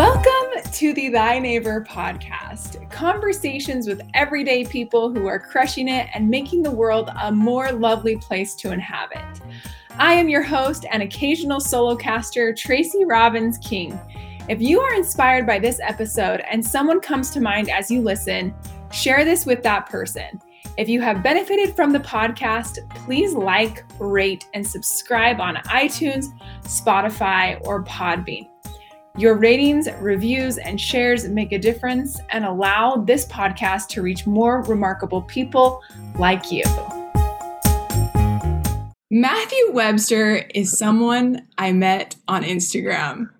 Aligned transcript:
Welcome 0.00 0.62
to 0.72 0.94
the 0.94 1.10
Thy 1.10 1.38
Neighbor 1.38 1.84
podcast 1.84 2.90
conversations 2.90 3.86
with 3.86 4.00
everyday 4.14 4.64
people 4.64 5.12
who 5.12 5.26
are 5.26 5.38
crushing 5.38 5.88
it 5.88 6.08
and 6.14 6.26
making 6.26 6.62
the 6.62 6.70
world 6.70 7.10
a 7.22 7.30
more 7.30 7.70
lovely 7.72 8.16
place 8.16 8.54
to 8.54 8.72
inhabit. 8.72 9.42
I 9.98 10.14
am 10.14 10.30
your 10.30 10.42
host 10.42 10.86
and 10.90 11.02
occasional 11.02 11.60
solo 11.60 11.96
caster, 11.96 12.54
Tracy 12.54 13.04
Robbins 13.04 13.58
King. 13.58 14.00
If 14.48 14.62
you 14.62 14.80
are 14.80 14.94
inspired 14.94 15.46
by 15.46 15.58
this 15.58 15.80
episode 15.82 16.40
and 16.50 16.66
someone 16.66 17.02
comes 17.02 17.28
to 17.32 17.40
mind 17.42 17.68
as 17.68 17.90
you 17.90 18.00
listen, 18.00 18.54
share 18.90 19.22
this 19.22 19.44
with 19.44 19.62
that 19.64 19.84
person. 19.84 20.40
If 20.78 20.88
you 20.88 21.02
have 21.02 21.22
benefited 21.22 21.76
from 21.76 21.92
the 21.92 22.00
podcast, 22.00 22.78
please 23.04 23.34
like, 23.34 23.84
rate, 23.98 24.46
and 24.54 24.66
subscribe 24.66 25.40
on 25.40 25.56
iTunes, 25.56 26.28
Spotify, 26.62 27.60
or 27.66 27.84
Podbean. 27.84 28.49
Your 29.16 29.34
ratings, 29.34 29.88
reviews, 30.00 30.56
and 30.56 30.80
shares 30.80 31.28
make 31.28 31.50
a 31.52 31.58
difference 31.58 32.20
and 32.30 32.44
allow 32.44 32.96
this 32.96 33.26
podcast 33.26 33.88
to 33.88 34.02
reach 34.02 34.26
more 34.26 34.62
remarkable 34.62 35.22
people 35.22 35.82
like 36.18 36.52
you. 36.52 36.62
Matthew 39.10 39.72
Webster 39.72 40.36
is 40.54 40.78
someone 40.78 41.48
I 41.58 41.72
met 41.72 42.14
on 42.28 42.44
Instagram. 42.44 43.30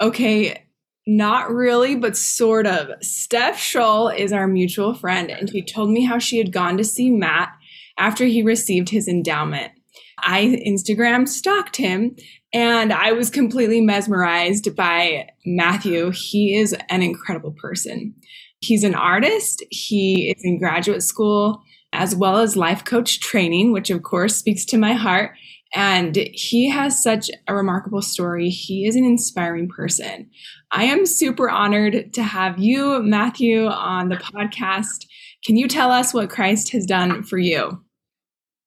Okay, 0.00 0.64
not 1.06 1.52
really, 1.52 1.94
but 1.94 2.16
sort 2.16 2.66
of. 2.66 2.88
Steph 3.00 3.58
Scholl 3.58 4.14
is 4.18 4.32
our 4.32 4.48
mutual 4.48 4.94
friend, 4.94 5.30
and 5.30 5.48
she 5.48 5.62
told 5.62 5.90
me 5.90 6.04
how 6.04 6.18
she 6.18 6.38
had 6.38 6.52
gone 6.52 6.76
to 6.76 6.84
see 6.84 7.08
Matt 7.10 7.50
after 7.96 8.24
he 8.24 8.42
received 8.42 8.88
his 8.88 9.06
endowment. 9.06 9.70
I 10.18 10.60
Instagram 10.66 11.28
stalked 11.28 11.76
him 11.76 12.16
and 12.52 12.92
I 12.92 13.12
was 13.12 13.30
completely 13.30 13.80
mesmerized 13.80 14.74
by 14.76 15.28
Matthew. 15.44 16.10
He 16.12 16.56
is 16.56 16.74
an 16.88 17.02
incredible 17.02 17.52
person. 17.52 18.14
He's 18.60 18.84
an 18.84 18.94
artist, 18.94 19.62
he 19.70 20.30
is 20.36 20.42
in 20.44 20.58
graduate 20.58 21.02
school 21.02 21.62
as 21.92 22.14
well 22.14 22.38
as 22.38 22.56
life 22.56 22.84
coach 22.84 23.20
training, 23.20 23.72
which 23.72 23.90
of 23.90 24.02
course 24.02 24.36
speaks 24.36 24.64
to 24.66 24.78
my 24.78 24.92
heart. 24.92 25.32
And 25.74 26.16
he 26.32 26.70
has 26.70 27.02
such 27.02 27.30
a 27.48 27.54
remarkable 27.54 28.02
story. 28.02 28.48
He 28.48 28.86
is 28.86 28.96
an 28.96 29.04
inspiring 29.04 29.68
person. 29.68 30.30
I 30.70 30.84
am 30.84 31.06
super 31.06 31.50
honored 31.50 32.12
to 32.14 32.22
have 32.22 32.58
you, 32.58 33.02
Matthew, 33.02 33.66
on 33.66 34.08
the 34.08 34.16
podcast. 34.16 35.06
Can 35.44 35.56
you 35.56 35.68
tell 35.68 35.90
us 35.90 36.14
what 36.14 36.30
Christ 36.30 36.70
has 36.72 36.86
done 36.86 37.22
for 37.22 37.38
you? 37.38 37.82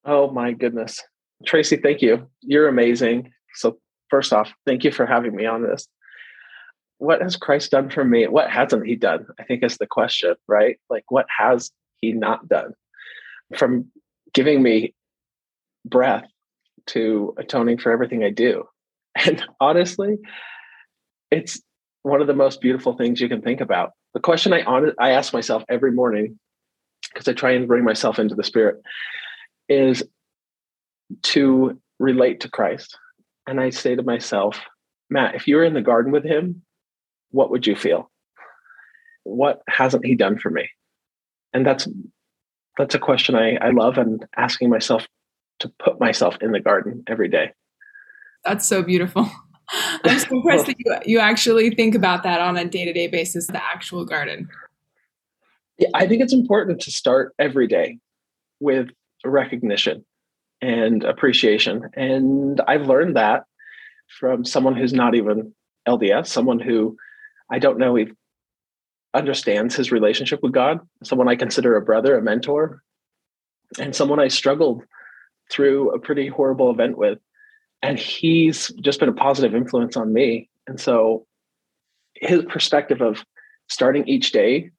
Oh, 0.05 0.29
my 0.31 0.51
goodness. 0.51 1.01
Tracy, 1.45 1.77
thank 1.77 2.01
you. 2.01 2.27
You're 2.41 2.67
amazing. 2.67 3.31
So, 3.55 3.77
first 4.09 4.33
off, 4.33 4.53
thank 4.65 4.83
you 4.83 4.91
for 4.91 5.05
having 5.05 5.35
me 5.35 5.45
on 5.45 5.63
this. 5.63 5.87
What 6.97 7.21
has 7.21 7.37
Christ 7.37 7.71
done 7.71 7.89
for 7.89 8.03
me? 8.03 8.27
What 8.27 8.49
hasn't 8.49 8.85
he 8.85 8.95
done? 8.95 9.25
I 9.39 9.43
think 9.43 9.63
is 9.63 9.77
the 9.77 9.87
question, 9.87 10.35
right? 10.47 10.77
Like, 10.89 11.05
what 11.09 11.25
has 11.37 11.71
he 12.01 12.11
not 12.11 12.47
done? 12.47 12.73
From 13.55 13.85
giving 14.33 14.61
me 14.61 14.93
breath 15.85 16.25
to 16.87 17.33
atoning 17.37 17.77
for 17.77 17.91
everything 17.91 18.23
I 18.23 18.29
do. 18.29 18.65
And 19.25 19.43
honestly, 19.59 20.17
it's 21.31 21.59
one 22.03 22.21
of 22.21 22.27
the 22.27 22.33
most 22.33 22.61
beautiful 22.61 22.95
things 22.95 23.19
you 23.19 23.27
can 23.27 23.41
think 23.41 23.59
about. 23.59 23.91
The 24.13 24.19
question 24.19 24.53
I 24.53 24.61
on, 24.63 24.93
I 24.99 25.11
ask 25.11 25.33
myself 25.33 25.63
every 25.67 25.91
morning, 25.91 26.39
because 27.11 27.27
I 27.27 27.33
try 27.33 27.51
and 27.51 27.67
bring 27.67 27.83
myself 27.83 28.17
into 28.17 28.35
the 28.35 28.43
spirit, 28.43 28.81
is 29.67 30.03
to 31.23 31.79
relate 31.99 32.39
to 32.41 32.49
Christ. 32.49 32.97
And 33.49 33.59
I 33.59 33.71
say 33.71 33.95
to 33.95 34.03
myself, 34.03 34.59
Matt, 35.09 35.33
if 35.33 35.47
you 35.47 35.55
were 35.55 35.63
in 35.63 35.73
the 35.73 35.81
garden 35.81 36.11
with 36.11 36.23
him, 36.23 36.61
what 37.31 37.49
would 37.49 37.65
you 37.65 37.75
feel? 37.75 38.11
What 39.23 39.63
hasn't 39.67 40.05
he 40.05 40.13
done 40.13 40.37
for 40.37 40.51
me? 40.51 40.69
And 41.51 41.65
that's 41.65 41.87
that's 42.77 42.93
a 42.93 42.99
question 42.99 43.33
I, 43.33 43.55
I 43.55 43.71
love 43.71 43.97
and 43.97 44.23
asking 44.37 44.69
myself 44.69 45.07
to 45.61 45.73
put 45.83 45.99
myself 45.99 46.37
in 46.41 46.51
the 46.51 46.59
garden 46.59 47.03
every 47.07 47.27
day. 47.27 47.51
That's 48.45 48.67
so 48.67 48.83
beautiful. 48.83 49.27
I'm 50.03 50.19
so 50.19 50.27
impressed 50.37 50.67
that 50.67 50.75
you, 50.77 50.97
you 51.05 51.19
actually 51.19 51.71
think 51.71 51.95
about 51.95 52.21
that 52.23 52.41
on 52.41 52.55
a 52.55 52.65
day 52.65 52.85
to 52.85 52.93
day 52.93 53.07
basis, 53.07 53.47
the 53.47 53.63
actual 53.63 54.05
garden. 54.05 54.47
Yeah, 55.79 55.89
I 55.95 56.07
think 56.07 56.21
it's 56.21 56.33
important 56.33 56.81
to 56.81 56.91
start 56.91 57.33
every 57.39 57.65
day 57.65 57.97
with 58.59 58.89
recognition 59.25 60.05
and 60.61 61.03
appreciation. 61.03 61.89
And 61.95 62.61
I've 62.67 62.87
learned 62.87 63.15
that 63.15 63.43
from 64.19 64.43
someone 64.43 64.75
who's 64.75 64.93
not 64.93 65.15
even 65.15 65.53
LDS, 65.87 66.27
someone 66.27 66.59
who 66.59 66.97
I 67.51 67.59
don't 67.59 67.79
know 67.79 67.95
if 67.95 68.09
understands 69.13 69.75
his 69.75 69.91
relationship 69.91 70.41
with 70.43 70.51
God, 70.51 70.79
someone 71.03 71.27
I 71.27 71.35
consider 71.35 71.75
a 71.75 71.81
brother, 71.81 72.17
a 72.17 72.21
mentor, 72.21 72.81
and 73.79 73.95
someone 73.95 74.19
I 74.19 74.27
struggled 74.27 74.83
through 75.51 75.91
a 75.91 75.99
pretty 75.99 76.27
horrible 76.27 76.69
event 76.69 76.97
with. 76.97 77.19
And 77.81 77.97
he's 77.97 78.67
just 78.81 78.99
been 78.99 79.09
a 79.09 79.13
positive 79.13 79.55
influence 79.55 79.95
on 79.95 80.13
me. 80.13 80.49
And 80.67 80.79
so 80.79 81.25
his 82.15 82.43
perspective 82.45 83.01
of 83.01 83.23
starting 83.69 84.07
each 84.07 84.31
day 84.31 84.71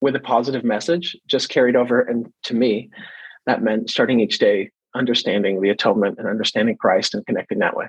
with 0.00 0.14
a 0.14 0.20
positive 0.20 0.64
message 0.64 1.16
just 1.26 1.48
carried 1.48 1.76
over 1.76 2.00
and 2.00 2.32
to 2.44 2.54
me 2.54 2.90
that 3.46 3.62
meant 3.62 3.90
starting 3.90 4.20
each 4.20 4.38
day 4.38 4.70
understanding 4.94 5.60
the 5.60 5.70
atonement 5.70 6.18
and 6.18 6.28
understanding 6.28 6.76
Christ 6.76 7.14
and 7.14 7.24
connecting 7.26 7.58
that 7.58 7.76
way. 7.76 7.86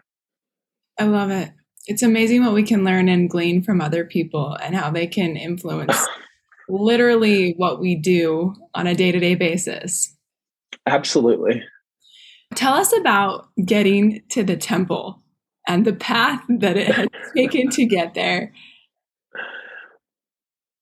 I 1.00 1.06
love 1.06 1.32
it. 1.32 1.52
It's 1.88 2.04
amazing 2.04 2.46
what 2.46 2.54
we 2.54 2.64
can 2.64 2.84
learn 2.84 3.10
and 3.10 3.30
glean 3.30 3.64
from 3.64 3.82
other 3.82 4.06
people 4.06 4.56
and 4.62 4.76
how 4.76 4.92
they 4.92 5.08
can 5.08 5.36
influence 5.36 6.08
literally 6.70 7.54
what 7.58 7.80
we 7.80 7.96
do 7.96 8.56
on 8.74 8.88
a 8.88 8.96
day 8.96 9.12
to 9.12 9.20
day 9.20 9.36
basis. 9.36 10.16
Absolutely. 10.86 11.64
Tell 12.56 12.74
us 12.74 12.96
about 12.96 13.48
getting 13.64 14.22
to 14.30 14.44
the 14.44 14.58
temple 14.58 15.22
and 15.68 15.86
the 15.86 15.94
path 15.94 16.44
that 16.50 16.78
it 16.78 16.88
has 16.88 17.08
taken 17.36 17.70
to 17.72 17.86
get 17.86 18.14
there. 18.14 18.54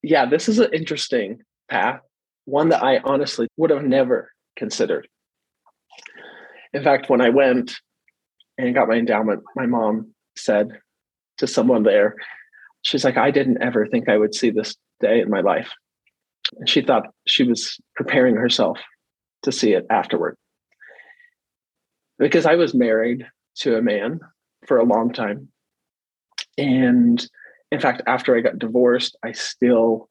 Yeah, 0.02 0.26
this 0.26 0.50
is 0.50 0.60
an 0.60 0.74
interesting 0.74 1.42
path, 1.70 2.02
one 2.46 2.70
that 2.70 2.84
I 2.84 3.00
honestly 3.04 3.48
would 3.58 3.70
have 3.70 3.84
never 3.84 4.32
considered. 4.56 5.08
In 6.74 6.84
fact, 6.84 7.10
when 7.10 7.22
I 7.22 7.30
went 7.30 7.76
and 8.58 8.76
got 8.76 8.88
my 8.88 8.96
endowment, 8.96 9.42
my 9.56 9.66
mom 9.66 10.14
said 10.36 10.70
to 11.38 11.48
someone 11.48 11.84
there, 11.84 12.16
she's 12.82 13.04
like, 13.04 13.18
I 13.18 13.32
didn't 13.32 13.62
ever 13.62 13.88
think 13.88 14.08
I 14.08 14.18
would 14.18 14.36
see 14.36 14.50
this 14.50 14.76
day 15.00 15.22
in 15.22 15.30
my 15.30 15.42
life. 15.42 15.72
And 16.58 16.70
she 16.70 16.82
thought 16.82 17.14
she 17.28 17.44
was 17.44 17.78
preparing 17.96 18.36
herself 18.36 18.80
to 19.44 19.52
see 19.52 19.74
it 19.74 19.86
afterward. 19.90 20.36
Because 22.18 22.46
I 22.46 22.56
was 22.56 22.74
married 22.74 23.26
to 23.60 23.78
a 23.78 23.82
man 23.82 24.20
for 24.68 24.78
a 24.78 24.84
long 24.84 25.14
time. 25.14 25.50
And 26.58 27.26
in 27.72 27.80
fact, 27.80 28.02
after 28.08 28.36
I 28.36 28.42
got 28.42 28.60
divorced, 28.60 29.16
I 29.24 29.32
still 29.32 30.10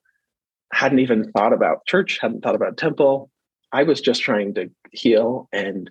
hadn't 0.72 1.00
even 1.00 1.30
thought 1.32 1.52
about 1.52 1.86
church, 1.86 2.18
hadn't 2.20 2.42
thought 2.42 2.54
about 2.54 2.76
temple. 2.76 3.30
I 3.72 3.82
was 3.82 4.00
just 4.00 4.22
trying 4.22 4.54
to 4.54 4.70
heal 4.92 5.48
and 5.52 5.90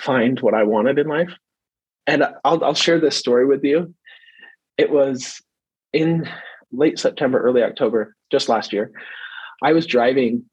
find 0.00 0.40
what 0.40 0.54
I 0.54 0.64
wanted 0.64 0.98
in 0.98 1.08
life. 1.08 1.32
And 2.06 2.24
I'll, 2.44 2.64
I'll 2.64 2.74
share 2.74 3.00
this 3.00 3.16
story 3.16 3.46
with 3.46 3.64
you. 3.64 3.94
It 4.76 4.90
was 4.90 5.40
in 5.92 6.28
late 6.72 6.98
September, 6.98 7.38
early 7.40 7.62
October, 7.62 8.14
just 8.30 8.48
last 8.48 8.72
year. 8.72 8.92
I 9.62 9.72
was 9.72 9.86
driving 9.86 10.44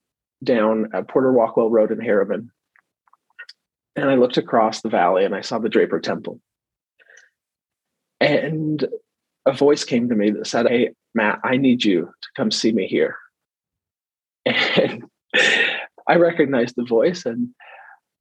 down 0.43 0.89
Porter 1.07 1.31
Rockwell 1.31 1.69
Road 1.69 1.91
in 1.91 1.99
Herriman, 1.99 2.49
and 3.95 4.09
I 4.09 4.15
looked 4.15 4.37
across 4.37 4.81
the 4.81 4.89
valley 4.89 5.23
and 5.25 5.35
I 5.35 5.41
saw 5.41 5.59
the 5.59 5.69
Draper 5.69 5.99
Temple. 5.99 6.39
And 8.19 8.85
a 9.45 9.53
voice 9.53 9.83
came 9.83 10.09
to 10.09 10.15
me 10.15 10.31
that 10.31 10.47
said, 10.47 10.67
Hey, 10.67 10.91
Matt, 11.13 11.39
I 11.43 11.57
need 11.57 11.83
you 11.85 12.01
to 12.21 12.27
come 12.35 12.51
see 12.51 12.71
me 12.71 12.87
here. 12.87 13.17
And 14.77 15.05
I 16.07 16.15
recognized 16.17 16.75
the 16.75 16.85
voice 16.85 17.25
and 17.25 17.49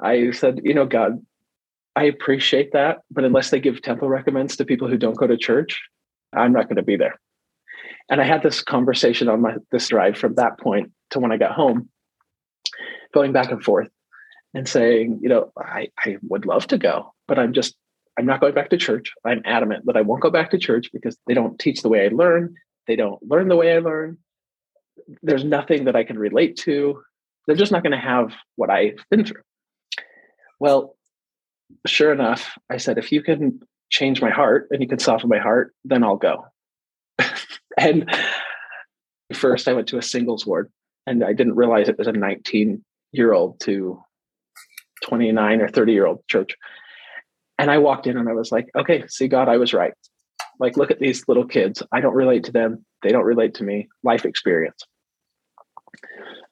I 0.01 0.31
said, 0.33 0.61
you 0.65 0.75
know, 0.75 0.87
God, 0.87 1.25
I 1.97 2.05
appreciate 2.05 2.73
that, 2.73 2.99
but 3.11 3.25
unless 3.25 3.51
they 3.51 3.61
give 3.61 3.81
temple 3.81 4.09
recommends 4.09 4.57
to 4.57 4.65
people 4.65 4.89
who 4.89 4.97
don't 4.97 5.17
go 5.17 5.27
to 5.27 5.37
church, 5.37 5.81
I'm 6.33 6.53
not 6.53 6.65
going 6.65 6.77
to 6.77 6.83
be 6.83 6.97
there. 6.97 7.21
And 8.11 8.21
I 8.21 8.25
had 8.25 8.43
this 8.43 8.63
conversation 8.63 9.29
on 9.29 9.41
my 9.41 9.55
this 9.71 9.89
drive 9.89 10.19
from 10.19 10.35
that 10.35 10.59
point 10.59 10.93
to 11.11 11.21
when 11.21 11.33
I 11.33 11.37
got 11.37 11.53
home, 11.53 11.89
going 13.13 13.33
back 13.33 13.51
and 13.51 13.63
forth 13.63 13.89
and 14.53 14.69
saying, 14.69 15.21
you 15.23 15.29
know, 15.29 15.53
I, 15.59 15.89
I 16.05 16.17
would 16.23 16.47
love 16.47 16.67
to 16.69 16.79
go, 16.79 17.15
but 17.27 17.39
I'm 17.39 17.53
just 17.53 17.77
I'm 18.19 18.27
not 18.27 18.41
going 18.41 18.55
back 18.55 18.71
to 18.71 18.77
church. 18.77 19.13
I'm 19.25 19.43
adamant 19.45 19.87
that 19.87 19.97
I 19.97 20.03
won't 20.03 20.23
go 20.23 20.31
back 20.31 20.51
to 20.51 20.59
church 20.59 20.91
because 20.93 21.17
they 21.27 21.35
don't 21.35 21.59
teach 21.59 21.83
the 21.83 21.89
way 21.89 22.05
I 22.05 22.09
learn. 22.09 22.55
They 22.87 22.97
don't 22.97 23.21
learn 23.23 23.49
the 23.49 23.57
way 23.57 23.75
I 23.75 23.79
learn. 23.79 24.19
There's 25.23 25.45
nothing 25.45 25.85
that 25.85 25.97
I 25.97 26.05
can 26.05 26.19
relate 26.19 26.57
to. 26.59 27.03
They're 27.47 27.57
just 27.57 27.73
not 27.73 27.83
going 27.83 27.93
to 27.93 27.99
have 27.99 28.33
what 28.57 28.71
I've 28.71 29.05
been 29.11 29.25
through. 29.25 29.43
Well, 30.65 30.97
sure 31.87 32.11
enough, 32.11 32.57
I 32.71 32.79
said, 32.79 32.97
if 32.97 33.13
you 33.13 33.23
can 33.23 33.61
change 33.91 34.23
my 34.23 34.31
heart 34.31 34.69
and 34.71 34.81
you 34.81 34.89
can 34.89 34.99
soften 34.99 35.29
my 35.29 35.39
heart, 35.39 35.75
then 35.85 36.03
I'll 36.03 36.17
go. 36.17 36.47
and 37.79 38.11
first 39.35 39.69
I 39.69 39.75
went 39.75 39.89
to 39.89 39.99
a 39.99 40.03
singles 40.03 40.47
ward 40.47 40.73
and 41.07 41.23
I 41.23 41.35
didn't 41.35 41.57
realize 41.57 41.91
it 41.91 41.99
was 41.99 42.07
a 42.07 42.13
19 42.13 42.83
year 43.13 43.35
old 43.35 43.61
to 43.61 44.03
29 45.03 45.61
or 45.61 45.69
30 45.69 45.93
year 45.93 46.07
old 46.07 46.27
church. 46.29 46.57
And 47.59 47.71
I 47.71 47.77
walked 47.77 48.07
in 48.07 48.17
and 48.17 48.27
I 48.27 48.33
was 48.33 48.51
like, 48.51 48.69
okay, 48.75 49.05
see, 49.07 49.29
God, 49.29 49.51
I 49.51 49.59
was 49.59 49.75
right. 49.75 49.93
Like, 50.59 50.79
look 50.79 50.91
at 50.91 50.99
these 50.99 51.29
little 51.29 51.47
kids. 51.47 51.83
I 51.93 52.01
don't 52.01 52.15
relate 52.15 52.45
to 52.45 52.53
them. 52.53 52.87
They 53.03 53.11
don't 53.11 53.27
relate 53.27 53.53
to 53.57 53.65
me. 53.65 53.89
Life 54.03 54.25
experience. 54.25 54.83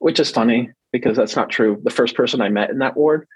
Which 0.01 0.21
is 0.21 0.31
funny 0.31 0.69
because 0.93 1.17
that's 1.17 1.35
not 1.35 1.49
true. 1.49 1.81
The 1.83 1.91
first 1.91 2.15
person 2.15 2.43
I 2.43 2.51
met 2.51 2.69
in 2.69 2.81
that 2.81 2.95
ward 2.95 3.27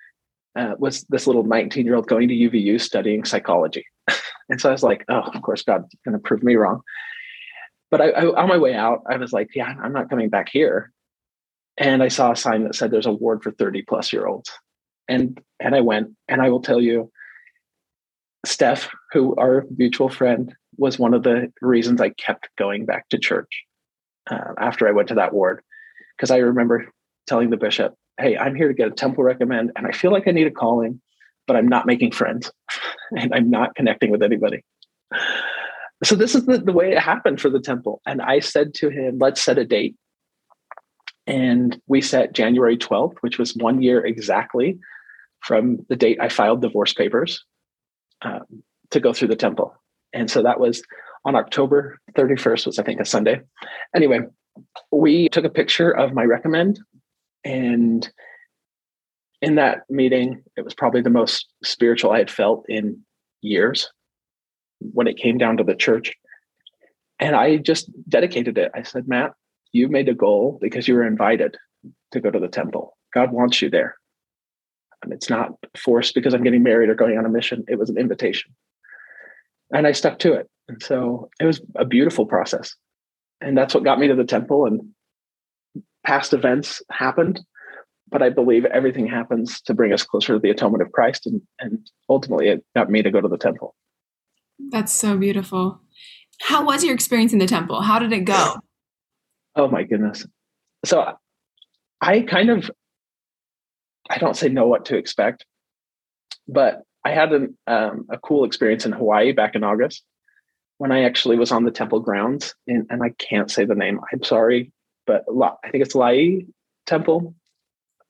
uh, 0.56 0.74
was 0.78 1.02
this 1.08 1.26
little 1.26 1.44
19 1.44 1.84
year 1.84 1.94
old 1.94 2.06
going 2.06 2.28
to 2.28 2.34
UVU 2.34 2.80
studying 2.80 3.24
psychology. 3.24 3.84
and 4.48 4.60
so 4.60 4.70
I 4.70 4.72
was 4.72 4.82
like, 4.82 5.04
oh, 5.08 5.20
of 5.20 5.42
course, 5.42 5.62
God's 5.62 5.94
going 6.04 6.14
to 6.14 6.18
prove 6.18 6.42
me 6.42 6.56
wrong. 6.56 6.80
But 7.90 8.00
I, 8.00 8.10
I, 8.10 8.42
on 8.42 8.48
my 8.48 8.56
way 8.56 8.74
out, 8.74 9.02
I 9.08 9.16
was 9.16 9.32
like, 9.32 9.50
yeah, 9.54 9.72
I'm 9.82 9.92
not 9.92 10.10
coming 10.10 10.28
back 10.28 10.48
here. 10.48 10.92
And 11.76 12.02
I 12.02 12.08
saw 12.08 12.32
a 12.32 12.36
sign 12.36 12.64
that 12.64 12.74
said 12.74 12.90
there's 12.90 13.06
a 13.06 13.12
ward 13.12 13.42
for 13.42 13.52
30 13.52 13.82
plus 13.82 14.12
year 14.12 14.26
olds. 14.26 14.50
And 15.08 15.40
and 15.60 15.74
I 15.74 15.80
went, 15.82 16.08
and 16.26 16.42
I 16.42 16.48
will 16.48 16.62
tell 16.62 16.80
you, 16.80 17.12
Steph, 18.44 18.88
who 19.12 19.36
our 19.36 19.64
mutual 19.76 20.08
friend, 20.08 20.52
was 20.78 20.98
one 20.98 21.14
of 21.14 21.22
the 21.22 21.52
reasons 21.60 22.00
I 22.00 22.10
kept 22.10 22.48
going 22.58 22.86
back 22.86 23.08
to 23.10 23.18
church 23.18 23.64
uh, 24.28 24.54
after 24.58 24.88
I 24.88 24.92
went 24.92 25.08
to 25.08 25.14
that 25.14 25.32
ward. 25.32 25.62
Because 26.16 26.30
I 26.30 26.38
remember 26.38 26.88
telling 27.26 27.50
the 27.50 27.56
bishop, 27.56 27.94
hey, 28.18 28.36
I'm 28.36 28.54
here 28.54 28.68
to 28.68 28.74
get 28.74 28.88
a 28.88 28.92
temple 28.92 29.24
recommend, 29.24 29.72
and 29.76 29.86
I 29.86 29.92
feel 29.92 30.10
like 30.10 30.26
I 30.26 30.30
need 30.30 30.46
a 30.46 30.50
calling, 30.50 31.00
but 31.46 31.56
I'm 31.56 31.68
not 31.68 31.86
making 31.86 32.12
friends 32.12 32.50
and 33.12 33.34
I'm 33.34 33.50
not 33.50 33.74
connecting 33.74 34.10
with 34.10 34.22
anybody. 34.22 34.64
So 36.04 36.14
this 36.14 36.34
is 36.34 36.44
the, 36.46 36.58
the 36.58 36.72
way 36.72 36.92
it 36.92 36.98
happened 36.98 37.40
for 37.40 37.48
the 37.48 37.60
temple. 37.60 38.02
And 38.06 38.20
I 38.20 38.40
said 38.40 38.74
to 38.74 38.90
him, 38.90 39.18
let's 39.18 39.42
set 39.42 39.58
a 39.58 39.64
date. 39.64 39.96
And 41.26 41.80
we 41.86 42.00
set 42.00 42.34
January 42.34 42.76
12th, 42.76 43.16
which 43.20 43.38
was 43.38 43.54
one 43.56 43.82
year 43.82 44.04
exactly 44.04 44.78
from 45.40 45.78
the 45.88 45.96
date 45.96 46.18
I 46.20 46.28
filed 46.28 46.60
divorce 46.60 46.92
papers 46.92 47.44
um, 48.22 48.44
to 48.90 49.00
go 49.00 49.12
through 49.12 49.28
the 49.28 49.36
temple. 49.36 49.74
And 50.12 50.30
so 50.30 50.42
that 50.42 50.60
was 50.60 50.82
on 51.24 51.34
October 51.34 51.98
31st, 52.14 52.66
was 52.66 52.78
I 52.78 52.82
think 52.82 53.00
a 53.00 53.04
Sunday. 53.04 53.40
Anyway, 53.94 54.20
we 54.92 55.28
took 55.30 55.44
a 55.44 55.50
picture 55.50 55.90
of 55.90 56.12
my 56.12 56.24
recommend 56.24 56.78
and 57.46 58.08
in 59.40 59.54
that 59.54 59.82
meeting, 59.88 60.42
it 60.56 60.64
was 60.64 60.74
probably 60.74 61.00
the 61.00 61.10
most 61.10 61.46
spiritual 61.62 62.10
I 62.10 62.18
had 62.18 62.30
felt 62.30 62.64
in 62.68 63.00
years 63.40 63.88
when 64.80 65.06
it 65.06 65.16
came 65.16 65.38
down 65.38 65.56
to 65.58 65.64
the 65.64 65.76
church. 65.76 66.12
And 67.20 67.36
I 67.36 67.58
just 67.58 67.88
dedicated 68.08 68.58
it. 68.58 68.72
I 68.74 68.82
said, 68.82 69.06
Matt, 69.06 69.30
you 69.70 69.88
made 69.88 70.08
a 70.08 70.14
goal 70.14 70.58
because 70.60 70.88
you 70.88 70.94
were 70.94 71.06
invited 71.06 71.56
to 72.10 72.20
go 72.20 72.32
to 72.32 72.40
the 72.40 72.48
temple. 72.48 72.96
God 73.14 73.30
wants 73.30 73.62
you 73.62 73.70
there. 73.70 73.94
And 75.04 75.12
it's 75.12 75.30
not 75.30 75.52
forced 75.78 76.16
because 76.16 76.34
I'm 76.34 76.42
getting 76.42 76.64
married 76.64 76.88
or 76.88 76.96
going 76.96 77.16
on 77.16 77.26
a 77.26 77.30
mission. 77.30 77.64
It 77.68 77.78
was 77.78 77.90
an 77.90 77.98
invitation. 77.98 78.52
And 79.72 79.86
I 79.86 79.92
stuck 79.92 80.18
to 80.20 80.32
it. 80.32 80.48
And 80.68 80.82
so 80.82 81.30
it 81.38 81.44
was 81.44 81.60
a 81.76 81.84
beautiful 81.84 82.26
process. 82.26 82.74
And 83.40 83.56
that's 83.56 83.72
what 83.72 83.84
got 83.84 84.00
me 84.00 84.08
to 84.08 84.16
the 84.16 84.24
temple. 84.24 84.66
And 84.66 84.80
past 86.06 86.32
events 86.32 86.80
happened, 86.90 87.40
but 88.08 88.22
I 88.22 88.30
believe 88.30 88.64
everything 88.66 89.06
happens 89.06 89.60
to 89.62 89.74
bring 89.74 89.92
us 89.92 90.04
closer 90.04 90.34
to 90.34 90.38
the 90.38 90.50
atonement 90.50 90.82
of 90.82 90.92
Christ. 90.92 91.26
And, 91.26 91.42
and 91.58 91.90
ultimately, 92.08 92.48
it 92.48 92.64
got 92.74 92.88
me 92.88 93.02
to 93.02 93.10
go 93.10 93.20
to 93.20 93.28
the 93.28 93.36
temple. 93.36 93.74
That's 94.70 94.92
so 94.92 95.18
beautiful. 95.18 95.80
How 96.40 96.64
was 96.64 96.84
your 96.84 96.94
experience 96.94 97.32
in 97.32 97.40
the 97.40 97.46
temple? 97.46 97.82
How 97.82 97.98
did 97.98 98.12
it 98.12 98.24
go? 98.24 98.54
Oh, 99.58 99.68
my 99.68 99.84
goodness. 99.84 100.26
So 100.84 101.14
I 102.02 102.20
kind 102.20 102.50
of, 102.50 102.70
I 104.10 104.18
don't 104.18 104.36
say 104.36 104.50
know 104.50 104.66
what 104.66 104.84
to 104.84 104.98
expect, 104.98 105.46
but 106.46 106.82
I 107.06 107.12
had 107.12 107.32
an, 107.32 107.56
um, 107.66 108.04
a 108.10 108.18
cool 108.18 108.44
experience 108.44 108.84
in 108.84 108.92
Hawaii 108.92 109.32
back 109.32 109.54
in 109.54 109.64
August 109.64 110.04
when 110.76 110.92
I 110.92 111.04
actually 111.04 111.38
was 111.38 111.52
on 111.52 111.64
the 111.64 111.70
temple 111.70 112.00
grounds, 112.00 112.54
and, 112.66 112.86
and 112.90 113.02
I 113.02 113.14
can't 113.18 113.50
say 113.50 113.64
the 113.64 113.74
name. 113.74 113.98
I'm 114.12 114.22
sorry 114.22 114.74
but 115.06 115.24
I 115.64 115.70
think 115.70 115.84
it's 115.84 115.94
Lai 115.94 116.42
Temple, 116.86 117.34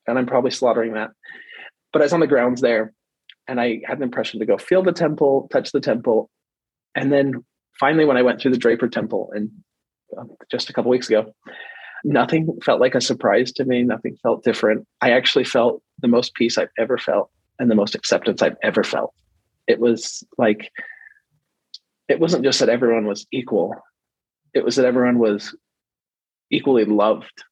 and 0.07 0.19
I'm 0.19 0.27
probably 0.27 0.51
slaughtering 0.51 0.95
that. 0.95 1.11
But 1.93 2.03
I 2.03 2.05
was 2.05 2.13
on 2.13 2.21
the 2.21 2.27
grounds 2.27 2.61
there, 2.61 2.93
and 3.49 3.61
I 3.61 3.81
had 3.85 3.99
the 3.99 4.05
impression 4.05 4.41
to 4.41 4.47
go 4.47 4.59
feel 4.59 4.83
the 4.83 4.93
temple, 4.93 5.49
touch 5.53 5.73
the 5.73 5.81
temple, 5.81 6.31
and 6.95 7.13
then 7.13 7.45
finally, 7.79 8.05
when 8.05 8.17
I 8.17 8.23
went 8.23 8.41
through 8.41 8.53
the 8.53 8.59
Draper 8.59 8.89
Temple, 8.89 9.31
and 9.35 9.51
um, 10.19 10.31
just 10.51 10.71
a 10.71 10.73
couple 10.73 10.91
weeks 10.91 11.09
ago, 11.09 11.33
nothing 12.05 12.49
felt 12.65 12.81
like 12.81 12.95
a 12.95 13.01
surprise 13.01 13.53
to 13.53 13.65
me. 13.65 13.83
Nothing 13.83 14.17
felt 14.23 14.43
different. 14.43 14.87
I 15.01 15.11
actually 15.11 15.45
felt 15.45 15.83
the 16.01 16.09
most 16.09 16.35
peace 16.35 16.59
I've 16.59 16.71
ever 16.79 16.99
felt, 16.99 17.31
and 17.59 17.71
the 17.71 17.75
most 17.75 17.95
acceptance 17.95 18.43
I've 18.43 18.57
ever 18.63 18.83
felt. 18.83 19.15
It 19.67 19.81
was 19.81 20.25
like 20.39 20.71
it 22.09 22.21
wasn't 22.21 22.45
just 22.45 22.61
that 22.61 22.69
everyone 22.69 23.07
was 23.07 23.27
equal; 23.33 23.75
it 24.55 24.65
was 24.65 24.77
that 24.77 24.87
everyone 24.87 25.19
was 25.19 25.55
equally 26.51 26.85
loved 26.85 27.45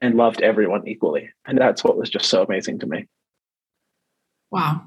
and 0.00 0.14
loved 0.14 0.42
everyone 0.42 0.86
equally. 0.86 1.30
And 1.46 1.58
that's 1.58 1.82
what 1.82 1.96
was 1.96 2.10
just 2.10 2.26
so 2.26 2.42
amazing 2.42 2.78
to 2.80 2.86
me. 2.86 3.06
Wow. 4.50 4.82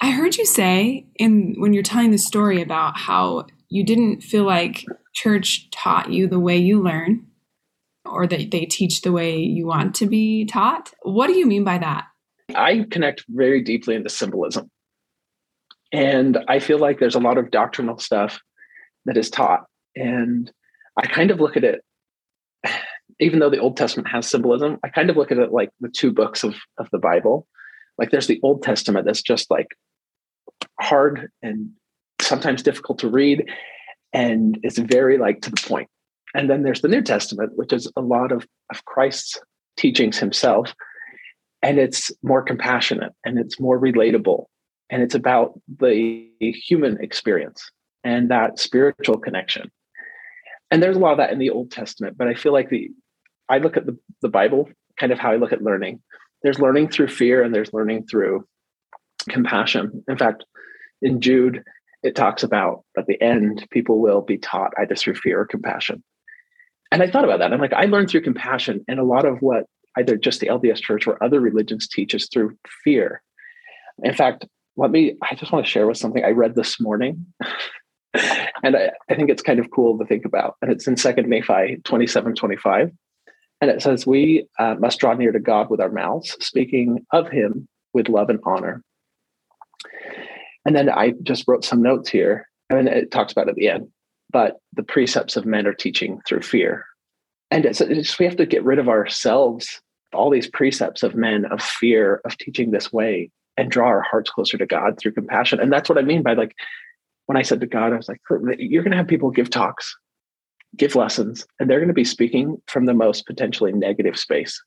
I 0.00 0.10
heard 0.10 0.36
you 0.36 0.46
say 0.46 1.06
in 1.16 1.54
when 1.58 1.72
you're 1.72 1.82
telling 1.82 2.10
the 2.10 2.18
story 2.18 2.62
about 2.62 2.96
how 2.96 3.46
you 3.68 3.84
didn't 3.84 4.22
feel 4.22 4.44
like 4.44 4.84
church 5.14 5.68
taught 5.70 6.10
you 6.10 6.26
the 6.26 6.40
way 6.40 6.56
you 6.56 6.82
learn 6.82 7.26
or 8.04 8.26
that 8.26 8.50
they 8.50 8.64
teach 8.64 9.02
the 9.02 9.12
way 9.12 9.38
you 9.38 9.66
want 9.66 9.94
to 9.96 10.06
be 10.06 10.44
taught. 10.46 10.92
What 11.02 11.26
do 11.26 11.34
you 11.34 11.46
mean 11.46 11.64
by 11.64 11.78
that? 11.78 12.06
I 12.54 12.86
connect 12.90 13.24
very 13.28 13.62
deeply 13.62 13.94
into 13.94 14.08
symbolism. 14.08 14.70
And 15.92 16.38
I 16.48 16.60
feel 16.60 16.78
like 16.78 16.98
there's 16.98 17.14
a 17.14 17.20
lot 17.20 17.38
of 17.38 17.50
doctrinal 17.50 17.98
stuff 17.98 18.40
that 19.04 19.16
is 19.16 19.28
taught. 19.28 19.64
And 19.96 20.50
I 21.00 21.06
kind 21.06 21.30
of 21.30 21.40
look 21.40 21.56
at 21.56 21.64
it, 21.64 21.82
even 23.20 23.38
though 23.38 23.50
the 23.50 23.58
Old 23.58 23.76
Testament 23.76 24.08
has 24.08 24.28
symbolism, 24.28 24.78
I 24.84 24.88
kind 24.88 25.08
of 25.08 25.16
look 25.16 25.32
at 25.32 25.38
it 25.38 25.52
like 25.52 25.70
the 25.80 25.88
two 25.88 26.12
books 26.12 26.44
of, 26.44 26.54
of 26.78 26.88
the 26.92 26.98
Bible. 26.98 27.46
Like 27.98 28.10
there's 28.10 28.26
the 28.26 28.40
Old 28.42 28.62
Testament 28.62 29.06
that's 29.06 29.22
just 29.22 29.50
like 29.50 29.68
hard 30.78 31.30
and 31.42 31.70
sometimes 32.20 32.62
difficult 32.62 32.98
to 32.98 33.08
read, 33.08 33.48
and 34.12 34.58
it's 34.62 34.78
very 34.78 35.16
like 35.16 35.40
to 35.42 35.50
the 35.50 35.62
point. 35.66 35.88
And 36.34 36.48
then 36.48 36.62
there's 36.62 36.82
the 36.82 36.88
New 36.88 37.02
Testament, 37.02 37.52
which 37.56 37.72
is 37.72 37.90
a 37.96 38.02
lot 38.02 38.30
of, 38.30 38.46
of 38.70 38.84
Christ's 38.84 39.38
teachings 39.76 40.18
himself. 40.18 40.74
And 41.62 41.78
it's 41.78 42.10
more 42.22 42.42
compassionate 42.42 43.12
and 43.24 43.38
it's 43.38 43.58
more 43.58 43.80
relatable. 43.80 44.44
And 44.90 45.02
it's 45.02 45.14
about 45.14 45.60
the 45.78 46.28
human 46.40 47.02
experience 47.02 47.70
and 48.04 48.30
that 48.30 48.58
spiritual 48.58 49.18
connection 49.18 49.70
and 50.70 50.82
there's 50.82 50.96
a 50.96 51.00
lot 51.00 51.12
of 51.12 51.18
that 51.18 51.32
in 51.32 51.38
the 51.38 51.50
Old 51.50 51.70
Testament, 51.70 52.16
but 52.16 52.28
I 52.28 52.34
feel 52.34 52.52
like 52.52 52.70
the 52.70 52.90
I 53.48 53.58
look 53.58 53.76
at 53.76 53.86
the, 53.86 53.98
the 54.22 54.28
Bible 54.28 54.68
kind 54.98 55.12
of 55.12 55.18
how 55.18 55.32
I 55.32 55.36
look 55.36 55.52
at 55.52 55.62
learning. 55.62 56.00
There's 56.42 56.60
learning 56.60 56.88
through 56.88 57.08
fear 57.08 57.42
and 57.42 57.54
there's 57.54 57.72
learning 57.72 58.06
through 58.06 58.46
compassion. 59.28 60.04
In 60.08 60.16
fact, 60.16 60.44
in 61.02 61.20
Jude, 61.20 61.62
it 62.02 62.14
talks 62.14 62.42
about 62.42 62.84
at 62.96 63.06
the 63.06 63.20
end, 63.20 63.66
people 63.70 63.98
will 64.00 64.20
be 64.20 64.38
taught 64.38 64.72
either 64.78 64.94
through 64.94 65.16
fear 65.16 65.40
or 65.40 65.46
compassion. 65.46 66.02
And 66.92 67.02
I 67.02 67.10
thought 67.10 67.24
about 67.24 67.38
that. 67.38 67.52
I'm 67.52 67.60
like, 67.60 67.72
I 67.72 67.84
learned 67.84 68.10
through 68.10 68.22
compassion, 68.22 68.84
and 68.88 68.98
a 68.98 69.04
lot 69.04 69.24
of 69.24 69.38
what 69.40 69.64
either 69.96 70.16
just 70.16 70.40
the 70.40 70.48
LDS 70.48 70.80
church 70.80 71.06
or 71.06 71.22
other 71.22 71.40
religions 71.40 71.88
teach 71.88 72.14
is 72.14 72.28
through 72.28 72.56
fear. 72.84 73.22
In 74.02 74.14
fact, 74.14 74.46
let 74.76 74.90
me, 74.90 75.16
I 75.22 75.34
just 75.34 75.52
want 75.52 75.64
to 75.64 75.70
share 75.70 75.86
with 75.86 75.98
something 75.98 76.24
I 76.24 76.30
read 76.30 76.54
this 76.54 76.80
morning. 76.80 77.26
and 78.62 78.76
I, 78.76 78.90
I, 79.08 79.14
think 79.14 79.30
it's 79.30 79.42
kind 79.42 79.58
of 79.58 79.70
cool 79.70 79.98
to 79.98 80.04
think 80.04 80.24
about. 80.24 80.56
And 80.62 80.70
it's 80.70 80.86
in 80.86 80.96
Second 80.96 81.28
Nephi 81.28 81.78
27 81.84 82.34
25. 82.34 82.90
And 83.60 83.70
it 83.70 83.82
says, 83.82 84.06
We 84.06 84.46
uh, 84.58 84.76
must 84.78 85.00
draw 85.00 85.14
near 85.14 85.32
to 85.32 85.40
God 85.40 85.70
with 85.70 85.80
our 85.80 85.90
mouths, 85.90 86.36
speaking 86.40 87.04
of 87.12 87.28
him 87.28 87.68
with 87.92 88.08
love 88.08 88.30
and 88.30 88.40
honor. 88.44 88.82
And 90.64 90.76
then 90.76 90.90
I 90.90 91.14
just 91.22 91.44
wrote 91.48 91.64
some 91.64 91.82
notes 91.82 92.10
here, 92.10 92.48
and 92.68 92.88
it 92.88 93.10
talks 93.10 93.32
about 93.32 93.48
at 93.48 93.54
the 93.54 93.68
end, 93.68 93.88
but 94.30 94.56
the 94.74 94.82
precepts 94.82 95.36
of 95.36 95.46
men 95.46 95.66
are 95.66 95.74
teaching 95.74 96.20
through 96.26 96.42
fear. 96.42 96.84
And 97.50 97.64
it's, 97.64 97.80
it's 97.80 98.18
we 98.18 98.26
have 98.26 98.36
to 98.36 98.46
get 98.46 98.64
rid 98.64 98.78
of 98.78 98.88
ourselves, 98.88 99.80
all 100.14 100.30
these 100.30 100.48
precepts 100.48 101.02
of 101.02 101.14
men 101.14 101.46
of 101.46 101.62
fear, 101.62 102.20
of 102.24 102.36
teaching 102.38 102.70
this 102.70 102.92
way, 102.92 103.30
and 103.56 103.70
draw 103.70 103.88
our 103.88 104.02
hearts 104.02 104.30
closer 104.30 104.56
to 104.58 104.66
God 104.66 104.98
through 104.98 105.12
compassion. 105.12 105.60
And 105.60 105.72
that's 105.72 105.88
what 105.88 105.98
I 105.98 106.02
mean 106.02 106.22
by 106.22 106.34
like 106.34 106.54
when 107.30 107.36
I 107.36 107.42
said 107.42 107.60
to 107.60 107.66
God, 107.68 107.92
I 107.92 107.96
was 107.96 108.08
like, 108.08 108.20
you're 108.58 108.82
going 108.82 108.90
to 108.90 108.96
have 108.96 109.06
people 109.06 109.30
give 109.30 109.50
talks, 109.50 109.96
give 110.76 110.96
lessons, 110.96 111.46
and 111.60 111.70
they're 111.70 111.78
going 111.78 111.86
to 111.86 111.94
be 111.94 112.02
speaking 112.02 112.60
from 112.66 112.86
the 112.86 112.92
most 112.92 113.24
potentially 113.24 113.70
negative 113.70 114.18
space. 114.18 114.60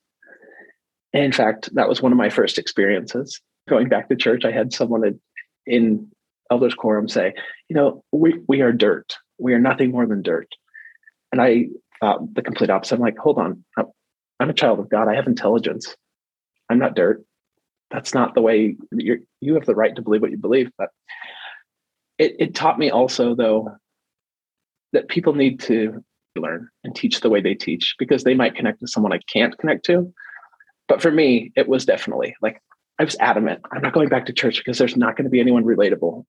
And 1.12 1.26
in 1.26 1.34
fact, 1.34 1.76
that 1.76 1.90
was 1.90 2.02
one 2.02 2.14
of 2.14 2.18
my 2.18 2.30
first 2.30 2.58
experiences. 2.58 3.42
Going 3.68 3.90
back 3.90 4.08
to 4.08 4.16
church, 4.16 4.46
I 4.46 4.54
had 4.54 4.72
someone 4.72 5.20
in 5.66 6.08
elders 6.50 6.74
quorum 6.74 7.10
say, 7.10 7.34
you 7.68 7.76
know, 7.76 8.02
we, 8.14 8.40
we 8.48 8.62
are 8.62 8.72
dirt. 8.72 9.14
We 9.40 9.54
are 9.54 9.60
nothing 9.60 9.92
more 9.92 10.06
than 10.06 10.22
dirt. 10.22 10.48
And 11.34 11.42
I 11.42 11.66
thought 12.00 12.34
the 12.34 12.42
complete 12.42 12.70
opposite. 12.70 12.96
I'm 12.96 13.02
like, 13.02 13.18
hold 13.18 13.40
on, 13.40 13.66
I'm 14.40 14.50
a 14.50 14.54
child 14.54 14.80
of 14.80 14.88
God. 14.88 15.10
I 15.10 15.16
have 15.16 15.28
intelligence. 15.28 15.98
I'm 16.70 16.80
not 16.80 16.96
dirt. 16.96 17.26
That's 17.92 18.14
not 18.14 18.36
the 18.36 18.42
way 18.42 18.78
you 18.94 19.28
you 19.42 19.56
have 19.56 19.66
the 19.66 19.76
right 19.76 19.94
to 19.98 20.02
believe 20.02 20.22
what 20.22 20.32
you 20.32 20.38
believe. 20.38 20.72
But 20.78 20.92
it, 22.24 22.36
it 22.40 22.56
taught 22.56 22.80
me 22.80 22.90
also, 22.90 23.36
though, 23.36 23.70
that 24.94 25.10
people 25.10 25.34
need 25.34 25.60
to 25.62 26.04
learn 26.36 26.70
and 26.84 26.96
teach 26.96 27.22
the 27.22 27.30
way 27.30 27.42
they 27.42 27.54
teach 27.54 27.96
because 28.00 28.24
they 28.24 28.34
might 28.34 28.56
connect 28.56 28.80
to 28.80 28.88
someone 28.88 29.14
I 29.14 29.20
can't 29.32 29.58
connect 29.58 29.86
to. 29.86 30.12
But 30.88 31.02
for 31.02 31.12
me, 31.12 31.52
it 31.56 31.68
was 31.68 31.86
definitely 31.86 32.36
like 32.42 32.62
I 33.00 33.04
was 33.04 33.16
adamant. 33.20 33.62
I'm 33.72 33.82
not 33.82 33.94
going 33.94 34.10
back 34.10 34.26
to 34.28 34.34
church 34.34 34.58
because 34.58 34.78
there's 34.78 34.98
not 34.98 35.16
going 35.16 35.26
to 35.26 35.30
be 35.30 35.40
anyone 35.40 35.64
relatable, 35.64 36.26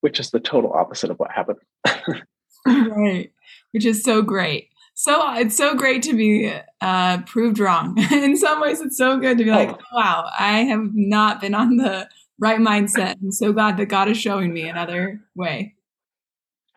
which 0.00 0.20
is 0.20 0.30
the 0.30 0.40
total 0.40 0.72
opposite 0.72 1.10
of 1.10 1.18
what 1.18 1.30
happened. 1.30 1.58
right. 2.66 3.30
Which 3.72 3.84
is 3.84 4.02
so 4.02 4.22
great. 4.22 4.70
So 4.94 5.34
it's 5.34 5.56
so 5.56 5.74
great 5.74 6.02
to 6.04 6.14
be 6.14 6.52
uh, 6.80 7.18
proved 7.22 7.58
wrong. 7.58 7.98
In 8.12 8.36
some 8.36 8.60
ways, 8.60 8.80
it's 8.80 8.96
so 8.96 9.18
good 9.18 9.38
to 9.38 9.44
be 9.44 9.50
like, 9.50 9.70
oh. 9.70 9.78
wow, 9.92 10.30
I 10.38 10.58
have 10.64 10.94
not 10.94 11.40
been 11.40 11.54
on 11.54 11.76
the 11.76 12.08
right 12.44 12.60
mindset. 12.60 13.16
I'm 13.22 13.32
so 13.32 13.54
glad 13.54 13.78
that 13.78 13.86
God 13.86 14.08
is 14.08 14.18
showing 14.18 14.52
me 14.52 14.68
another 14.68 15.18
way. 15.34 15.74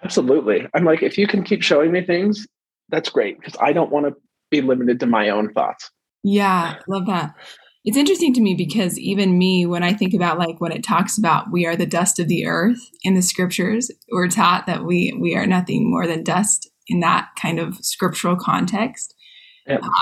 Absolutely. 0.02 0.66
I'm 0.74 0.86
like, 0.86 1.04
if 1.04 1.18
you 1.18 1.28
can 1.28 1.44
keep 1.44 1.62
showing 1.62 1.92
me 1.92 2.06
things, 2.06 2.48
that's 2.88 3.10
great 3.10 3.38
because 3.38 3.58
I 3.62 3.74
don't 3.74 3.92
want 3.92 4.06
to 4.06 4.16
be 4.50 4.62
limited 4.62 5.02
to 5.02 5.06
my 5.06 5.30
own 5.30 5.52
thoughts. 5.52 5.92
Yeah, 6.24 6.76
love 6.88 7.06
that. 7.08 7.36
It's 7.84 7.98
interesting 7.98 8.34
to 8.36 8.42
me 8.42 8.54
because 8.54 8.98
even 8.98 9.38
me, 9.38 9.66
when 9.66 9.84
I 9.84 9.92
think 9.92 10.14
about 10.14 10.40
like 10.40 10.62
when 10.62 10.72
it 10.72 10.84
talks 10.84 11.18
about 11.18 11.52
we 11.52 11.66
are 11.66 11.76
the 11.76 11.86
dust 11.86 12.18
of 12.18 12.30
the 12.30 12.46
earth 12.46 12.80
in 13.04 13.16
the 13.16 13.22
scriptures, 13.22 13.92
we're 14.10 14.30
taught 14.30 14.68
that 14.68 14.86
we 14.86 15.18
we 15.20 15.36
are 15.36 15.46
nothing 15.46 15.90
more 15.90 16.08
than 16.08 16.24
dust 16.24 16.70
in 16.88 17.02
that 17.02 17.28
kind 17.42 17.60
of 17.60 17.76
scriptural 17.78 18.38
context. 18.38 19.14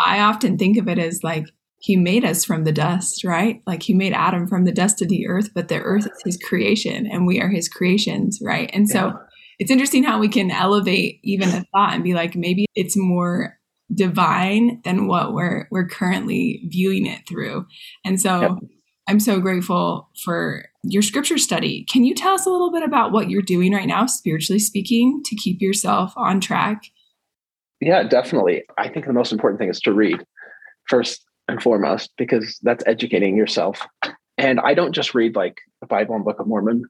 I 0.06 0.20
often 0.20 0.60
think 0.60 0.78
of 0.78 0.88
it 0.88 1.00
as 1.00 1.24
like 1.24 1.46
he 1.86 1.96
made 1.96 2.26
us 2.26 2.44
from 2.44 2.64
the 2.64 2.72
dust, 2.72 3.24
right? 3.24 3.62
Like 3.68 3.84
he 3.84 3.94
made 3.94 4.12
Adam 4.12 4.48
from 4.48 4.66
the 4.66 4.72
dust 4.72 5.04
of 5.04 5.08
the 5.08 5.28
earth, 5.28 5.52
but 5.54 5.68
the 5.68 5.80
earth 5.82 6.08
is 6.08 6.22
his 6.26 6.38
creation 6.38 7.06
and 7.06 7.28
we 7.28 7.40
are 7.40 7.48
his 7.48 7.70
creations, 7.70 8.40
right? 8.42 8.72
And 8.74 8.90
so 8.90 9.06
yeah. 9.06 9.14
it's 9.60 9.70
interesting 9.70 10.04
how 10.04 10.18
we 10.18 10.28
can 10.28 10.50
elevate 10.50 11.20
even 11.24 11.50
a 11.50 11.64
thought 11.72 11.94
and 11.94 12.04
be 12.04 12.16
like, 12.16 12.36
maybe 12.36 12.66
it's 12.74 12.98
more 12.98 13.60
divine 13.94 14.82
than 14.84 15.06
what 15.06 15.34
we're 15.34 15.68
we're 15.70 15.88
currently 15.88 16.64
viewing 16.72 17.06
it 17.06 17.22
through. 17.30 17.68
And 18.04 18.20
so 18.20 18.42
yep. 18.42 18.52
I'm 19.08 19.20
so 19.20 19.40
grateful 19.40 20.10
for 20.24 20.66
your 20.82 21.04
scripture 21.04 21.38
study. 21.38 21.86
Can 21.88 22.04
you 22.04 22.16
tell 22.16 22.34
us 22.34 22.48
a 22.48 22.50
little 22.50 22.72
bit 22.72 22.82
about 22.82 23.12
what 23.12 23.30
you're 23.30 23.44
doing 23.44 23.74
right 23.74 23.88
now, 23.88 24.08
spiritually 24.08 24.58
speaking, 24.58 25.22
to 25.26 25.36
keep 25.36 25.62
yourself 25.62 26.14
on 26.18 26.42
track? 26.42 26.82
Yeah, 27.80 28.02
definitely. 28.02 28.64
I 28.80 28.90
think 28.90 29.06
the 29.06 29.14
most 29.14 29.32
important 29.32 29.60
thing 29.60 29.70
is 29.70 29.80
to 29.82 29.94
read 29.94 30.26
first 30.90 31.24
and 31.48 31.62
foremost, 31.62 32.12
because 32.18 32.60
that's 32.64 32.84
educating 32.88 33.36
yourself. 33.36 33.86
And 34.38 34.60
I 34.60 34.74
don't 34.74 34.94
just 34.94 35.14
read 35.16 35.36
like 35.36 35.62
the 35.82 35.88
Bible 35.88 36.16
and 36.16 36.26
Book 36.26 36.40
of 36.40 36.48
Mormon. 36.48 36.86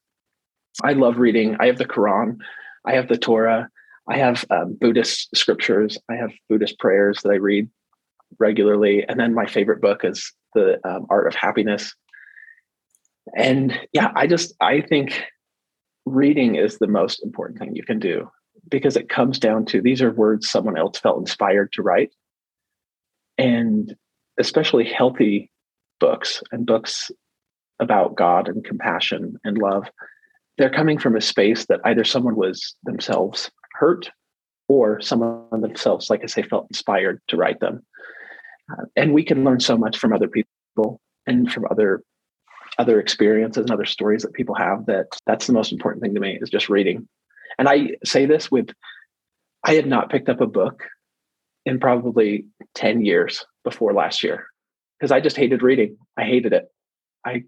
I 0.84 0.94
love 0.94 1.18
reading. 1.18 1.58
I 1.60 1.68
have 1.68 1.78
the 1.78 1.86
Quran, 1.86 2.38
I 2.86 2.94
have 2.94 3.08
the 3.08 3.18
Torah, 3.18 3.70
I 4.08 4.18
have 4.18 4.46
um, 4.52 4.78
Buddhist 4.80 5.36
scriptures. 5.36 5.98
I 6.10 6.16
have 6.16 6.32
Buddhist 6.50 6.78
prayers 6.80 7.22
that 7.24 7.32
I 7.32 7.36
read 7.36 7.70
regularly. 8.40 9.04
And 9.08 9.20
then 9.20 9.34
my 9.34 9.46
favorite 9.46 9.82
book 9.82 10.04
is 10.04 10.32
The 10.54 10.80
um, 10.88 11.08
Art 11.10 11.28
of 11.28 11.36
Happiness. 11.36 11.94
And 13.36 13.78
yeah, 13.94 14.12
I 14.16 14.28
just, 14.28 14.54
I 14.62 14.82
think 14.82 15.24
reading 16.06 16.56
is 16.56 16.78
the 16.78 16.88
most 16.88 17.24
important 17.24 17.58
thing 17.58 17.76
you 17.76 17.84
can 17.84 18.00
do 18.00 18.30
because 18.70 18.96
it 18.96 19.10
comes 19.10 19.40
down 19.40 19.66
to 19.66 19.82
these 19.82 20.02
are 20.02 20.12
words 20.12 20.50
someone 20.50 20.78
else 20.78 21.00
felt 21.00 21.20
inspired 21.20 21.72
to 21.74 21.82
write. 21.82 22.12
And 23.38 23.96
especially 24.40 24.86
healthy 24.86 25.52
books 26.00 26.44
and 26.52 26.66
books 26.66 27.12
about 27.80 28.16
God 28.16 28.48
and 28.48 28.64
compassion 28.64 29.38
and 29.44 29.58
love, 29.58 29.90
they're 30.58 30.70
coming 30.70 30.98
from 30.98 31.16
a 31.16 31.22
space 31.22 31.66
that 31.66 31.82
either 31.86 32.04
someone 32.04 32.36
was 32.36 32.76
themselves 32.84 33.52
hurt 33.74 34.10
or 34.68 35.02
someone 35.02 35.62
themselves, 35.62 36.10
like 36.10 36.24
I 36.24 36.28
say, 36.28 36.42
felt 36.42 36.68
inspired 36.70 37.22
to 37.28 37.38
write 37.38 37.60
them. 37.60 37.86
Uh, 38.72 38.86
and 38.96 39.14
we 39.14 39.24
can 39.24 39.44
learn 39.44 39.60
so 39.60 39.78
much 39.78 39.98
from 39.98 40.14
other 40.14 40.28
people 40.28 41.00
and 41.28 41.52
from 41.52 41.66
other 41.70 42.02
other 42.78 43.00
experiences 43.00 43.62
and 43.62 43.72
other 43.72 43.86
stories 43.86 44.22
that 44.24 44.34
people 44.34 44.56
have 44.56 44.86
that 44.86 45.06
that's 45.26 45.48
the 45.48 45.54
most 45.54 45.72
important 45.72 46.04
thing 46.04 46.14
to 46.14 46.20
me 46.20 46.38
is 46.42 46.50
just 46.50 46.68
reading 46.68 47.08
and 47.58 47.70
i 47.70 47.92
say 48.04 48.26
this 48.26 48.52
with 48.52 48.70
i 49.64 49.74
had 49.74 49.88
not 49.88 50.10
picked 50.10 50.28
up 50.28 50.42
a 50.42 50.48
book 50.48 50.84
in 51.66 51.80
probably 51.80 52.46
10 52.74 53.06
years 53.06 53.46
before 53.66 53.94
last 53.94 54.24
year 54.24 54.48
because 54.98 55.12
i 55.12 55.20
just 55.20 55.36
hated 55.36 55.62
reading 55.62 55.98
i 56.18 56.24
hated 56.24 56.54
it 56.54 56.66
i 57.26 57.44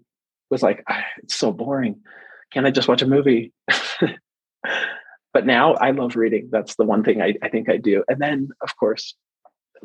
was 0.50 0.62
like 0.62 0.84
ah, 0.90 1.02
it's 1.22 1.34
so 1.34 1.50
boring 1.50 2.00
can 2.52 2.66
i 2.66 2.70
just 2.70 2.88
watch 2.88 3.00
a 3.00 3.06
movie 3.06 3.52
but 5.32 5.46
now 5.46 5.74
I 5.74 5.90
love 5.90 6.16
reading. 6.16 6.48
That's 6.50 6.76
the 6.76 6.84
one 6.84 7.04
thing 7.04 7.20
I, 7.22 7.34
I 7.42 7.48
think 7.48 7.68
I 7.68 7.76
do. 7.76 8.04
And 8.08 8.20
then, 8.20 8.48
of 8.62 8.76
course, 8.76 9.14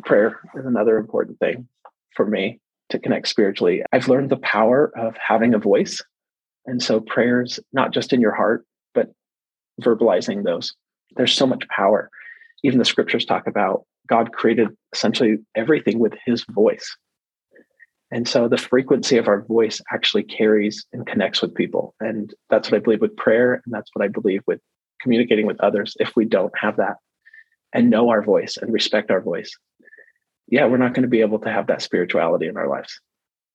prayer 0.03 0.39
is 0.55 0.65
another 0.65 0.97
important 0.97 1.39
thing 1.39 1.67
for 2.15 2.25
me 2.25 2.59
to 2.89 2.99
connect 2.99 3.27
spiritually. 3.27 3.83
I've 3.91 4.07
learned 4.07 4.29
the 4.29 4.37
power 4.37 4.91
of 4.97 5.15
having 5.17 5.53
a 5.53 5.59
voice. 5.59 6.01
And 6.65 6.81
so 6.81 6.99
prayers, 6.99 7.59
not 7.71 7.91
just 7.91 8.13
in 8.13 8.21
your 8.21 8.33
heart, 8.33 8.65
but 8.93 9.11
verbalizing 9.81 10.43
those. 10.43 10.73
There's 11.15 11.33
so 11.33 11.45
much 11.45 11.67
power. 11.67 12.09
Even 12.63 12.79
the 12.79 12.85
scriptures 12.85 13.25
talk 13.25 13.47
about 13.47 13.85
God 14.07 14.33
created 14.33 14.69
essentially 14.93 15.37
everything 15.55 15.99
with 15.99 16.13
his 16.25 16.43
voice. 16.49 16.95
And 18.11 18.27
so 18.27 18.47
the 18.47 18.57
frequency 18.57 19.17
of 19.17 19.27
our 19.27 19.41
voice 19.41 19.81
actually 19.91 20.23
carries 20.23 20.85
and 20.93 21.07
connects 21.07 21.41
with 21.41 21.55
people. 21.55 21.95
And 21.99 22.31
that's 22.49 22.69
what 22.69 22.77
I 22.77 22.83
believe 22.83 23.01
with 23.01 23.15
prayer. 23.17 23.53
And 23.53 23.73
that's 23.73 23.89
what 23.93 24.05
I 24.05 24.07
believe 24.07 24.41
with 24.45 24.59
communicating 25.01 25.45
with 25.45 25.59
others 25.61 25.95
if 25.99 26.15
we 26.15 26.25
don't 26.25 26.57
have 26.57 26.77
that 26.77 26.95
and 27.73 27.89
know 27.89 28.09
our 28.09 28.21
voice 28.21 28.57
and 28.59 28.71
respect 28.71 29.11
our 29.11 29.21
voice 29.21 29.51
yeah 30.47 30.65
we're 30.65 30.77
not 30.77 30.93
going 30.93 31.03
to 31.03 31.09
be 31.09 31.21
able 31.21 31.39
to 31.39 31.51
have 31.51 31.67
that 31.67 31.81
spirituality 31.81 32.47
in 32.47 32.57
our 32.57 32.67
lives 32.67 32.99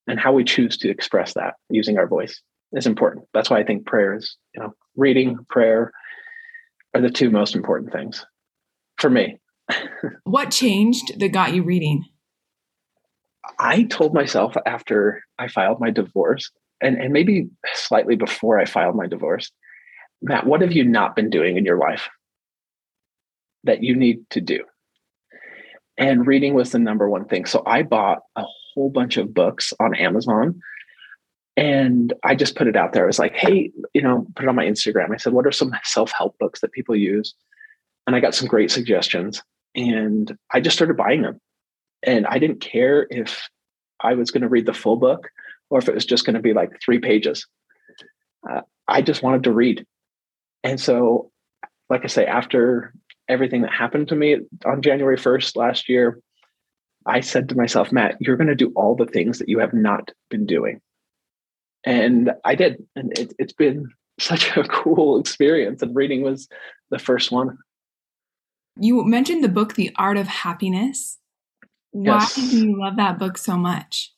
and 0.07 0.21
how 0.21 0.33
we 0.33 0.45
choose 0.45 0.77
to 0.77 0.91
express 0.91 1.35
that 1.35 1.55
using 1.71 1.99
our 1.99 2.07
voice 2.07 2.43
is 2.73 2.87
important 2.87 3.25
that's 3.33 3.51
why 3.51 3.59
i 3.59 3.65
think 3.65 3.87
prayer 3.87 4.15
is 4.15 4.37
you 4.55 4.61
know 4.61 4.75
reading 4.97 5.39
prayer 5.49 5.91
are 6.95 7.01
the 7.01 7.11
two 7.11 7.31
most 7.31 7.55
important 7.55 7.93
things 7.93 8.25
for 8.99 9.11
me 9.11 9.39
what 10.25 10.51
changed 10.51 11.19
that 11.19 11.29
got 11.29 11.55
you 11.55 11.63
reading 11.63 12.05
i 13.59 13.83
told 13.85 14.15
myself 14.15 14.55
after 14.67 15.23
i 15.39 15.49
filed 15.49 15.81
my 15.81 15.91
divorce 15.91 16.51
and, 16.81 16.97
and 16.97 17.13
maybe 17.13 17.49
slightly 17.75 18.17
before 18.17 18.59
i 18.59 18.65
filed 18.65 18.97
my 18.97 19.07
divorce 19.07 19.51
Matt, 20.23 20.47
what 20.47 20.63
have 20.63 20.73
you 20.73 20.85
not 20.85 21.15
been 21.15 21.31
doing 21.31 21.57
in 21.57 21.65
your 21.65 21.79
life 21.79 22.09
that 23.65 23.83
you 23.83 23.95
need 23.95 24.29
to 24.31 24.41
do? 24.41 24.65
And 25.97 26.27
reading 26.27 26.55
was 26.55 26.73
the 26.73 26.79
number 26.79 27.09
one 27.09 27.25
thing. 27.25 27.45
So 27.45 27.63
I 27.67 27.83
bought 27.83 28.21
a 28.37 28.45
whole 28.75 28.91
bunch 28.91 29.17
of 29.17 29.35
books 29.35 29.73
on 29.81 29.95
Amazon 29.95 30.61
and 31.57 32.13
I 32.23 32.37
just 32.37 32.55
put 32.55 32.69
it 32.69 32.77
out 32.77 32.93
there. 32.93 33.03
I 33.03 33.07
was 33.07 33.19
like, 33.19 33.35
hey, 33.35 33.73
you 33.95 34.03
know, 34.03 34.27
put 34.37 34.45
it 34.45 34.49
on 34.49 34.55
my 34.55 34.65
Instagram. 34.65 35.13
I 35.13 35.17
said, 35.17 35.33
what 35.33 35.47
are 35.47 35.53
some 35.53 35.73
self 35.85 36.13
help 36.13 36.37
books 36.39 36.61
that 36.61 36.73
people 36.73 36.95
use? 36.95 37.35
And 38.07 38.15
I 38.15 38.21
got 38.21 38.35
some 38.35 38.49
great 38.49 38.71
suggestions 38.71 39.43
and 39.75 40.37
I 40.53 40.61
just 40.61 40.77
started 40.77 40.97
buying 40.97 41.23
them. 41.23 41.41
And 42.03 42.27
I 42.27 42.39
didn't 42.39 42.61
care 42.61 43.07
if 43.11 43.49
I 44.01 44.15
was 44.15 44.31
going 44.31 44.43
to 44.43 44.49
read 44.49 44.67
the 44.67 44.75
full 44.75 44.97
book 44.97 45.29
or 45.71 45.79
if 45.79 45.89
it 45.89 45.95
was 45.95 46.07
just 46.07 46.25
going 46.25 46.35
to 46.35 46.43
be 46.43 46.53
like 46.53 46.71
three 46.83 46.99
pages. 46.99 47.47
Uh, 48.49 48.63
I 48.87 49.03
just 49.03 49.23
wanted 49.23 49.45
to 49.45 49.53
read. 49.53 49.85
And 50.63 50.81
so, 50.81 51.31
like 51.91 52.05
I 52.05 52.09
say, 52.09 52.27
after 52.27 52.93
everything 53.29 53.63
that 53.63 53.73
happened 53.73 54.09
to 54.09 54.17
me 54.17 54.37
on 54.65 54.83
January 54.83 55.17
1st 55.17 55.57
last 55.57 55.89
year, 55.89 56.21
I 57.07 57.21
said 57.21 57.49
to 57.49 57.57
myself, 57.57 57.93
Matt, 57.93 58.17
you're 58.21 58.37
going 58.37 58.49
to 58.49 58.55
do 58.55 58.73
all 58.77 58.95
the 58.95 59.07
things 59.07 59.39
that 59.39 59.49
you 59.49 59.59
have 59.59 59.73
not 59.73 60.11
been 60.31 60.47
doing. 60.47 60.81
And 61.85 62.33
I 62.45 62.55
did. 62.55 62.85
And 62.97 63.17
it, 63.19 63.33
it's 63.39 63.53
been 63.53 63.89
such 64.19 64.57
a 64.57 64.63
cool 64.69 65.19
experience. 65.19 65.83
And 65.83 65.95
reading 65.95 66.23
was 66.23 66.49
the 66.91 66.99
first 66.99 67.31
one. 67.31 67.59
You 68.79 69.05
mentioned 69.05 69.43
the 69.43 69.49
book, 69.49 69.75
The 69.75 69.91
Art 69.97 70.17
of 70.17 70.27
Happiness. 70.27 71.19
Why 71.91 72.19
yes. 72.21 72.35
do 72.35 72.43
you 72.43 72.81
love 72.81 72.97
that 72.97 73.19
book 73.19 73.39
so 73.39 73.57
much? 73.57 74.13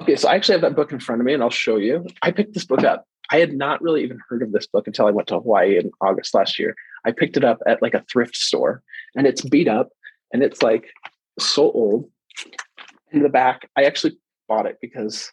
Okay, 0.00 0.16
so 0.16 0.28
I 0.28 0.34
actually 0.34 0.54
have 0.54 0.62
that 0.62 0.76
book 0.76 0.92
in 0.92 1.00
front 1.00 1.20
of 1.20 1.26
me 1.26 1.34
and 1.34 1.42
I'll 1.42 1.50
show 1.50 1.76
you. 1.76 2.06
I 2.22 2.30
picked 2.30 2.54
this 2.54 2.64
book 2.64 2.84
up 2.84 3.04
I 3.30 3.38
had 3.38 3.52
not 3.52 3.80
really 3.80 4.02
even 4.02 4.18
heard 4.28 4.42
of 4.42 4.52
this 4.52 4.66
book 4.66 4.86
until 4.86 5.06
I 5.06 5.12
went 5.12 5.28
to 5.28 5.38
Hawaii 5.38 5.78
in 5.78 5.90
August 6.00 6.34
last 6.34 6.58
year. 6.58 6.74
I 7.04 7.12
picked 7.12 7.36
it 7.36 7.44
up 7.44 7.58
at 7.66 7.80
like 7.80 7.94
a 7.94 8.04
thrift 8.10 8.36
store 8.36 8.82
and 9.14 9.26
it's 9.26 9.42
beat 9.42 9.68
up 9.68 9.90
and 10.32 10.42
it's 10.42 10.62
like 10.62 10.90
so 11.38 11.70
old. 11.70 12.10
In 13.12 13.22
the 13.22 13.28
back, 13.28 13.68
I 13.76 13.84
actually 13.84 14.18
bought 14.48 14.66
it 14.66 14.78
because 14.80 15.32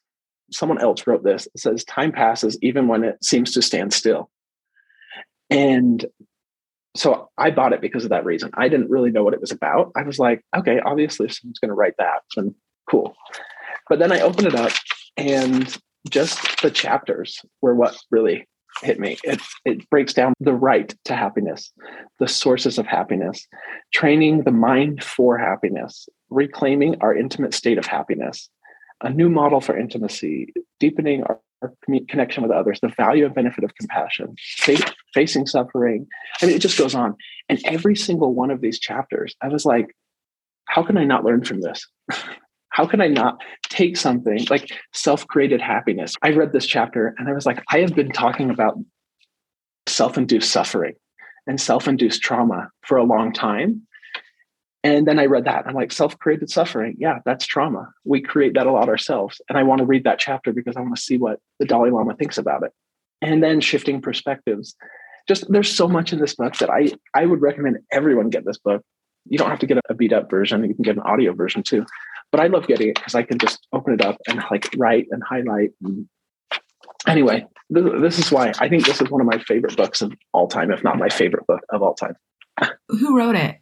someone 0.52 0.80
else 0.80 1.08
wrote 1.08 1.24
this. 1.24 1.48
It 1.48 1.60
says, 1.60 1.84
Time 1.84 2.12
passes 2.12 2.58
even 2.62 2.88
when 2.88 3.04
it 3.04 3.24
seems 3.24 3.52
to 3.54 3.62
stand 3.62 3.94
still. 3.94 4.30
And 5.50 6.06
so 6.98 7.30
I 7.38 7.52
bought 7.52 7.74
it 7.74 7.82
because 7.82 8.04
of 8.04 8.10
that 8.10 8.26
reason. 8.26 8.50
I 8.54 8.70
didn't 8.70 8.90
really 8.90 9.12
know 9.12 9.24
what 9.24 9.34
it 9.34 9.42
was 9.42 9.52
about. 9.52 9.92
I 9.96 10.04
was 10.04 10.20
like, 10.20 10.44
okay, 10.56 10.80
obviously 10.80 11.30
someone's 11.30 11.60
going 11.60 11.70
to 11.70 11.76
write 11.76 11.96
that, 11.98 12.24
then 12.36 12.56
cool. 12.90 13.16
But 13.90 14.00
then 14.00 14.12
I 14.12 14.22
opened 14.22 14.48
it 14.48 14.56
up, 14.56 14.72
and 15.16 15.78
just 16.10 16.62
the 16.62 16.72
chapters 16.72 17.42
were 17.62 17.76
what 17.76 17.98
really 18.12 18.48
hit 18.82 19.00
me. 19.00 19.18
It 19.24 19.42
it 19.66 19.90
breaks 19.90 20.14
down 20.14 20.34
the 20.40 20.54
right 20.54 20.94
to 21.06 21.16
happiness, 21.16 21.72
the 22.20 22.28
sources 22.28 22.78
of 22.78 22.86
happiness, 22.86 23.48
training 23.94 24.44
the 24.44 24.52
mind 24.52 25.04
for 25.04 25.38
happiness, 25.38 26.08
reclaiming 26.30 27.02
our 27.02 27.16
intimate 27.16 27.54
state 27.54 27.78
of 27.78 27.86
happiness, 27.86 28.50
a 29.02 29.10
new 29.10 29.30
model 29.30 29.62
for 29.62 29.78
intimacy, 29.78 30.54
deepening 30.80 31.24
our, 31.24 31.40
our 31.62 31.74
connection 32.10 32.44
with 32.44 32.52
others, 32.52 32.80
the 32.82 32.90
value 32.90 33.26
and 33.26 33.34
benefit 33.34 33.64
of 33.64 33.76
compassion, 33.76 34.36
facing 35.14 35.48
suffering. 35.48 36.08
I 36.42 36.46
mean, 36.46 36.56
it 36.56 36.60
just 36.60 36.78
goes 36.78 36.96
on. 36.96 37.16
And 37.50 37.60
every 37.66 37.96
single 37.96 38.34
one 38.34 38.52
of 38.52 38.62
these 38.62 38.80
chapters, 38.80 39.36
I 39.42 39.48
was 39.48 39.66
like, 39.66 39.88
how 40.66 40.84
can 40.84 40.98
I 40.98 41.06
not 41.06 41.24
learn 41.24 41.44
from 41.44 41.62
this? 41.62 41.88
how 42.70 42.86
can 42.86 43.02
I 43.02 43.08
not 43.08 43.42
take 43.70 43.98
something 43.98 44.46
like 44.50 44.72
self 44.94 45.26
created 45.28 45.62
happiness? 45.62 46.16
I 46.22 46.30
read 46.32 46.54
this 46.54 46.68
chapter 46.68 47.16
and 47.18 47.28
I 47.28 47.34
was 47.34 47.46
like, 47.46 47.64
I 47.72 47.80
have 47.80 47.96
been 47.96 48.12
talking 48.12 48.50
about 48.52 48.78
self 49.88 50.18
induced 50.18 50.52
suffering 50.52 50.94
and 51.48 51.60
self 51.60 51.88
induced 51.88 52.22
trauma 52.22 52.70
for 52.86 52.98
a 52.98 53.04
long 53.04 53.34
time. 53.34 53.87
And 54.84 55.08
then 55.08 55.20
I 55.20 55.26
read 55.26 55.46
that. 55.46 55.66
I'm 55.68 55.74
like, 55.74 55.92
self 55.92 56.18
created 56.20 56.50
suffering. 56.50 56.96
Yeah, 57.00 57.20
that's 57.26 57.46
trauma. 57.46 57.90
We 58.06 58.22
create 58.22 58.54
that 58.54 58.68
a 58.68 58.72
lot 58.72 58.90
ourselves. 58.90 59.42
And 59.50 59.58
I 59.58 59.64
want 59.64 59.80
to 59.80 59.86
read 59.86 60.04
that 60.04 60.20
chapter 60.20 60.54
because 60.54 60.76
I 60.76 60.82
want 60.82 60.96
to 60.96 61.02
see 61.02 61.18
what 61.18 61.40
the 61.60 61.66
Dalai 61.66 61.90
Lama 61.90 62.16
thinks 62.16 62.38
about 62.38 62.64
it. 62.64 62.72
And 63.22 63.44
then 63.44 63.60
shifting 63.60 64.02
perspectives. 64.02 64.76
Just 65.28 65.52
there's 65.52 65.74
so 65.76 65.88
much 65.88 66.14
in 66.14 66.20
this 66.20 66.36
book 66.36 66.56
that 66.58 66.70
I, 66.70 66.92
I 67.14 67.26
would 67.26 67.42
recommend 67.42 67.80
everyone 67.92 68.30
get 68.30 68.46
this 68.46 68.60
book. 68.60 68.82
You 69.30 69.38
don't 69.38 69.50
have 69.50 69.60
to 69.60 69.66
get 69.66 69.80
a 69.90 69.94
beat 69.94 70.14
up 70.14 70.30
version, 70.30 70.64
you 70.64 70.74
can 70.74 70.84
get 70.84 70.96
an 70.96 71.02
audio 71.02 71.34
version 71.34 71.64
too. 71.64 71.86
But 72.32 72.40
I 72.40 72.48
love 72.48 72.68
getting 72.68 72.90
it 72.90 72.96
because 72.96 73.16
I 73.16 73.24
can 73.24 73.38
just 73.38 73.68
open 73.74 73.94
it 73.94 74.02
up 74.02 74.18
and 74.28 74.42
like 74.52 74.70
write 74.78 75.08
and 75.12 75.22
highlight. 75.24 75.72
Anyway, 77.08 77.46
this 77.70 78.20
is 78.20 78.32
why 78.32 78.54
I 78.60 78.70
think 78.70 78.86
this 78.86 79.02
is 79.02 79.10
one 79.10 79.22
of 79.22 79.28
my 79.28 79.40
favorite 79.40 79.76
books 79.76 80.02
of 80.02 80.14
all 80.34 80.48
time, 80.48 80.72
if 80.72 80.84
not 80.84 80.98
my 80.98 81.10
favorite 81.10 81.46
book 81.48 81.62
of 81.70 81.82
all 81.82 81.94
time. 81.94 82.16
Who 82.90 83.18
wrote 83.18 83.36
it? 83.36 83.58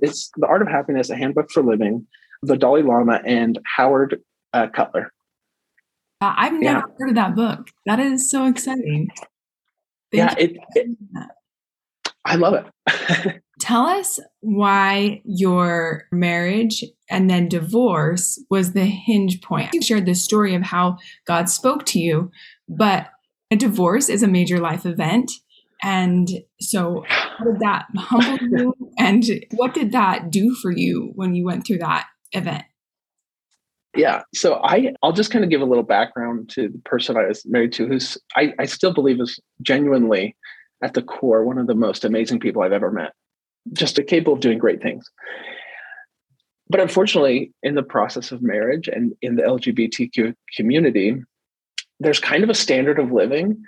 It's 0.00 0.30
The 0.36 0.46
Art 0.46 0.62
of 0.62 0.68
Happiness, 0.68 1.10
a 1.10 1.16
handbook 1.16 1.50
for 1.50 1.62
living, 1.62 2.06
the 2.42 2.56
Dalai 2.56 2.82
Lama, 2.82 3.20
and 3.24 3.58
Howard 3.64 4.22
uh, 4.52 4.68
Cutler. 4.68 5.12
Uh, 6.20 6.34
I've 6.36 6.52
never 6.52 6.78
yeah. 6.78 6.94
heard 6.98 7.10
of 7.10 7.14
that 7.14 7.36
book. 7.36 7.68
That 7.86 8.00
is 8.00 8.30
so 8.30 8.46
exciting. 8.46 9.08
Thank 10.12 10.30
yeah, 10.30 10.34
it, 10.38 10.56
it, 10.74 10.96
I 12.24 12.36
love 12.36 12.54
it. 12.54 13.42
Tell 13.60 13.86
us 13.86 14.20
why 14.40 15.20
your 15.24 16.04
marriage 16.12 16.84
and 17.10 17.28
then 17.28 17.48
divorce 17.48 18.42
was 18.50 18.72
the 18.72 18.84
hinge 18.84 19.42
point. 19.42 19.74
You 19.74 19.82
shared 19.82 20.06
the 20.06 20.14
story 20.14 20.54
of 20.54 20.62
how 20.62 20.98
God 21.26 21.48
spoke 21.48 21.84
to 21.86 21.98
you, 21.98 22.30
but 22.68 23.08
a 23.50 23.56
divorce 23.56 24.08
is 24.08 24.22
a 24.22 24.28
major 24.28 24.60
life 24.60 24.86
event. 24.86 25.32
And 25.82 26.28
so, 26.60 27.04
how 27.08 27.44
did 27.44 27.60
that 27.60 27.86
humble 27.96 28.38
you? 28.58 28.74
And 28.98 29.24
what 29.52 29.74
did 29.74 29.92
that 29.92 30.30
do 30.30 30.54
for 30.54 30.70
you 30.70 31.12
when 31.14 31.34
you 31.34 31.44
went 31.44 31.66
through 31.66 31.78
that 31.78 32.06
event? 32.32 32.64
Yeah. 33.96 34.22
So 34.34 34.60
I 34.62 34.92
I'll 35.02 35.12
just 35.12 35.30
kind 35.30 35.44
of 35.44 35.50
give 35.50 35.60
a 35.60 35.64
little 35.66 35.84
background 35.84 36.50
to 36.50 36.68
the 36.68 36.78
person 36.84 37.16
I 37.16 37.26
was 37.26 37.44
married 37.46 37.72
to, 37.74 37.86
who's 37.86 38.18
I, 38.36 38.52
I 38.58 38.66
still 38.66 38.92
believe 38.92 39.20
is 39.20 39.40
genuinely 39.62 40.36
at 40.82 40.94
the 40.94 41.02
core 41.02 41.44
one 41.44 41.58
of 41.58 41.66
the 41.66 41.74
most 41.74 42.04
amazing 42.04 42.38
people 42.38 42.62
I've 42.62 42.72
ever 42.72 42.92
met. 42.92 43.12
Just 43.72 43.98
capable 44.06 44.34
of 44.34 44.40
doing 44.40 44.58
great 44.58 44.82
things. 44.82 45.10
But 46.70 46.80
unfortunately, 46.80 47.52
in 47.62 47.74
the 47.74 47.82
process 47.82 48.30
of 48.30 48.42
marriage 48.42 48.88
and 48.88 49.14
in 49.22 49.36
the 49.36 49.42
LGBTQ 49.42 50.34
community, 50.54 51.16
there's 51.98 52.20
kind 52.20 52.44
of 52.44 52.50
a 52.50 52.54
standard 52.54 52.98
of 52.98 53.10
living 53.10 53.62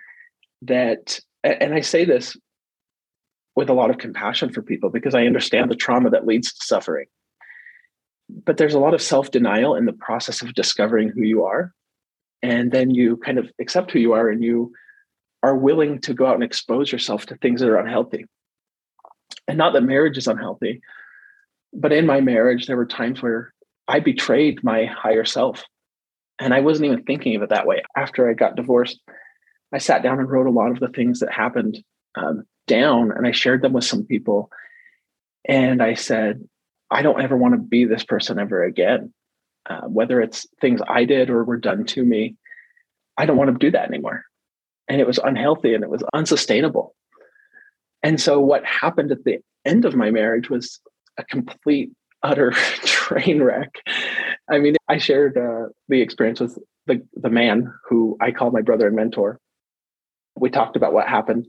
that, 0.62 1.18
and 1.42 1.74
I 1.74 1.80
say 1.80 2.04
this 2.04 2.36
with 3.56 3.68
a 3.68 3.74
lot 3.74 3.90
of 3.90 3.98
compassion 3.98 4.52
for 4.52 4.62
people 4.62 4.90
because 4.90 5.14
I 5.14 5.26
understand 5.26 5.70
the 5.70 5.76
trauma 5.76 6.10
that 6.10 6.26
leads 6.26 6.52
to 6.52 6.64
suffering. 6.64 7.06
But 8.28 8.56
there's 8.56 8.74
a 8.74 8.78
lot 8.78 8.94
of 8.94 9.02
self 9.02 9.30
denial 9.30 9.74
in 9.74 9.86
the 9.86 9.92
process 9.92 10.42
of 10.42 10.54
discovering 10.54 11.08
who 11.08 11.22
you 11.22 11.44
are. 11.44 11.72
And 12.42 12.72
then 12.72 12.90
you 12.90 13.16
kind 13.18 13.38
of 13.38 13.50
accept 13.60 13.90
who 13.90 13.98
you 13.98 14.12
are 14.12 14.28
and 14.28 14.42
you 14.42 14.72
are 15.42 15.56
willing 15.56 16.00
to 16.00 16.14
go 16.14 16.26
out 16.26 16.34
and 16.34 16.44
expose 16.44 16.92
yourself 16.92 17.26
to 17.26 17.36
things 17.36 17.60
that 17.60 17.68
are 17.68 17.78
unhealthy. 17.78 18.26
And 19.48 19.58
not 19.58 19.72
that 19.72 19.82
marriage 19.82 20.16
is 20.16 20.28
unhealthy, 20.28 20.80
but 21.72 21.92
in 21.92 22.06
my 22.06 22.20
marriage, 22.20 22.66
there 22.66 22.76
were 22.76 22.86
times 22.86 23.22
where 23.22 23.52
I 23.88 24.00
betrayed 24.00 24.62
my 24.62 24.86
higher 24.86 25.24
self. 25.24 25.64
And 26.38 26.54
I 26.54 26.60
wasn't 26.60 26.86
even 26.86 27.04
thinking 27.04 27.36
of 27.36 27.42
it 27.42 27.50
that 27.50 27.66
way. 27.66 27.82
After 27.96 28.30
I 28.30 28.34
got 28.34 28.56
divorced, 28.56 29.00
I 29.72 29.78
sat 29.78 30.02
down 30.02 30.18
and 30.18 30.28
wrote 30.28 30.46
a 30.46 30.50
lot 30.50 30.70
of 30.70 30.80
the 30.80 30.88
things 30.88 31.20
that 31.20 31.32
happened 31.32 31.78
um, 32.16 32.44
down 32.66 33.12
and 33.12 33.26
I 33.26 33.32
shared 33.32 33.62
them 33.62 33.72
with 33.72 33.84
some 33.84 34.04
people. 34.04 34.50
And 35.46 35.82
I 35.82 35.94
said, 35.94 36.48
I 36.90 37.02
don't 37.02 37.20
ever 37.20 37.36
want 37.36 37.54
to 37.54 37.60
be 37.60 37.84
this 37.84 38.04
person 38.04 38.38
ever 38.38 38.64
again. 38.64 39.12
Uh, 39.68 39.82
whether 39.82 40.20
it's 40.20 40.46
things 40.60 40.80
I 40.88 41.04
did 41.04 41.30
or 41.30 41.44
were 41.44 41.58
done 41.58 41.84
to 41.86 42.04
me, 42.04 42.36
I 43.16 43.26
don't 43.26 43.36
want 43.36 43.52
to 43.52 43.58
do 43.58 43.70
that 43.70 43.88
anymore. 43.88 44.24
And 44.88 45.00
it 45.00 45.06
was 45.06 45.18
unhealthy 45.18 45.74
and 45.74 45.84
it 45.84 45.90
was 45.90 46.02
unsustainable. 46.12 46.94
And 48.02 48.20
so, 48.20 48.40
what 48.40 48.64
happened 48.64 49.12
at 49.12 49.24
the 49.24 49.38
end 49.64 49.84
of 49.84 49.94
my 49.94 50.10
marriage 50.10 50.48
was 50.48 50.80
a 51.18 51.24
complete, 51.24 51.90
utter 52.22 52.50
train 52.84 53.42
wreck. 53.42 53.70
I 54.50 54.58
mean, 54.58 54.76
I 54.88 54.98
shared 54.98 55.36
uh, 55.36 55.68
the 55.88 56.00
experience 56.00 56.40
with 56.40 56.58
the, 56.86 57.06
the 57.14 57.30
man 57.30 57.72
who 57.88 58.16
I 58.20 58.32
call 58.32 58.50
my 58.50 58.62
brother 58.62 58.86
and 58.86 58.96
mentor. 58.96 59.38
We 60.36 60.50
talked 60.50 60.76
about 60.76 60.92
what 60.92 61.08
happened. 61.08 61.46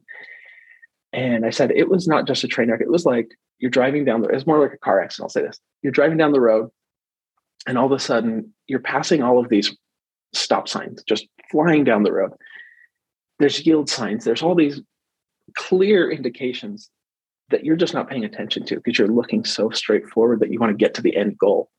And 1.13 1.45
I 1.45 1.49
said, 1.49 1.71
it 1.71 1.89
was 1.89 2.07
not 2.07 2.27
just 2.27 2.43
a 2.43 2.47
train 2.47 2.69
wreck. 2.69 2.81
It 2.81 2.89
was 2.89 3.05
like 3.05 3.29
you're 3.59 3.71
driving 3.71 4.05
down 4.05 4.21
the, 4.21 4.29
it's 4.29 4.47
more 4.47 4.59
like 4.59 4.73
a 4.73 4.77
car 4.77 5.01
accident. 5.01 5.25
I'll 5.25 5.29
say 5.29 5.41
this. 5.41 5.59
You're 5.81 5.91
driving 5.91 6.17
down 6.17 6.31
the 6.31 6.41
road 6.41 6.69
and 7.67 7.77
all 7.77 7.85
of 7.85 7.91
a 7.91 7.99
sudden 7.99 8.53
you're 8.67 8.79
passing 8.79 9.21
all 9.21 9.39
of 9.39 9.49
these 9.49 9.75
stop 10.33 10.67
signs 10.67 11.03
just 11.03 11.27
flying 11.51 11.83
down 11.83 12.03
the 12.03 12.11
road. 12.11 12.31
There's 13.39 13.65
yield 13.65 13.89
signs. 13.89 14.23
There's 14.23 14.41
all 14.41 14.55
these 14.55 14.81
clear 15.55 16.09
indications 16.09 16.89
that 17.49 17.65
you're 17.65 17.75
just 17.75 17.93
not 17.93 18.09
paying 18.09 18.23
attention 18.23 18.65
to 18.65 18.77
because 18.77 18.97
you're 18.97 19.07
looking 19.07 19.43
so 19.43 19.69
straightforward 19.69 20.39
that 20.39 20.51
you 20.51 20.59
want 20.59 20.71
to 20.71 20.83
get 20.83 20.93
to 20.95 21.01
the 21.01 21.15
end 21.15 21.37
goal. 21.37 21.69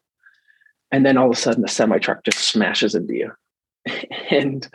And 0.90 1.06
then 1.06 1.16
all 1.16 1.30
of 1.30 1.36
a 1.36 1.40
sudden, 1.40 1.64
a 1.64 1.68
semi 1.68 1.98
truck 1.98 2.22
just 2.24 2.38
smashes 2.38 2.94
into 2.94 3.14
you. 3.14 3.32
and 4.30 4.68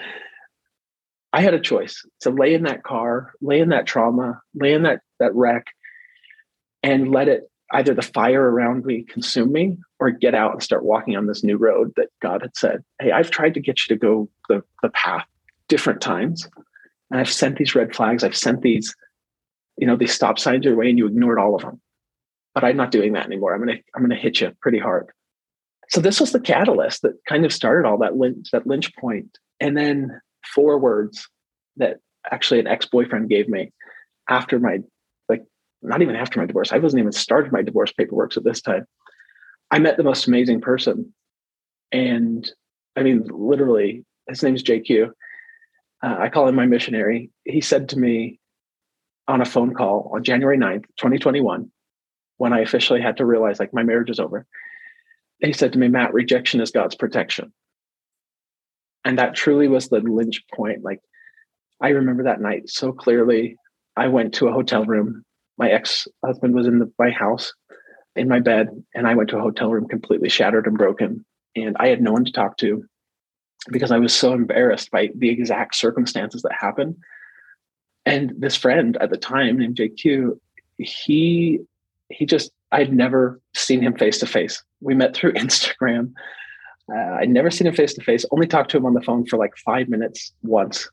I 1.34 1.42
had 1.42 1.54
a 1.54 1.60
choice 1.60 2.06
to 2.22 2.30
lay 2.30 2.54
in 2.54 2.64
that 2.64 2.84
car, 2.84 3.34
lay 3.42 3.60
in 3.60 3.70
that 3.70 3.86
trauma, 3.86 4.42
lay 4.54 4.74
in 4.74 4.84
that, 4.84 5.02
that 5.20 5.36
wreck, 5.36 5.68
and 6.84 7.12
let 7.12 7.28
it 7.28 7.44
either 7.74 7.94
the 7.94 8.02
fire 8.02 8.50
around 8.50 8.86
me 8.86 9.04
consume 9.04 9.52
me 9.52 9.78
or 10.00 10.10
get 10.10 10.34
out 10.34 10.54
and 10.54 10.64
start 10.64 10.86
walking 10.86 11.18
on 11.18 11.28
this 11.28 11.44
new 11.44 11.58
road 11.58 11.92
that 11.98 12.08
God 12.22 12.42
had 12.42 12.56
said, 12.56 12.84
Hey, 13.00 13.12
I've 13.12 13.30
tried 13.30 13.56
to 13.56 13.60
get 13.60 13.82
you 13.82 13.96
to 13.96 14.00
go 14.00 14.30
the, 14.48 14.64
the 14.82 14.90
path 14.90 15.26
different 15.68 16.00
times. 16.00 16.48
And 17.12 17.20
I've 17.20 17.32
sent 17.32 17.58
these 17.58 17.76
red 17.76 17.94
flags, 17.94 18.24
I've 18.24 18.38
sent 18.38 18.62
these 18.62 18.96
you 19.78 19.86
know, 19.86 19.96
these 19.96 20.14
stop 20.14 20.40
signs 20.40 20.66
your 20.66 20.76
way 20.76 20.90
and 20.90 20.98
you 20.98 21.06
ignored 21.06 21.40
all 21.40 21.56
of 21.56 21.62
them. 21.62 21.80
But 22.54 22.64
I'm 22.64 22.78
not 22.78 22.92
doing 22.92 23.14
that 23.14 23.26
anymore. 23.26 23.54
I'm 23.54 23.62
gonna 23.62 23.78
I'm 23.96 24.02
gonna 24.02 24.16
hit 24.16 24.42
you 24.42 24.52
pretty 24.62 24.80
hard. 24.80 25.12
So 25.90 26.02
this 26.02 26.20
was 26.20 26.32
the 26.32 26.40
catalyst 26.40 27.04
that 27.04 27.14
kind 27.30 27.46
of 27.46 27.54
started 27.54 27.88
all 27.88 28.00
that 28.00 28.18
lynch 28.18 28.50
that 28.52 28.66
lynch 28.66 28.96
point. 28.96 29.38
And 29.60 29.78
then 29.78 30.20
four 30.58 30.80
words 30.80 31.30
that 31.76 32.00
actually 32.32 32.60
an 32.60 32.66
ex-boyfriend 32.66 33.30
gave 33.30 33.48
me 33.48 33.72
after 34.28 34.60
my 34.60 34.80
like 35.30 35.44
not 35.84 36.02
even 36.02 36.16
after 36.16 36.40
my 36.40 36.48
divorce. 36.48 36.74
I 36.74 36.80
wasn't 36.80 37.02
even 37.02 37.12
started 37.12 37.52
my 37.52 37.62
divorce 37.62 37.94
paperwork 37.94 38.36
at 38.36 38.44
this 38.44 38.60
time. 38.60 38.88
I 39.70 39.78
met 39.78 39.98
the 39.98 40.04
most 40.04 40.28
amazing 40.28 40.62
person. 40.62 41.14
And 41.92 42.50
I 42.96 43.04
mean, 43.04 43.30
literally, 43.30 44.04
his 44.28 44.42
name's 44.42 44.64
JQ. 44.64 45.12
Uh, 46.04 46.16
I 46.20 46.30
call 46.30 46.48
him 46.48 46.56
my 46.56 46.66
missionary. 46.66 47.30
He 47.46 47.62
said 47.62 47.90
to 47.90 48.00
me, 48.00 48.40
on 49.28 49.42
a 49.42 49.46
phone 49.46 49.76
call 49.76 50.10
on 50.16 50.24
January 50.24 50.58
9th, 50.58 50.86
2021, 50.98 51.70
when 52.38 52.54
I 52.54 52.62
officially 52.62 53.02
had 53.02 53.18
to 53.18 53.26
realize 53.26 53.60
like 53.60 53.74
my 53.74 53.84
marriage 53.84 54.10
is 54.10 54.20
over. 54.20 54.48
He 55.40 55.54
said 55.54 55.74
to 55.74 55.80
me, 55.80 55.88
Matt, 55.88 56.14
rejection 56.14 56.62
is 56.62 56.72
God's 56.72 56.96
protection. 56.96 57.54
And 59.08 59.18
that 59.18 59.36
truly 59.36 59.68
was 59.68 59.88
the 59.88 60.00
lynch 60.00 60.44
point. 60.54 60.84
Like 60.84 61.00
I 61.82 61.90
remember 61.90 62.24
that 62.24 62.42
night 62.42 62.70
so 62.70 62.92
clearly. 62.92 63.56
I 63.96 64.08
went 64.08 64.34
to 64.36 64.48
a 64.48 64.54
hotel 64.54 64.86
room. 64.86 65.24
My 65.58 65.72
ex-husband 65.72 66.54
was 66.54 66.68
in 66.68 66.80
the, 66.80 66.92
my 67.00 67.10
house 67.10 67.52
in 68.16 68.28
my 68.28 68.40
bed, 68.40 68.70
and 68.94 69.08
I 69.08 69.16
went 69.16 69.30
to 69.30 69.38
a 69.38 69.42
hotel 69.42 69.72
room 69.72 69.88
completely 69.88 70.30
shattered 70.30 70.68
and 70.68 70.78
broken. 70.78 71.26
And 71.56 71.76
I 71.80 71.88
had 71.88 72.02
no 72.02 72.12
one 72.12 72.26
to 72.26 72.32
talk 72.32 72.58
to 72.58 72.84
because 73.72 73.92
I 73.92 73.98
was 73.98 74.14
so 74.14 74.34
embarrassed 74.34 74.92
by 74.92 75.10
the 75.16 75.30
exact 75.30 75.76
circumstances 75.76 76.44
that 76.44 76.54
happened 76.60 76.96
and 78.08 78.32
this 78.38 78.56
friend 78.56 78.98
at 79.02 79.10
the 79.10 79.18
time 79.18 79.60
named 79.60 79.76
JQ, 79.76 80.40
he 80.78 81.60
he 82.10 82.26
just 82.26 82.52
I'd 82.72 82.94
never 82.94 83.42
seen 83.54 83.82
him 83.82 83.98
face 83.98 84.18
to 84.20 84.26
face. 84.26 84.64
We 84.80 84.96
met 84.96 85.14
through 85.14 85.34
Instagram. 85.44 86.14
Uh, 86.94 87.18
I'd 87.20 87.30
never 87.30 87.52
seen 87.52 87.68
him 87.68 87.76
face 87.76 87.94
to 87.96 88.04
face. 88.04 88.26
Only 88.32 88.48
talked 88.48 88.72
to 88.72 88.78
him 88.78 88.86
on 88.86 88.94
the 88.94 89.02
phone 89.02 89.26
for 89.26 89.38
like 89.38 89.58
five 89.58 89.90
minutes 89.90 90.32
once, 90.44 90.90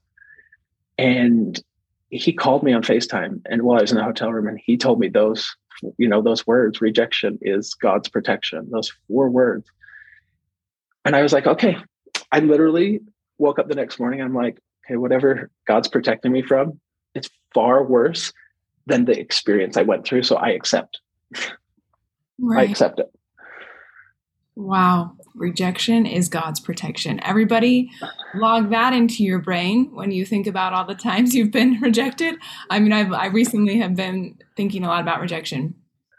and 0.98 1.62
he 2.10 2.32
called 2.32 2.62
me 2.62 2.72
on 2.72 2.82
FaceTime. 2.82 3.40
And 3.46 3.62
while 3.62 3.78
I 3.78 3.82
was 3.82 3.92
in 3.92 3.98
the 3.98 4.04
hotel 4.04 4.32
room, 4.32 4.48
and 4.48 4.60
he 4.64 4.76
told 4.76 4.98
me 4.98 5.08
those, 5.08 5.54
you 5.98 6.08
know, 6.08 6.20
those 6.20 6.46
words: 6.46 6.80
rejection 6.80 7.38
is 7.42 7.74
God's 7.74 8.08
protection. 8.08 8.68
Those 8.70 8.92
four 9.08 9.28
words. 9.28 9.70
And 11.04 11.14
I 11.14 11.22
was 11.22 11.32
like, 11.32 11.46
okay. 11.46 11.76
I 12.32 12.40
literally 12.40 13.00
woke 13.38 13.58
up 13.58 13.68
the 13.68 13.74
next 13.74 14.00
morning. 14.00 14.20
I'm 14.20 14.34
like, 14.34 14.58
okay, 14.84 14.96
whatever 14.96 15.50
God's 15.66 15.88
protecting 15.88 16.32
me 16.32 16.42
from, 16.42 16.80
it's 17.14 17.28
far 17.52 17.84
worse 17.84 18.32
than 18.86 19.04
the 19.04 19.18
experience 19.18 19.76
I 19.76 19.82
went 19.82 20.04
through. 20.04 20.24
So 20.24 20.36
I 20.36 20.50
accept. 20.50 21.00
Right. 22.36 22.68
I 22.68 22.70
accept 22.72 22.98
it. 22.98 23.12
Wow. 24.56 25.16
Rejection 25.34 26.06
is 26.06 26.28
God's 26.28 26.60
protection. 26.60 27.18
Everybody 27.24 27.90
log 28.34 28.70
that 28.70 28.92
into 28.92 29.24
your 29.24 29.40
brain 29.40 29.90
when 29.92 30.12
you 30.12 30.24
think 30.24 30.46
about 30.46 30.72
all 30.72 30.86
the 30.86 30.94
times 30.94 31.34
you've 31.34 31.50
been 31.50 31.80
rejected. 31.82 32.36
I 32.70 32.78
mean, 32.78 32.92
I've 32.92 33.12
I 33.12 33.26
recently 33.26 33.78
have 33.78 33.96
been 33.96 34.38
thinking 34.56 34.84
a 34.84 34.88
lot 34.88 35.02
about 35.02 35.20
rejection. 35.20 35.74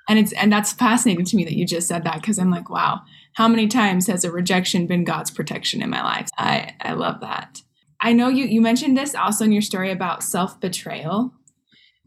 And 0.09 0.19
it's 0.19 0.33
and 0.33 0.51
that's 0.51 0.73
fascinating 0.73 1.25
to 1.25 1.35
me 1.35 1.45
that 1.45 1.55
you 1.55 1.65
just 1.65 1.87
said 1.87 2.03
that 2.03 2.21
because 2.21 2.37
I'm 2.37 2.51
like, 2.51 2.69
wow, 2.69 3.01
how 3.33 3.47
many 3.47 3.67
times 3.67 4.07
has 4.07 4.23
a 4.25 4.31
rejection 4.31 4.85
been 4.85 5.05
God's 5.05 5.31
protection 5.31 5.81
in 5.81 5.89
my 5.89 6.03
life? 6.03 6.29
I, 6.37 6.73
I 6.81 6.93
love 6.93 7.21
that. 7.21 7.61
I 8.01 8.11
know 8.11 8.27
you 8.27 8.45
you 8.45 8.61
mentioned 8.61 8.97
this 8.97 9.15
also 9.15 9.45
in 9.45 9.51
your 9.53 9.61
story 9.61 9.91
about 9.91 10.23
self-betrayal 10.23 11.33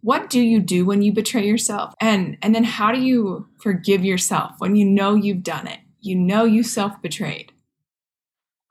what 0.00 0.30
do 0.30 0.40
you 0.40 0.60
do 0.60 0.84
when 0.84 1.02
you 1.02 1.12
betray 1.12 1.44
yourself 1.44 1.92
and 2.00 2.38
and 2.40 2.54
then 2.54 2.64
how 2.64 2.92
do 2.92 3.00
you 3.00 3.48
forgive 3.60 4.04
yourself 4.04 4.52
when 4.58 4.76
you 4.76 4.84
know 4.84 5.14
you've 5.14 5.42
done 5.42 5.66
it 5.66 5.80
you 6.00 6.14
know 6.14 6.44
you 6.44 6.62
self-betrayed. 6.62 7.52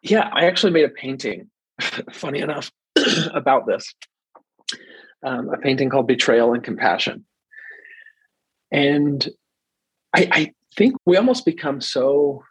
Yeah 0.01 0.29
i 0.33 0.45
actually 0.45 0.71
made 0.71 0.85
a 0.85 0.89
painting 0.89 1.49
funny 2.11 2.39
enough 2.39 2.71
about 3.33 3.65
this. 3.67 3.93
Um, 5.23 5.49
a 5.49 5.57
painting 5.57 5.89
called 5.89 6.07
betrayal 6.07 6.53
and 6.53 6.63
compassion. 6.63 7.25
And 8.71 9.27
I, 10.15 10.29
I 10.31 10.53
think 10.75 10.95
we 11.05 11.17
almost 11.17 11.45
become 11.45 11.81
so 11.81 12.43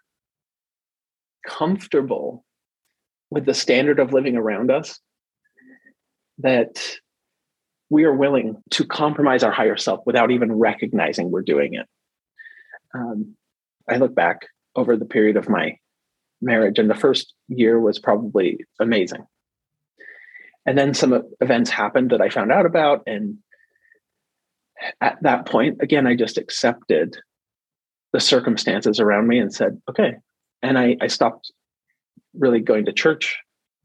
comfortable 1.46 2.44
with 3.30 3.46
the 3.46 3.54
standard 3.54 4.00
of 4.00 4.12
living 4.12 4.36
around 4.36 4.70
us 4.70 4.98
that 6.38 6.98
we 7.88 8.04
are 8.04 8.14
willing 8.14 8.56
to 8.70 8.84
compromise 8.84 9.42
our 9.42 9.52
higher 9.52 9.76
self 9.76 10.00
without 10.06 10.30
even 10.30 10.52
recognizing 10.52 11.30
we're 11.30 11.42
doing 11.42 11.74
it. 11.74 11.86
Um, 12.94 13.36
I 13.88 13.96
look 13.96 14.14
back 14.14 14.46
over 14.76 14.96
the 14.96 15.04
period 15.04 15.36
of 15.36 15.48
my 15.48 15.78
marriage, 16.40 16.78
and 16.78 16.90
the 16.90 16.94
first 16.94 17.34
year 17.48 17.80
was 17.80 17.98
probably 17.98 18.58
amazing. 18.80 19.26
And 20.66 20.76
then 20.76 20.94
some 20.94 21.22
events 21.40 21.70
happened 21.70 22.10
that 22.10 22.20
I 22.20 22.28
found 22.28 22.50
out 22.50 22.66
about. 22.66 23.02
And 23.06 23.38
at 25.00 25.16
that 25.22 25.46
point, 25.46 25.78
again, 25.80 26.06
I 26.06 26.16
just 26.16 26.38
accepted 26.38 27.16
the 28.12 28.20
circumstances 28.20 28.98
around 28.98 29.28
me 29.28 29.38
and 29.38 29.54
said, 29.54 29.80
okay. 29.88 30.16
And 30.62 30.76
I, 30.76 30.96
I 31.00 31.06
stopped 31.06 31.52
really 32.34 32.60
going 32.60 32.84
to 32.86 32.92
church 32.92 33.38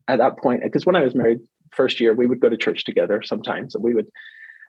at 0.08 0.18
that 0.18 0.38
point 0.38 0.64
because 0.64 0.86
when 0.86 0.96
I 0.96 1.04
was 1.04 1.16
married, 1.16 1.40
first 1.72 2.00
year, 2.00 2.14
we 2.14 2.26
would 2.26 2.40
go 2.40 2.50
to 2.50 2.58
church 2.58 2.84
together 2.84 3.22
sometimes. 3.22 3.76
And 3.76 3.84
we 3.84 3.94
would, 3.94 4.08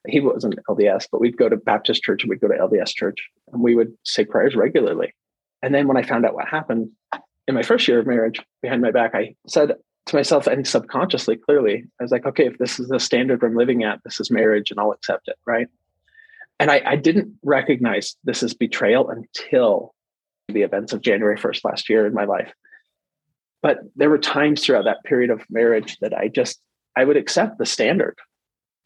he 0.06 0.20
wasn't 0.20 0.58
LDS, 0.68 1.08
but 1.11 1.20
we'd 1.20 1.37
go 1.37 1.48
to 1.48 1.56
Baptist 1.56 2.02
church 2.02 2.22
and 2.22 2.30
we'd 2.30 2.40
go 2.40 2.48
to 2.48 2.54
LDS 2.54 2.94
church 2.94 3.18
and 3.52 3.62
we 3.62 3.74
would 3.74 3.92
say 4.04 4.24
prayers 4.24 4.54
regularly. 4.54 5.14
And 5.62 5.75
then 5.75 5.87
when 5.87 5.96
I 5.96 6.03
found 6.03 6.27
out 6.27 6.35
what 6.35 6.48
happened 6.48 6.90
in 7.46 7.55
my 7.55 7.62
first 7.62 7.87
year 7.87 8.01
of 8.01 8.07
marriage 8.07 8.40
behind 8.61 8.83
my 8.83 8.90
back, 8.90 9.14
I 9.14 9.35
said 9.46 9.75
to 10.07 10.16
myself 10.16 10.46
and 10.46 10.66
subconsciously, 10.66 11.37
clearly, 11.37 11.85
I 12.01 12.03
was 12.03 12.11
like, 12.11 12.27
okay, 12.27 12.46
if 12.46 12.59
this 12.59 12.81
is 12.81 12.88
the 12.88 12.98
standard 12.98 13.42
I'm 13.42 13.55
living 13.55 13.85
at, 13.85 14.01
this 14.05 14.20
is 14.20 14.31
marriage 14.31 14.70
and 14.70 14.81
I'll 14.81 14.92
accept 14.92 15.29
it. 15.29 15.37
Right. 15.46 15.68
And 16.59 16.70
I, 16.70 16.83
I 16.85 16.96
didn't 16.96 17.35
recognize 17.42 18.16
this 18.25 18.42
as 18.42 18.55
betrayal 18.55 19.11
until 19.11 19.94
the 20.48 20.62
events 20.62 20.92
of 20.92 21.01
January 21.01 21.37
1st 21.37 21.64
last 21.64 21.88
year 21.88 22.07
in 22.07 22.14
my 22.14 22.25
life. 22.25 22.53
But 23.62 23.79
there 23.94 24.11
were 24.11 24.18
times 24.18 24.64
throughout 24.64 24.85
that 24.85 25.05
period 25.05 25.31
of 25.31 25.42
marriage 25.48 25.96
that 26.01 26.12
I 26.12 26.29
just 26.29 26.61
I 26.96 27.05
would 27.05 27.16
accept 27.16 27.59
the 27.59 27.66
standard 27.66 28.18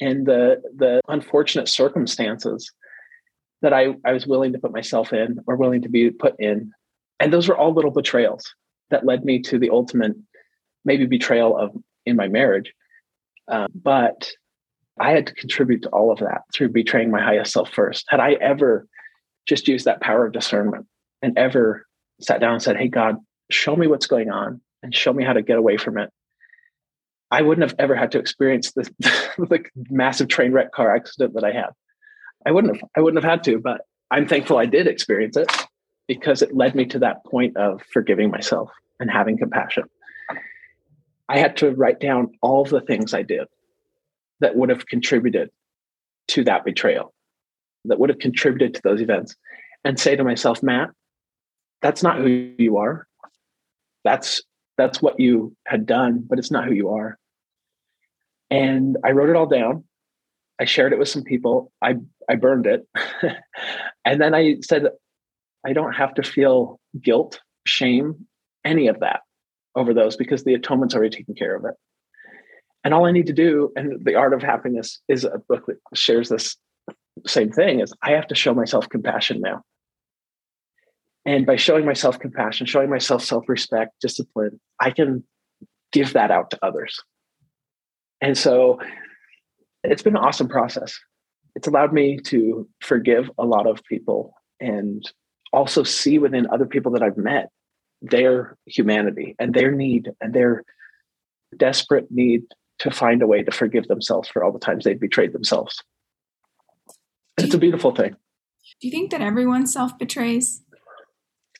and 0.01 0.27
the 0.27 0.63
the 0.77 1.01
unfortunate 1.09 1.69
circumstances 1.69 2.71
that 3.63 3.73
I, 3.73 3.95
I 4.05 4.13
was 4.13 4.27
willing 4.27 4.53
to 4.53 4.59
put 4.59 4.73
myself 4.73 5.13
in 5.13 5.39
or 5.47 5.57
willing 5.57 5.83
to 5.83 5.89
be 5.89 6.11
put 6.11 6.35
in. 6.39 6.73
And 7.21 7.33
those 7.33 7.49
were 7.49 7.57
all 7.57 7.73
little 7.73 7.91
betrayals 7.91 8.45
that 8.91 9.07
led 9.07 9.25
me 9.25 9.41
to 9.43 9.59
the 9.59 9.71
ultimate 9.71 10.15
maybe 10.85 11.07
betrayal 11.07 11.57
of 11.57 11.75
in 12.05 12.17
my 12.17 12.29
marriage. 12.29 12.73
Um, 13.49 13.69
but 13.75 14.31
I 15.01 15.11
had 15.11 15.27
to 15.27 15.35
contribute 15.35 15.83
to 15.83 15.89
all 15.89 16.11
of 16.13 16.19
that 16.21 16.43
through 16.55 16.71
betraying 16.71 17.11
my 17.11 17.23
highest 17.23 17.53
self 17.53 17.73
first. 17.73 18.05
Had 18.09 18.21
I 18.21 18.33
ever 18.35 18.87
just 19.47 19.69
used 19.69 19.85
that 19.85 20.01
power 20.01 20.27
of 20.27 20.33
discernment 20.33 20.87
and 21.23 21.37
ever 21.39 21.87
sat 22.21 22.41
down 22.41 22.55
and 22.55 22.63
said, 22.63 22.77
Hey, 22.77 22.89
God, 22.89 23.17
show 23.51 23.77
me 23.77 23.87
what's 23.87 24.07
going 24.07 24.31
on 24.31 24.61
and 24.83 24.95
show 24.95 25.13
me 25.13 25.25
how 25.25 25.33
to 25.33 25.43
get 25.43 25.59
away 25.59 25.77
from 25.77 25.99
it 25.99 26.11
I 27.31 27.43
wouldn't 27.43 27.69
have 27.69 27.79
ever 27.79 27.97
had 27.97 28.13
to 28.13 28.19
experience 28.19 28.73
the 28.73 28.91
massive 29.91 30.29
train 30.29 30.53
wreck 30.53 30.73
car 30.73 30.95
accident 30.95 31.35
that 31.35 31.45
I 31.45 31.53
had. 31.53 31.71
I 32.47 32.53
wouldn't 32.53 32.77
have. 32.77 32.89
I 32.97 33.01
wouldn't 33.01 33.23
have 33.23 33.31
had 33.31 33.45
to, 33.45 33.59
but 33.59 33.83
I'm 34.11 34.29
thankful 34.29 34.57
I 34.57 34.67
did 34.67 34.87
experience 34.87 35.37
it 35.37 35.51
because 36.07 36.43
it 36.43 36.55
led 36.55 36.75
me 36.75 36.87
to 36.87 37.01
that 37.01 37.25
point 37.25 37.57
of 37.57 37.83
forgiving 37.93 38.31
myself 38.31 38.71
and 39.01 39.11
having 39.11 39.37
compassion. 39.37 39.85
I 41.29 41.39
had 41.39 41.57
to 41.59 41.73
write 41.73 41.99
down 41.99 42.33
all 42.41 42.65
the 42.65 42.81
things 42.81 43.13
I 43.13 43.23
did 43.23 43.49
that 44.41 44.55
would 44.55 44.69
have 44.69 44.87
contributed 44.87 45.51
to 46.29 46.45
that 46.45 46.65
betrayal, 46.65 47.13
that 47.87 47.99
would 47.99 48.11
have 48.11 48.21
contributed 48.21 48.75
to 48.75 48.81
those 48.85 49.01
events, 49.01 49.35
and 49.85 49.99
say 49.99 50.15
to 50.15 50.23
myself, 50.23 50.63
Matt, 50.63 50.91
that's 51.83 52.03
not 52.03 52.19
who 52.19 52.53
you 52.59 52.77
are. 52.77 53.07
That's 54.05 54.43
that's 54.79 55.03
what 55.03 55.19
you 55.19 55.57
had 55.67 55.87
done, 55.87 56.25
but 56.29 56.39
it's 56.39 56.51
not 56.51 56.67
who 56.67 56.75
you 56.75 56.91
are. 56.91 57.19
And 58.51 58.97
I 59.05 59.11
wrote 59.13 59.31
it 59.31 59.37
all 59.37 59.47
down. 59.47 59.85
I 60.61 60.65
shared 60.65 60.93
it 60.93 60.99
with 60.99 61.09
some 61.09 61.23
people. 61.23 61.73
I 61.83 61.97
I 62.29 62.37
burned 62.37 62.67
it. 62.67 62.87
and 64.05 64.21
then 64.21 64.35
I 64.35 64.57
said 64.63 64.89
I 65.65 65.73
don't 65.73 65.93
have 65.93 66.15
to 66.15 66.23
feel 66.23 66.81
guilt, 67.01 67.41
shame, 67.67 68.27
any 68.65 68.89
of 68.89 69.01
that 69.01 69.21
over 69.75 69.93
those 69.93 70.17
because 70.17 70.45
the 70.45 70.55
atonement's 70.55 70.95
already 70.95 71.17
taken 71.17 71.35
care 71.35 71.55
of 71.55 71.65
it. 71.65 71.75
And 72.85 72.95
all 72.95 73.05
I 73.05 73.11
need 73.13 73.27
to 73.27 73.33
do, 73.33 73.73
and 73.77 74.05
the 74.05 74.15
art 74.15 74.33
of 74.33 74.43
happiness 74.43 75.01
is 75.09 75.25
a 75.25 75.39
book 75.49 75.67
that 75.67 75.79
shares 75.95 76.29
this 76.29 76.57
same 77.27 77.51
thing, 77.51 77.81
is 77.81 77.93
I 78.03 78.13
have 78.13 78.29
to 78.29 78.35
show 78.35 78.55
myself 78.55 78.89
compassion 78.89 79.41
now. 79.41 79.63
And 81.25 81.45
by 81.45 81.57
showing 81.57 81.85
myself 81.85 82.21
compassion, 82.21 82.67
showing 82.67 82.89
myself 82.89 83.25
self 83.25 83.49
respect, 83.49 83.95
discipline, 84.01 84.61
I 84.79 84.93
can 84.93 85.25
give 85.91 86.13
that 86.13 86.31
out 86.31 86.51
to 86.53 86.59
others. 86.65 87.01
And 88.21 88.39
so 88.39 88.79
it's 89.91 90.03
been 90.03 90.17
an 90.17 90.23
awesome 90.23 90.49
process. 90.49 90.99
It's 91.55 91.69
allowed 91.69 91.93
me 91.93 92.19
to 92.27 92.69
forgive 92.81 93.31
a 93.39 93.45
lot 93.45 93.67
of 93.67 93.83
people 93.85 94.35
and 94.61 95.03
also 95.53 95.83
see 95.83 96.19
within 96.19 96.47
other 96.51 96.67
people 96.67 96.93
that 96.93 97.03
I've 97.03 97.17
met 97.17 97.51
their 98.03 98.57
humanity 98.67 99.35
and 99.39 99.55
their 99.55 99.71
need 99.71 100.11
and 100.21 100.35
their 100.35 100.65
desperate 101.57 102.07
need 102.11 102.43
to 102.79 102.91
find 102.91 103.23
a 103.23 103.27
way 103.27 103.43
to 103.43 103.51
forgive 103.51 103.89
themselves 103.89 104.29
for 104.29 104.45
all 104.45 104.53
the 104.53 104.59
times 104.59 104.85
they've 104.85 105.01
betrayed 105.01 105.33
themselves. 105.33 105.83
It's 107.39 107.55
a 107.55 107.59
beautiful 107.59 107.95
thing. 107.95 108.17
Do 108.81 108.89
you 108.89 108.91
think 108.91 109.11
that 109.11 109.23
everyone 109.23 109.67
self 109.67 109.99
betrays? 109.99 110.63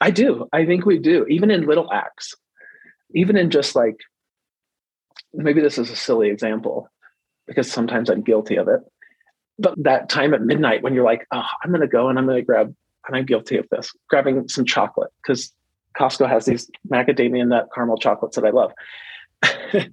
I 0.01 0.11
do. 0.11 0.47
I 0.53 0.67
think 0.67 0.85
we 0.85 0.99
do, 0.99 1.25
even 1.27 1.51
in 1.51 1.67
little 1.67 1.91
acts, 1.91 2.35
even 3.15 3.37
in 3.37 3.51
just 3.51 3.75
like, 3.75 3.97
maybe 5.33 5.63
this 5.63 5.79
is 5.79 5.91
a 5.91 5.97
silly 5.97 6.29
example 6.29 6.91
because 7.47 7.71
sometimes 7.71 8.11
I'm 8.11 8.23
guilty 8.23 8.57
of 8.57 8.69
it. 8.69 8.81
But 9.59 9.75
that 9.85 10.09
time 10.09 10.35
at 10.35 10.43
midnight 10.43 10.83
when 10.83 10.95
you're 10.95 11.05
like, 11.05 11.27
oh, 11.33 11.47
I'm 11.63 11.71
going 11.71 11.81
to 11.81 11.87
go 11.87 12.09
and 12.09 12.19
I'm 12.19 12.27
going 12.27 12.39
to 12.39 12.45
grab, 12.45 12.75
and 13.07 13.17
I'm 13.17 13.25
guilty 13.25 13.57
of 13.57 13.67
this, 13.71 13.93
grabbing 14.09 14.49
some 14.49 14.65
chocolate 14.65 15.11
because 15.23 15.53
Costco 15.99 16.29
has 16.29 16.45
these 16.45 16.71
macadamia 16.91 17.47
nut 17.47 17.69
caramel 17.75 17.97
chocolates 17.97 18.37
that 18.37 18.45
I 18.45 18.51
love. 18.51 18.73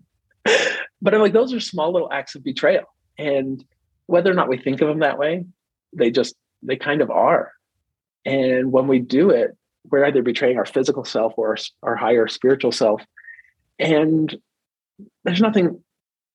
but 1.01 1.13
I'm 1.13 1.21
like, 1.21 1.33
those 1.33 1.53
are 1.53 1.59
small 1.59 1.93
little 1.93 2.11
acts 2.11 2.35
of 2.35 2.43
betrayal. 2.43 2.85
And 3.17 3.63
whether 4.07 4.29
or 4.29 4.33
not 4.33 4.49
we 4.49 4.57
think 4.57 4.81
of 4.81 4.87
them 4.87 4.99
that 4.99 5.17
way, 5.17 5.45
they 5.93 6.11
just, 6.11 6.35
they 6.61 6.75
kind 6.75 7.01
of 7.01 7.09
are. 7.09 7.53
And 8.25 8.71
when 8.71 8.87
we 8.87 8.99
do 8.99 9.29
it, 9.29 9.55
we're 9.89 10.05
either 10.05 10.21
betraying 10.21 10.57
our 10.57 10.65
physical 10.65 11.03
self 11.03 11.33
or 11.37 11.57
our 11.83 11.95
higher 11.95 12.27
spiritual 12.27 12.71
self. 12.71 13.01
And 13.79 14.35
there's 15.23 15.41
nothing 15.41 15.83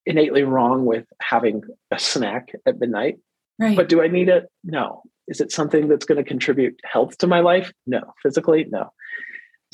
innately 0.08 0.42
wrong 0.42 0.86
with 0.86 1.04
having 1.20 1.62
a 1.90 1.98
snack 1.98 2.48
at 2.66 2.80
midnight. 2.80 3.18
Right. 3.58 3.76
But 3.76 3.88
do 3.88 4.02
I 4.02 4.08
need 4.08 4.28
it? 4.28 4.46
No. 4.64 5.02
Is 5.28 5.40
it 5.40 5.52
something 5.52 5.88
that's 5.88 6.06
going 6.06 6.16
to 6.16 6.28
contribute 6.28 6.80
health 6.84 7.18
to 7.18 7.26
my 7.26 7.40
life? 7.40 7.70
No. 7.86 8.00
Physically? 8.22 8.66
No. 8.70 8.90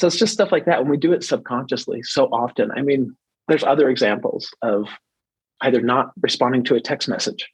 So 0.01 0.09
it's 0.09 0.19
just 0.19 0.33
stuff 0.33 0.51
like 0.51 0.65
that. 0.65 0.83
When 0.83 0.91
we 0.91 0.97
do 0.97 1.13
it 1.13 1.23
subconsciously 1.23 2.03
so 2.03 2.27
often, 2.27 2.73
I 2.73 2.83
mean, 2.83 3.17
there's 3.47 3.63
other 3.63 3.89
examples 3.89 4.51
of 4.63 4.89
either 5.63 5.81
not 5.81 6.11
responding 6.21 6.65
to 6.65 6.75
a 6.75 6.81
text 6.81 7.09
message, 7.09 7.49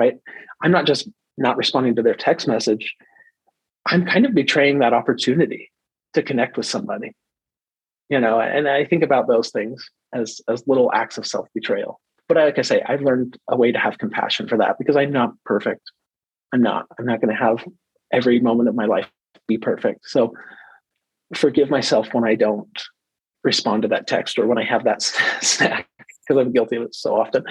right? 0.00 0.18
I'm 0.62 0.72
not 0.72 0.86
just 0.86 1.08
not 1.36 1.58
responding 1.58 1.94
to 1.96 2.02
their 2.02 2.14
text 2.14 2.48
message, 2.48 2.94
I'm 3.86 4.06
kind 4.06 4.24
of 4.24 4.34
betraying 4.34 4.78
that 4.78 4.92
opportunity 4.94 5.70
to 6.14 6.22
connect 6.22 6.56
with 6.56 6.66
somebody. 6.66 7.12
You 8.08 8.20
know, 8.20 8.40
and 8.40 8.66
I 8.66 8.86
think 8.86 9.02
about 9.02 9.28
those 9.28 9.50
things 9.50 9.86
as 10.12 10.40
as 10.48 10.66
little 10.66 10.90
acts 10.92 11.18
of 11.18 11.26
self-betrayal. 11.26 12.00
But 12.28 12.36
like 12.36 12.58
I 12.58 12.62
say, 12.62 12.82
I've 12.86 13.00
learned 13.00 13.38
a 13.48 13.56
way 13.56 13.72
to 13.72 13.78
have 13.78 13.98
compassion 13.98 14.48
for 14.48 14.58
that 14.58 14.76
because 14.78 14.96
I'm 14.96 15.12
not 15.12 15.32
perfect. 15.44 15.82
I'm 16.52 16.62
not. 16.62 16.86
I'm 16.98 17.06
not 17.06 17.20
going 17.20 17.34
to 17.34 17.42
have 17.42 17.64
every 18.12 18.40
moment 18.40 18.68
of 18.68 18.74
my 18.74 18.84
life 18.84 19.08
be 19.46 19.58
perfect. 19.58 20.08
So 20.08 20.34
forgive 21.34 21.70
myself 21.70 22.12
when 22.12 22.24
I 22.24 22.34
don't 22.34 22.82
respond 23.44 23.82
to 23.82 23.88
that 23.88 24.06
text 24.06 24.38
or 24.38 24.46
when 24.46 24.58
I 24.58 24.64
have 24.64 24.84
that 24.84 25.02
snack 25.40 25.88
because 25.98 26.40
I'm 26.40 26.52
guilty 26.52 26.76
of 26.76 26.82
it 26.82 26.94
so 26.94 27.18
often. 27.18 27.44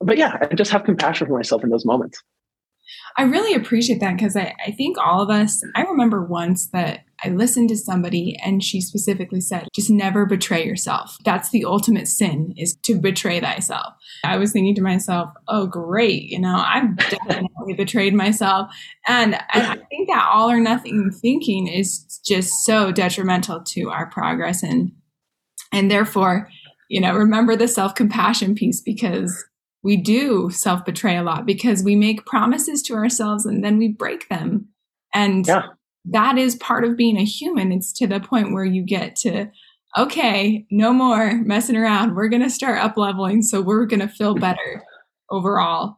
But 0.00 0.18
yeah, 0.18 0.36
I 0.40 0.54
just 0.54 0.70
have 0.70 0.84
compassion 0.84 1.26
for 1.26 1.34
myself 1.34 1.64
in 1.64 1.70
those 1.70 1.86
moments. 1.86 2.22
I 3.16 3.22
really 3.24 3.54
appreciate 3.54 4.00
that 4.00 4.16
because 4.16 4.36
I, 4.36 4.54
I 4.64 4.70
think 4.72 4.96
all 4.98 5.20
of 5.20 5.30
us, 5.30 5.62
I 5.74 5.82
remember 5.82 6.24
once 6.24 6.68
that 6.68 7.04
I 7.24 7.30
listened 7.30 7.68
to 7.70 7.76
somebody 7.76 8.38
and 8.44 8.62
she 8.62 8.80
specifically 8.80 9.40
said, 9.40 9.68
just 9.74 9.90
never 9.90 10.24
betray 10.24 10.64
yourself. 10.64 11.16
That's 11.24 11.50
the 11.50 11.64
ultimate 11.64 12.06
sin 12.06 12.54
is 12.56 12.76
to 12.84 12.94
betray 12.94 13.40
thyself. 13.40 13.94
I 14.24 14.36
was 14.36 14.52
thinking 14.52 14.74
to 14.76 14.82
myself, 14.82 15.30
oh, 15.48 15.66
great. 15.66 16.24
You 16.24 16.38
know, 16.38 16.54
I've 16.64 16.96
definitely 16.96 17.74
betrayed 17.76 18.14
myself. 18.14 18.70
And, 19.08 19.34
and 19.34 19.66
I 19.66 19.76
think 19.88 20.08
that 20.08 20.28
all 20.32 20.50
or 20.50 20.60
nothing 20.60 21.10
thinking 21.10 21.66
is 21.66 22.20
just 22.24 22.64
so 22.64 22.92
detrimental 22.92 23.62
to 23.62 23.90
our 23.90 24.06
progress. 24.06 24.62
And, 24.62 24.92
and 25.72 25.90
therefore, 25.90 26.48
you 26.88 27.00
know, 27.00 27.14
remember 27.14 27.56
the 27.56 27.68
self 27.68 27.94
compassion 27.94 28.54
piece 28.54 28.80
because 28.80 29.44
we 29.82 29.96
do 29.96 30.50
self 30.50 30.84
betray 30.84 31.16
a 31.16 31.22
lot 31.22 31.46
because 31.46 31.82
we 31.82 31.96
make 31.96 32.26
promises 32.26 32.82
to 32.82 32.94
ourselves 32.94 33.46
and 33.46 33.64
then 33.64 33.78
we 33.78 33.88
break 33.88 34.28
them. 34.28 34.68
And 35.14 35.46
yeah. 35.46 35.66
that 36.06 36.36
is 36.38 36.56
part 36.56 36.84
of 36.84 36.96
being 36.96 37.16
a 37.16 37.24
human. 37.24 37.72
It's 37.72 37.92
to 37.94 38.06
the 38.06 38.20
point 38.20 38.52
where 38.52 38.64
you 38.64 38.82
get 38.82 39.16
to, 39.16 39.50
okay, 39.96 40.66
no 40.70 40.92
more 40.92 41.34
messing 41.44 41.76
around. 41.76 42.14
We're 42.14 42.28
going 42.28 42.42
to 42.42 42.50
start 42.50 42.78
up 42.78 42.96
leveling. 42.96 43.42
So 43.42 43.60
we're 43.60 43.86
going 43.86 44.00
to 44.00 44.08
feel 44.08 44.34
better 44.36 44.84
overall. 45.30 45.96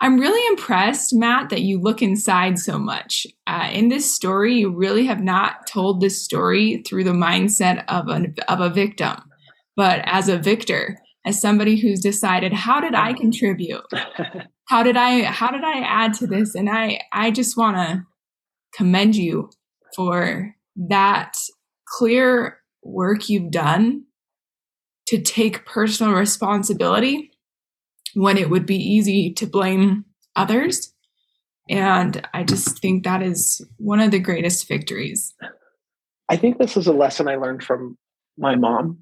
I'm 0.00 0.18
really 0.18 0.44
impressed, 0.48 1.14
Matt, 1.14 1.50
that 1.50 1.62
you 1.62 1.80
look 1.80 2.02
inside 2.02 2.58
so 2.58 2.76
much. 2.76 3.24
Uh, 3.46 3.68
in 3.72 3.88
this 3.88 4.12
story, 4.12 4.54
you 4.58 4.74
really 4.74 5.06
have 5.06 5.20
not 5.20 5.68
told 5.68 6.00
this 6.00 6.20
story 6.20 6.82
through 6.84 7.04
the 7.04 7.12
mindset 7.12 7.84
of 7.86 8.08
a, 8.08 8.34
of 8.48 8.60
a 8.60 8.68
victim, 8.68 9.16
but 9.76 10.02
as 10.04 10.28
a 10.28 10.38
victor 10.38 10.98
as 11.24 11.40
somebody 11.40 11.80
who's 11.80 12.00
decided 12.00 12.52
how 12.52 12.80
did 12.80 12.94
i 12.94 13.12
contribute? 13.12 13.82
How 14.68 14.82
did 14.82 14.96
i 14.96 15.24
how 15.24 15.50
did 15.50 15.64
i 15.64 15.80
add 15.80 16.14
to 16.14 16.26
this? 16.26 16.54
And 16.54 16.70
i 16.70 17.00
i 17.12 17.30
just 17.30 17.56
want 17.58 17.76
to 17.76 18.04
commend 18.74 19.16
you 19.16 19.50
for 19.94 20.54
that 20.88 21.34
clear 21.86 22.58
work 22.82 23.28
you've 23.28 23.50
done 23.50 24.04
to 25.08 25.20
take 25.20 25.66
personal 25.66 26.14
responsibility 26.14 27.32
when 28.14 28.38
it 28.38 28.48
would 28.48 28.64
be 28.64 28.76
easy 28.76 29.32
to 29.34 29.46
blame 29.46 30.06
others. 30.36 30.94
And 31.68 32.26
i 32.32 32.42
just 32.42 32.78
think 32.78 33.04
that 33.04 33.20
is 33.20 33.66
one 33.76 34.00
of 34.00 34.10
the 34.10 34.20
greatest 34.20 34.68
victories. 34.68 35.34
I 36.30 36.36
think 36.36 36.56
this 36.56 36.78
is 36.78 36.86
a 36.86 36.94
lesson 36.94 37.28
i 37.28 37.36
learned 37.36 37.62
from 37.62 37.98
my 38.38 38.54
mom 38.56 39.01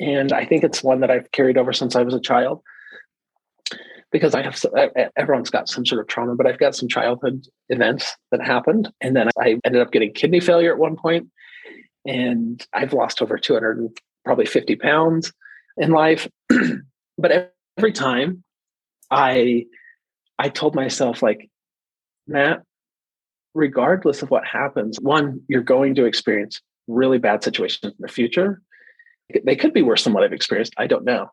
and 0.00 0.32
I 0.32 0.44
think 0.44 0.64
it's 0.64 0.82
one 0.82 1.00
that 1.00 1.10
I've 1.10 1.30
carried 1.32 1.58
over 1.58 1.72
since 1.72 1.96
I 1.96 2.02
was 2.02 2.14
a 2.14 2.20
child. 2.20 2.62
Because 4.10 4.34
I 4.34 4.40
have 4.40 4.58
everyone's 5.18 5.50
got 5.50 5.68
some 5.68 5.84
sort 5.84 6.00
of 6.00 6.06
trauma, 6.06 6.34
but 6.34 6.46
I've 6.46 6.58
got 6.58 6.74
some 6.74 6.88
childhood 6.88 7.46
events 7.68 8.16
that 8.30 8.40
happened, 8.40 8.90
and 9.02 9.14
then 9.14 9.28
I 9.38 9.58
ended 9.66 9.82
up 9.82 9.92
getting 9.92 10.14
kidney 10.14 10.40
failure 10.40 10.72
at 10.72 10.78
one 10.78 10.96
point, 10.96 11.28
and 12.06 12.66
I've 12.72 12.94
lost 12.94 13.20
over 13.20 13.36
200 13.36 13.86
probably 14.24 14.46
50 14.46 14.76
pounds 14.76 15.30
in 15.76 15.90
life. 15.90 16.26
but 17.18 17.52
every 17.76 17.92
time 17.92 18.42
I 19.10 19.66
I 20.38 20.48
told 20.48 20.74
myself 20.74 21.22
like, 21.22 21.50
Matt, 22.26 22.62
regardless 23.52 24.22
of 24.22 24.30
what 24.30 24.46
happens, 24.46 24.98
one, 25.02 25.42
you're 25.48 25.62
going 25.62 25.94
to 25.96 26.06
experience 26.06 26.62
really 26.86 27.18
bad 27.18 27.44
situations 27.44 27.92
in 27.92 27.94
the 27.98 28.08
future 28.08 28.62
they 29.44 29.56
could 29.56 29.74
be 29.74 29.82
worse 29.82 30.04
than 30.04 30.12
what 30.12 30.24
I've 30.24 30.32
experienced. 30.32 30.74
I 30.78 30.86
don't 30.86 31.04
know. 31.04 31.30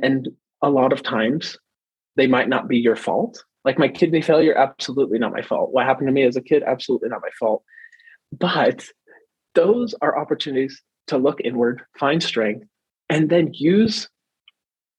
And 0.00 0.28
a 0.62 0.70
lot 0.70 0.92
of 0.92 1.02
times 1.02 1.58
they 2.16 2.26
might 2.26 2.48
not 2.48 2.68
be 2.68 2.78
your 2.78 2.96
fault. 2.96 3.44
Like 3.64 3.78
my 3.78 3.88
kidney 3.88 4.22
failure, 4.22 4.54
absolutely 4.54 5.18
not 5.18 5.32
my 5.32 5.42
fault. 5.42 5.72
What 5.72 5.86
happened 5.86 6.08
to 6.08 6.12
me 6.12 6.22
as 6.22 6.36
a 6.36 6.42
kid, 6.42 6.62
absolutely 6.66 7.08
not 7.08 7.22
my 7.22 7.30
fault. 7.38 7.62
But 8.32 8.86
those 9.54 9.94
are 10.00 10.18
opportunities 10.18 10.80
to 11.08 11.18
look 11.18 11.40
inward, 11.42 11.82
find 11.98 12.22
strength, 12.22 12.66
and 13.08 13.28
then 13.28 13.50
use 13.52 14.08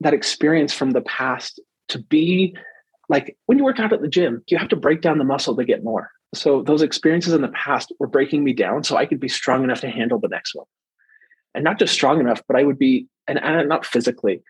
that 0.01 0.13
experience 0.13 0.73
from 0.73 0.91
the 0.91 1.01
past 1.01 1.60
to 1.89 1.99
be 1.99 2.56
like 3.10 3.38
when 3.45 3.58
you 3.58 3.63
work 3.63 3.79
out 3.79 3.93
at 3.93 4.01
the 4.01 4.08
gym, 4.08 4.43
you 4.47 4.58
have 4.58 4.69
to 4.69 4.75
break 4.75 5.01
down 5.01 5.17
the 5.17 5.23
muscle 5.23 5.56
to 5.56 5.65
get 5.65 5.84
more. 5.84 6.10
So 6.34 6.63
those 6.63 6.82
experiences 6.82 7.34
in 7.34 7.41
the 7.41 7.49
past 7.49 7.91
were 7.99 8.08
breaking 8.08 8.43
me 8.43 8.53
down 8.53 8.84
so 8.84 8.95
I 8.95 9.06
could 9.06 9.19
be 9.19 9.27
strong 9.27 9.63
enough 9.63 9.82
to 9.82 9.89
handle 9.89 10.19
the 10.19 10.29
next 10.29 10.56
one 10.56 10.65
and 11.55 11.63
not 11.63 11.79
just 11.79 11.93
strong 11.93 12.19
enough, 12.19 12.41
but 12.47 12.57
I 12.57 12.63
would 12.63 12.79
be, 12.79 13.07
and, 13.27 13.39
and 13.41 13.69
not 13.69 13.85
physically, 13.85 14.41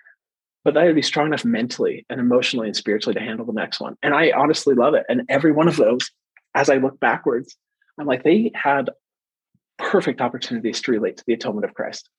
but 0.63 0.77
I 0.77 0.85
would 0.85 0.95
be 0.95 1.01
strong 1.01 1.27
enough 1.27 1.43
mentally 1.43 2.05
and 2.09 2.19
emotionally 2.19 2.67
and 2.67 2.75
spiritually 2.75 3.13
to 3.13 3.19
handle 3.19 3.45
the 3.45 3.53
next 3.53 3.79
one. 3.79 3.97
And 4.01 4.13
I 4.13 4.31
honestly 4.31 4.75
love 4.75 4.93
it. 4.93 5.05
And 5.09 5.23
every 5.29 5.51
one 5.51 5.67
of 5.67 5.75
those, 5.75 6.09
as 6.55 6.69
I 6.69 6.77
look 6.77 6.99
backwards, 6.99 7.57
I'm 7.99 8.07
like, 8.07 8.23
they 8.23 8.51
had 8.55 8.89
perfect 9.77 10.21
opportunities 10.21 10.81
to 10.81 10.91
relate 10.91 11.17
to 11.17 11.23
the 11.27 11.33
atonement 11.33 11.65
of 11.65 11.73
Christ. 11.73 12.09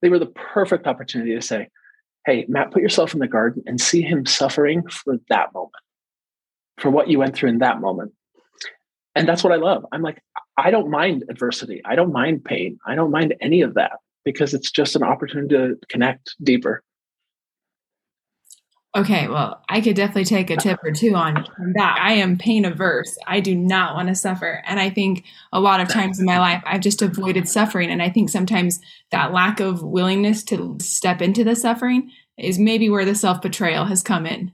They 0.00 0.08
were 0.08 0.18
the 0.18 0.26
perfect 0.26 0.86
opportunity 0.86 1.34
to 1.34 1.42
say, 1.42 1.68
hey, 2.24 2.46
Matt, 2.48 2.70
put 2.70 2.82
yourself 2.82 3.12
in 3.12 3.20
the 3.20 3.28
garden 3.28 3.62
and 3.66 3.80
see 3.80 4.00
him 4.00 4.24
suffering 4.24 4.88
for 4.88 5.18
that 5.28 5.52
moment, 5.52 5.74
for 6.78 6.90
what 6.90 7.08
you 7.08 7.18
went 7.18 7.36
through 7.36 7.50
in 7.50 7.58
that 7.58 7.80
moment. 7.80 8.12
And 9.14 9.28
that's 9.28 9.44
what 9.44 9.52
I 9.52 9.56
love. 9.56 9.84
I'm 9.92 10.02
like, 10.02 10.22
I 10.56 10.70
don't 10.70 10.90
mind 10.90 11.24
adversity. 11.28 11.82
I 11.84 11.96
don't 11.96 12.12
mind 12.12 12.44
pain. 12.44 12.78
I 12.86 12.94
don't 12.94 13.10
mind 13.10 13.34
any 13.40 13.60
of 13.60 13.74
that 13.74 13.92
because 14.24 14.54
it's 14.54 14.70
just 14.70 14.96
an 14.96 15.02
opportunity 15.02 15.54
to 15.54 15.78
connect 15.88 16.34
deeper. 16.42 16.82
Okay, 18.94 19.26
well, 19.26 19.62
I 19.70 19.80
could 19.80 19.96
definitely 19.96 20.26
take 20.26 20.50
a 20.50 20.56
tip 20.56 20.78
or 20.84 20.92
two 20.92 21.14
on 21.14 21.46
that. 21.76 21.98
I 21.98 22.12
am 22.12 22.36
pain 22.36 22.66
averse. 22.66 23.16
I 23.26 23.40
do 23.40 23.54
not 23.54 23.94
want 23.94 24.08
to 24.08 24.14
suffer. 24.14 24.62
And 24.66 24.78
I 24.78 24.90
think 24.90 25.24
a 25.50 25.60
lot 25.60 25.80
of 25.80 25.88
times 25.88 26.20
in 26.20 26.26
my 26.26 26.38
life, 26.38 26.62
I've 26.66 26.82
just 26.82 27.00
avoided 27.00 27.48
suffering. 27.48 27.90
And 27.90 28.02
I 28.02 28.10
think 28.10 28.28
sometimes 28.28 28.80
that 29.10 29.32
lack 29.32 29.60
of 29.60 29.82
willingness 29.82 30.42
to 30.44 30.76
step 30.78 31.22
into 31.22 31.42
the 31.42 31.56
suffering 31.56 32.10
is 32.36 32.58
maybe 32.58 32.90
where 32.90 33.06
the 33.06 33.14
self 33.14 33.40
betrayal 33.40 33.86
has 33.86 34.02
come 34.02 34.26
in. 34.26 34.52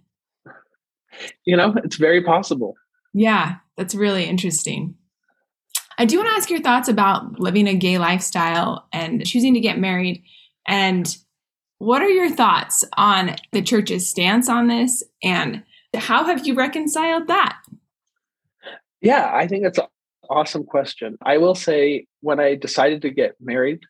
You 1.44 1.56
know, 1.56 1.74
it's 1.82 1.96
very 1.96 2.22
possible. 2.22 2.76
Yeah, 3.12 3.56
that's 3.76 3.96
really 3.96 4.24
interesting. 4.24 4.94
I 5.98 6.04
do 6.04 6.16
want 6.16 6.28
to 6.28 6.34
ask 6.34 6.48
your 6.48 6.60
thoughts 6.60 6.88
about 6.88 7.40
living 7.40 7.66
a 7.66 7.74
gay 7.74 7.98
lifestyle 7.98 8.86
and 8.92 9.26
choosing 9.26 9.52
to 9.54 9.60
get 9.60 9.80
married. 9.80 10.22
And 10.66 11.16
what 11.78 12.02
are 12.02 12.08
your 12.08 12.30
thoughts 12.30 12.84
on 12.96 13.34
the 13.50 13.62
church's 13.62 14.08
stance 14.08 14.48
on 14.48 14.68
this? 14.68 15.02
And 15.24 15.64
how 15.94 16.24
have 16.24 16.46
you 16.46 16.54
reconciled 16.54 17.26
that? 17.26 17.58
Yeah, 19.00 19.30
I 19.32 19.48
think 19.48 19.64
that's 19.64 19.78
an 19.78 19.86
awesome 20.30 20.64
question. 20.64 21.18
I 21.22 21.38
will 21.38 21.56
say, 21.56 22.06
when 22.20 22.38
I 22.38 22.54
decided 22.54 23.02
to 23.02 23.10
get 23.10 23.34
married, 23.40 23.80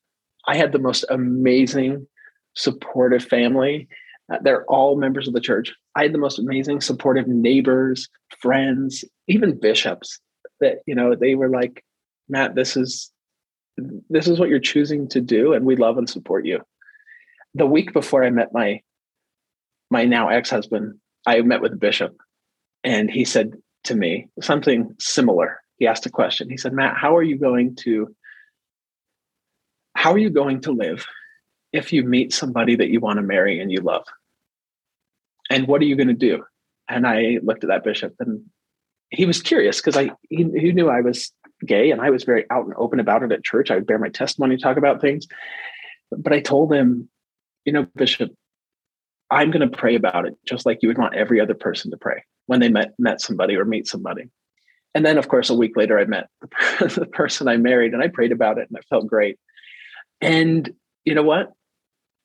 I 0.47 0.57
had 0.57 0.73
the 0.73 0.79
most 0.79 1.05
amazing, 1.11 2.07
supportive 2.55 3.25
family. 3.25 3.87
Uh, 4.33 4.39
they're 4.43 4.65
all 4.65 4.97
members 4.97 5.29
of 5.29 5.35
the 5.35 5.41
church. 5.41 5.75
I 5.95 6.05
had 6.05 6.15
the 6.15 6.19
most 6.19 6.39
amazing, 6.39 6.81
supportive 6.81 7.27
neighbors, 7.27 8.09
friends, 8.41 9.05
even 9.27 9.59
bishops 9.59 10.21
that, 10.61 10.79
you 10.87 10.95
know, 10.95 11.15
they 11.15 11.35
were 11.35 11.49
like, 11.51 11.85
Matt, 12.29 12.55
this 12.55 12.77
is 12.77 13.11
this 14.09 14.27
is 14.27 14.39
what 14.39 14.49
you're 14.49 14.59
choosing 14.59 15.09
to 15.09 15.21
do, 15.21 15.53
and 15.53 15.65
we 15.65 15.77
love 15.77 15.99
and 15.99 16.09
support 16.09 16.45
you. 16.45 16.61
The 17.55 17.67
week 17.67 17.93
before 17.93 18.25
I 18.25 18.31
met 18.31 18.53
my 18.53 18.83
my 19.91 20.05
now 20.05 20.29
ex-husband, 20.29 20.99
I 21.27 21.41
met 21.43 21.63
with 21.63 21.73
a 21.73 21.77
bishop, 21.77 22.17
and 22.85 23.11
he 23.11 23.25
said 23.25 23.55
to 23.85 23.95
me 23.95 24.29
something 24.41 24.95
similar. 24.99 25.61
He 25.79 25.87
asked 25.87 26.07
a 26.07 26.11
question. 26.11 26.51
He 26.51 26.57
said, 26.57 26.73
Matt, 26.73 26.97
how 26.97 27.17
are 27.17 27.23
you 27.23 27.39
going 27.39 27.77
to 27.77 28.15
how 29.95 30.13
are 30.13 30.19
you 30.19 30.31
going 30.31 30.61
to 30.61 30.73
live 30.73 31.07
if 31.73 31.93
you 31.93 32.05
meet 32.05 32.33
somebody 32.33 32.77
that 32.77 32.89
you 32.89 33.01
want 33.01 33.19
to 33.19 33.23
marry 33.23 33.61
and 33.61 33.73
you 33.73 33.81
love? 33.81 34.05
And 35.51 35.67
what 35.67 35.81
are 35.81 35.87
you 35.87 35.97
going 35.97 36.09
to 36.09 36.15
do? 36.15 36.45
And 36.89 37.07
I 37.07 37.39
looked 37.43 37.65
at 37.65 37.69
that 37.69 37.85
bishop 37.85 38.15
and 38.21 38.43
he 39.11 39.25
was 39.25 39.43
curious 39.43 39.81
because 39.81 39.97
I 39.97 40.11
he, 40.29 40.45
he 40.55 40.73
knew 40.73 40.89
I 40.89 41.01
was 41.01 41.33
gay 41.67 41.91
and 41.91 42.01
I 42.01 42.11
was 42.11 42.25
very 42.25 42.45
out 42.51 42.65
and 42.65 42.75
open 42.77 43.01
about 43.01 43.23
it 43.23 43.33
at 43.33 43.45
church. 43.45 43.71
I 43.71 43.77
would 43.77 43.87
bear 43.87 43.99
my 43.99 44.09
testimony, 44.09 44.57
talk 44.57 44.77
about 44.77 45.01
things. 45.01 45.27
But 46.11 46.33
I 46.33 46.41
told 46.41 46.73
him, 46.73 47.09
you 47.65 47.73
know, 47.73 47.87
Bishop, 47.97 48.33
I'm 49.31 49.51
going 49.51 49.69
to 49.69 49.77
pray 49.77 49.95
about 49.95 50.27
it 50.27 50.35
just 50.47 50.65
like 50.65 50.79
you 50.83 50.89
would 50.89 50.99
want 50.99 51.15
every 51.15 51.41
other 51.41 51.55
person 51.55 51.91
to 51.91 51.97
pray 51.97 52.25
when 52.47 52.61
they 52.61 52.69
met 52.69 52.95
met 52.99 53.21
somebody 53.21 53.57
or 53.57 53.65
meet 53.65 53.87
somebody. 53.87 54.31
And 54.95 55.05
then, 55.05 55.19
of 55.19 55.29
course, 55.29 55.51
a 55.51 55.55
week 55.55 55.77
later, 55.77 55.99
I 55.99 56.07
met 56.07 56.29
the 56.81 57.07
person 57.13 57.47
I 57.47 57.59
married, 57.59 57.93
and 57.93 58.03
I 58.03 58.09
prayed 58.09 58.33
about 58.33 58.59
it, 58.59 58.69
and 58.69 58.79
it 58.79 58.87
felt 58.89 59.07
great. 59.07 59.39
And 60.21 60.69
you 61.05 61.15
know 61.15 61.23
what? 61.23 61.53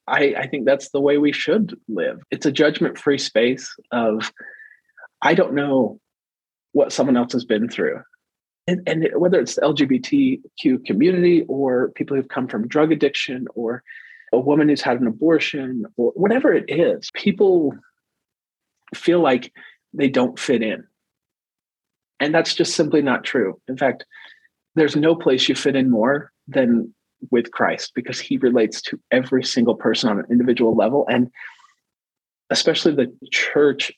I, 0.07 0.33
I 0.37 0.47
think 0.47 0.65
that's 0.65 0.89
the 0.89 0.99
way 0.99 1.17
we 1.17 1.31
should 1.31 1.77
live. 1.87 2.19
It's 2.31 2.45
a 2.45 2.51
judgment-free 2.51 3.19
space 3.19 3.73
of 3.91 4.31
I 5.21 5.33
don't 5.33 5.53
know 5.53 5.99
what 6.71 6.91
someone 6.91 7.15
else 7.15 7.33
has 7.33 7.45
been 7.45 7.69
through. 7.69 8.01
And, 8.65 8.81
and, 8.87 9.09
whether 9.15 9.39
it's 9.39 9.55
the 9.55 9.61
LGBTQ 9.61 10.85
community 10.85 11.43
or 11.49 11.91
people 11.95 12.15
who've 12.15 12.27
come 12.27 12.47
from 12.47 12.67
drug 12.67 12.91
addiction 12.91 13.47
or 13.55 13.83
a 14.31 14.39
woman 14.39 14.69
who's 14.69 14.81
had 14.81 15.01
an 15.01 15.07
abortion 15.07 15.85
or 15.97 16.11
whatever 16.15 16.53
it 16.53 16.65
is, 16.69 17.11
people 17.13 17.73
feel 18.95 19.19
like 19.19 19.51
they 19.93 20.09
don't 20.09 20.39
fit 20.39 20.61
in. 20.61 20.85
And 22.19 22.33
that's 22.33 22.55
just 22.55 22.75
simply 22.75 23.01
not 23.01 23.23
true. 23.23 23.59
In 23.67 23.77
fact, 23.77 24.05
there's 24.75 24.95
no 24.95 25.15
place 25.15 25.49
you 25.49 25.55
fit 25.55 25.75
in 25.75 25.89
more 25.89 26.31
than 26.47 26.93
with 27.31 27.51
Christ 27.51 27.91
because 27.95 28.19
he 28.19 28.37
relates 28.37 28.81
to 28.83 28.99
every 29.11 29.43
single 29.43 29.75
person 29.75 30.09
on 30.09 30.19
an 30.19 30.25
individual 30.29 30.75
level. 30.75 31.05
And 31.09 31.29
especially 32.49 32.95
the 32.95 33.13
church 33.31 33.91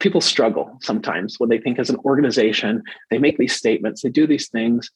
people 0.00 0.20
struggle 0.20 0.76
sometimes 0.82 1.36
when 1.38 1.48
they 1.48 1.58
think 1.58 1.78
as 1.78 1.90
an 1.90 1.96
organization, 2.04 2.82
they 3.10 3.18
make 3.18 3.38
these 3.38 3.54
statements, 3.54 4.02
they 4.02 4.08
do 4.08 4.26
these 4.26 4.48
things, 4.48 4.90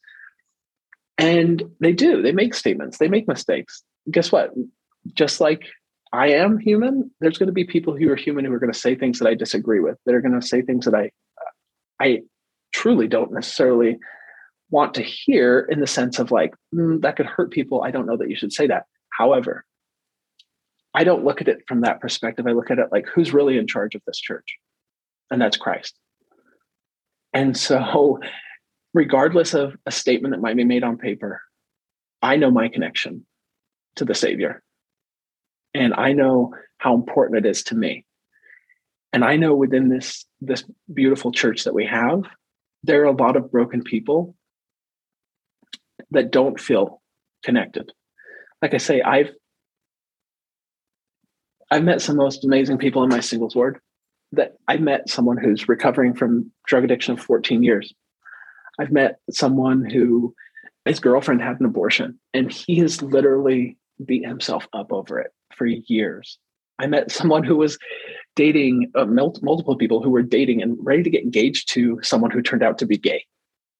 and 1.17 1.63
they 1.79 1.93
do, 1.93 2.21
they 2.21 2.31
make 2.31 2.53
statements, 2.53 2.97
they 2.97 3.07
make 3.07 3.27
mistakes. 3.27 3.83
Guess 4.11 4.31
what? 4.31 4.51
Just 5.13 5.41
like 5.41 5.63
I 6.11 6.29
am 6.29 6.57
human, 6.57 7.11
there's 7.19 7.37
going 7.37 7.47
to 7.47 7.53
be 7.53 7.65
people 7.65 7.95
who 7.95 8.09
are 8.11 8.15
human 8.15 8.45
who 8.45 8.53
are 8.53 8.59
going 8.59 8.73
to 8.73 8.77
say 8.77 8.95
things 8.95 9.19
that 9.19 9.27
I 9.27 9.35
disagree 9.35 9.79
with, 9.79 9.97
that 10.05 10.15
are 10.15 10.21
going 10.21 10.39
to 10.39 10.45
say 10.45 10.61
things 10.61 10.85
that 10.85 10.95
I 10.95 11.11
I 12.01 12.21
truly 12.71 13.07
don't 13.07 13.33
necessarily 13.33 13.97
want 14.69 14.93
to 14.93 15.01
hear 15.01 15.67
in 15.69 15.79
the 15.79 15.87
sense 15.87 16.19
of 16.19 16.31
like, 16.31 16.53
mm, 16.73 17.01
that 17.01 17.15
could 17.15 17.25
hurt 17.25 17.51
people. 17.51 17.83
I 17.83 17.91
don't 17.91 18.05
know 18.05 18.17
that 18.17 18.29
you 18.29 18.35
should 18.35 18.53
say 18.53 18.67
that. 18.67 18.85
However, 19.11 19.65
I 20.93 21.03
don't 21.03 21.25
look 21.25 21.41
at 21.41 21.47
it 21.47 21.63
from 21.67 21.81
that 21.81 21.99
perspective. 21.99 22.47
I 22.47 22.51
look 22.51 22.71
at 22.71 22.79
it 22.79 22.87
like, 22.91 23.05
who's 23.07 23.33
really 23.33 23.57
in 23.57 23.67
charge 23.67 23.95
of 23.95 24.01
this 24.05 24.19
church? 24.19 24.57
And 25.31 25.41
that's 25.41 25.57
Christ. 25.57 25.97
And 27.33 27.55
so, 27.55 28.19
regardless 28.93 29.53
of 29.53 29.75
a 29.85 29.91
statement 29.91 30.33
that 30.33 30.41
might 30.41 30.57
be 30.57 30.63
made 30.63 30.83
on 30.83 30.97
paper, 30.97 31.41
I 32.21 32.35
know 32.35 32.51
my 32.51 32.67
connection 32.67 33.25
to 33.95 34.05
the 34.05 34.15
Savior. 34.15 34.61
And 35.73 35.93
I 35.93 36.13
know 36.13 36.53
how 36.79 36.95
important 36.95 37.45
it 37.45 37.49
is 37.49 37.63
to 37.65 37.75
me. 37.75 38.05
And 39.13 39.23
I 39.23 39.35
know 39.35 39.55
within 39.55 39.89
this, 39.89 40.25
this 40.41 40.63
beautiful 40.91 41.31
church 41.31 41.63
that 41.63 41.73
we 41.73 41.85
have, 41.85 42.23
there 42.83 43.01
are 43.01 43.05
a 43.05 43.11
lot 43.11 43.35
of 43.35 43.51
broken 43.51 43.83
people 43.83 44.35
that 46.11 46.31
don't 46.31 46.59
feel 46.59 47.01
connected. 47.43 47.91
Like 48.61 48.73
I 48.73 48.77
say, 48.77 49.01
I've 49.01 49.31
I've 51.71 51.83
met 51.83 52.01
some 52.01 52.17
most 52.17 52.43
amazing 52.43 52.79
people 52.79 53.03
in 53.03 53.09
my 53.09 53.19
singles 53.19 53.55
ward 53.55 53.79
that 54.31 54.55
I 54.67 54.77
met 54.77 55.09
someone 55.09 55.37
who's 55.37 55.67
recovering 55.67 56.13
from 56.13 56.51
drug 56.65 56.83
addiction 56.83 57.13
of 57.13 57.19
14 57.19 57.63
years. 57.63 57.93
I've 58.79 58.91
met 58.91 59.19
someone 59.31 59.83
who 59.83 60.33
his 60.85 60.99
girlfriend 60.99 61.41
had 61.41 61.59
an 61.59 61.65
abortion 61.65 62.19
and 62.33 62.51
he 62.51 62.77
has 62.79 63.01
literally 63.01 63.77
beat 64.05 64.25
himself 64.25 64.67
up 64.73 64.91
over 64.91 65.19
it 65.19 65.31
for 65.55 65.65
years. 65.65 66.37
I 66.79 66.87
met 66.87 67.11
someone 67.11 67.43
who 67.43 67.57
was 67.57 67.77
dating 68.35 68.91
uh, 68.95 69.05
multiple 69.05 69.75
people 69.75 70.01
who 70.01 70.09
were 70.09 70.23
dating 70.23 70.61
and 70.61 70.77
ready 70.79 71.03
to 71.03 71.09
get 71.09 71.23
engaged 71.23 71.69
to 71.73 71.99
someone 72.01 72.31
who 72.31 72.41
turned 72.41 72.63
out 72.63 72.77
to 72.77 72.85
be 72.85 72.97
gay. 72.97 73.25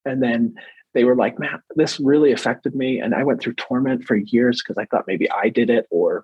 And 0.05 0.21
then 0.21 0.53
they 0.93 1.05
were 1.05 1.15
like, 1.15 1.39
man, 1.39 1.61
this 1.75 1.99
really 1.99 2.31
affected 2.31 2.75
me. 2.75 2.99
And 2.99 3.15
I 3.15 3.23
went 3.23 3.41
through 3.41 3.53
torment 3.53 4.03
for 4.03 4.15
years 4.15 4.61
because 4.61 4.77
I 4.77 4.85
thought 4.85 5.07
maybe 5.07 5.31
I 5.31 5.49
did 5.49 5.69
it 5.69 5.85
or, 5.89 6.23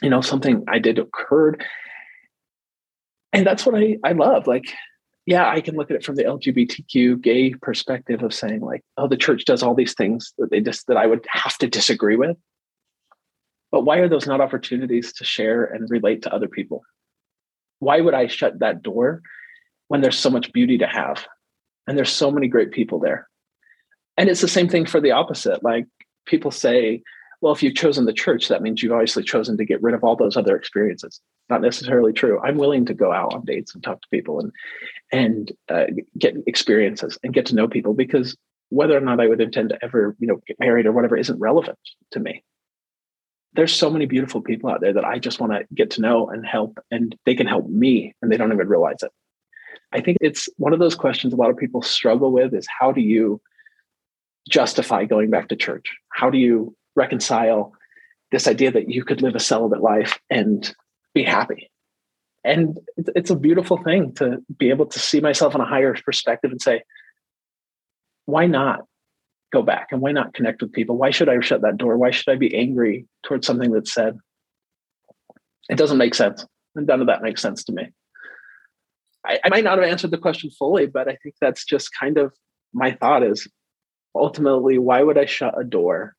you 0.00 0.08
know, 0.08 0.20
something 0.20 0.64
I 0.68 0.78
did 0.78 0.98
occurred 0.98 1.64
and 3.34 3.46
that's 3.46 3.66
what 3.66 3.74
I, 3.74 3.98
I 4.04 4.12
love. 4.12 4.46
Like, 4.46 4.72
yeah, 5.26 5.48
I 5.48 5.60
can 5.60 5.74
look 5.74 5.90
at 5.90 5.96
it 5.96 6.04
from 6.04 6.16
the 6.16 6.24
LGBTQ 6.24 7.20
gay 7.20 7.54
perspective 7.54 8.22
of 8.22 8.32
saying, 8.32 8.60
like, 8.60 8.82
oh, 8.96 9.08
the 9.08 9.16
church 9.16 9.44
does 9.44 9.62
all 9.62 9.74
these 9.74 9.94
things 9.94 10.32
that 10.38 10.50
they 10.50 10.60
just 10.60 10.86
that 10.86 10.96
I 10.96 11.06
would 11.06 11.26
have 11.28 11.58
to 11.58 11.66
disagree 11.66 12.16
with. 12.16 12.36
But 13.72 13.84
why 13.84 13.98
are 13.98 14.08
those 14.08 14.26
not 14.26 14.40
opportunities 14.40 15.12
to 15.14 15.24
share 15.24 15.64
and 15.64 15.90
relate 15.90 16.22
to 16.22 16.32
other 16.32 16.46
people? 16.46 16.82
Why 17.80 18.00
would 18.00 18.14
I 18.14 18.28
shut 18.28 18.60
that 18.60 18.82
door 18.82 19.20
when 19.88 20.00
there's 20.00 20.18
so 20.18 20.30
much 20.30 20.52
beauty 20.52 20.78
to 20.78 20.86
have? 20.86 21.26
And 21.86 21.98
there's 21.98 22.12
so 22.12 22.30
many 22.30 22.46
great 22.46 22.70
people 22.70 23.00
there. 23.00 23.26
And 24.16 24.28
it's 24.28 24.40
the 24.40 24.48
same 24.48 24.68
thing 24.68 24.86
for 24.86 25.00
the 25.00 25.10
opposite. 25.10 25.64
Like 25.64 25.86
people 26.24 26.50
say, 26.52 27.02
well, 27.40 27.52
if 27.52 27.62
you've 27.62 27.74
chosen 27.74 28.04
the 28.04 28.12
church, 28.12 28.48
that 28.48 28.62
means 28.62 28.82
you've 28.82 28.92
obviously 28.92 29.24
chosen 29.24 29.56
to 29.56 29.64
get 29.64 29.82
rid 29.82 29.94
of 29.94 30.04
all 30.04 30.16
those 30.16 30.36
other 30.36 30.56
experiences. 30.56 31.20
Not 31.50 31.60
necessarily 31.60 32.12
true. 32.12 32.40
I'm 32.40 32.56
willing 32.56 32.86
to 32.86 32.94
go 32.94 33.12
out 33.12 33.34
on 33.34 33.44
dates 33.44 33.74
and 33.74 33.82
talk 33.82 34.00
to 34.00 34.08
people 34.10 34.40
and 34.40 34.52
and 35.12 35.52
uh, 35.68 35.86
get 36.18 36.36
experiences 36.46 37.18
and 37.22 37.34
get 37.34 37.46
to 37.46 37.54
know 37.54 37.68
people 37.68 37.94
because 37.94 38.36
whether 38.70 38.96
or 38.96 39.00
not 39.00 39.20
I 39.20 39.28
would 39.28 39.40
intend 39.40 39.68
to 39.68 39.78
ever, 39.84 40.16
you 40.18 40.26
know, 40.26 40.40
get 40.46 40.58
married 40.58 40.86
or 40.86 40.92
whatever 40.92 41.16
isn't 41.16 41.38
relevant 41.38 41.78
to 42.12 42.20
me. 42.20 42.42
There's 43.52 43.72
so 43.72 43.88
many 43.88 44.06
beautiful 44.06 44.40
people 44.40 44.70
out 44.70 44.80
there 44.80 44.94
that 44.94 45.04
I 45.04 45.18
just 45.18 45.38
want 45.38 45.52
to 45.52 45.64
get 45.72 45.90
to 45.92 46.00
know 46.00 46.28
and 46.28 46.44
help, 46.44 46.80
and 46.90 47.14
they 47.24 47.36
can 47.36 47.46
help 47.46 47.68
me, 47.68 48.14
and 48.20 48.32
they 48.32 48.36
don't 48.36 48.52
even 48.52 48.66
realize 48.66 49.02
it. 49.02 49.12
I 49.92 50.00
think 50.00 50.18
it's 50.20 50.48
one 50.56 50.72
of 50.72 50.80
those 50.80 50.96
questions 50.96 51.32
a 51.32 51.36
lot 51.36 51.50
of 51.50 51.56
people 51.56 51.82
struggle 51.82 52.32
with: 52.32 52.52
is 52.52 52.66
how 52.80 52.90
do 52.90 53.00
you 53.00 53.40
justify 54.48 55.04
going 55.04 55.30
back 55.30 55.48
to 55.48 55.56
church? 55.56 55.94
How 56.12 56.30
do 56.30 56.38
you 56.38 56.74
reconcile 56.96 57.72
this 58.32 58.48
idea 58.48 58.72
that 58.72 58.90
you 58.90 59.04
could 59.04 59.22
live 59.22 59.36
a 59.36 59.40
celibate 59.40 59.82
life 59.82 60.18
and 60.30 60.74
be 61.14 61.22
happy. 61.22 61.70
And 62.44 62.78
it's 62.96 63.30
a 63.30 63.36
beautiful 63.36 63.78
thing 63.82 64.12
to 64.16 64.38
be 64.58 64.68
able 64.70 64.86
to 64.86 64.98
see 64.98 65.20
myself 65.20 65.54
in 65.54 65.60
a 65.60 65.66
higher 65.66 65.96
perspective 66.04 66.50
and 66.50 66.60
say, 66.60 66.82
why 68.26 68.46
not 68.46 68.80
go 69.52 69.62
back 69.62 69.88
and 69.92 70.00
why 70.00 70.12
not 70.12 70.34
connect 70.34 70.60
with 70.60 70.72
people? 70.72 70.96
Why 70.96 71.10
should 71.10 71.28
I 71.28 71.40
shut 71.40 71.62
that 71.62 71.78
door? 71.78 71.96
Why 71.96 72.10
should 72.10 72.30
I 72.30 72.36
be 72.36 72.54
angry 72.54 73.06
towards 73.22 73.46
something 73.46 73.72
that's 73.72 73.94
said? 73.94 74.18
It 75.70 75.78
doesn't 75.78 75.98
make 75.98 76.14
sense. 76.14 76.44
And 76.74 76.86
none 76.86 77.00
of 77.00 77.06
that 77.06 77.22
makes 77.22 77.40
sense 77.40 77.64
to 77.64 77.72
me. 77.72 77.88
I, 79.26 79.40
I 79.44 79.48
might 79.48 79.64
not 79.64 79.78
have 79.78 79.88
answered 79.88 80.10
the 80.10 80.18
question 80.18 80.50
fully, 80.50 80.86
but 80.86 81.08
I 81.08 81.16
think 81.22 81.36
that's 81.40 81.64
just 81.64 81.90
kind 81.98 82.18
of 82.18 82.34
my 82.74 82.92
thought 82.92 83.22
is 83.22 83.48
ultimately, 84.14 84.78
why 84.78 85.02
would 85.02 85.16
I 85.16 85.24
shut 85.24 85.58
a 85.58 85.64
door 85.64 86.14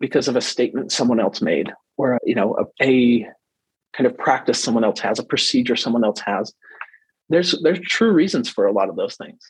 because 0.00 0.26
of 0.26 0.36
a 0.36 0.40
statement 0.40 0.90
someone 0.90 1.20
else 1.20 1.40
made 1.40 1.72
or 1.96 2.18
you 2.24 2.34
know 2.34 2.56
a, 2.80 2.84
a 2.84 3.26
kind 3.96 4.06
of 4.06 4.16
practice 4.16 4.62
someone 4.62 4.84
else 4.84 5.00
has 5.00 5.18
a 5.18 5.24
procedure 5.24 5.76
someone 5.76 6.04
else 6.04 6.20
has. 6.20 6.52
There's 7.28 7.60
there's 7.62 7.80
true 7.80 8.12
reasons 8.12 8.48
for 8.48 8.66
a 8.66 8.72
lot 8.72 8.88
of 8.88 8.96
those 8.96 9.16
things. 9.16 9.40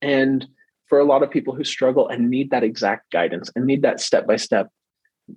And 0.00 0.46
for 0.88 0.98
a 0.98 1.04
lot 1.04 1.22
of 1.22 1.30
people 1.30 1.54
who 1.54 1.64
struggle 1.64 2.08
and 2.08 2.28
need 2.28 2.50
that 2.50 2.64
exact 2.64 3.10
guidance 3.10 3.50
and 3.54 3.64
need 3.64 3.82
that 3.82 4.00
step 4.00 4.26
by 4.26 4.36
step 4.36 4.68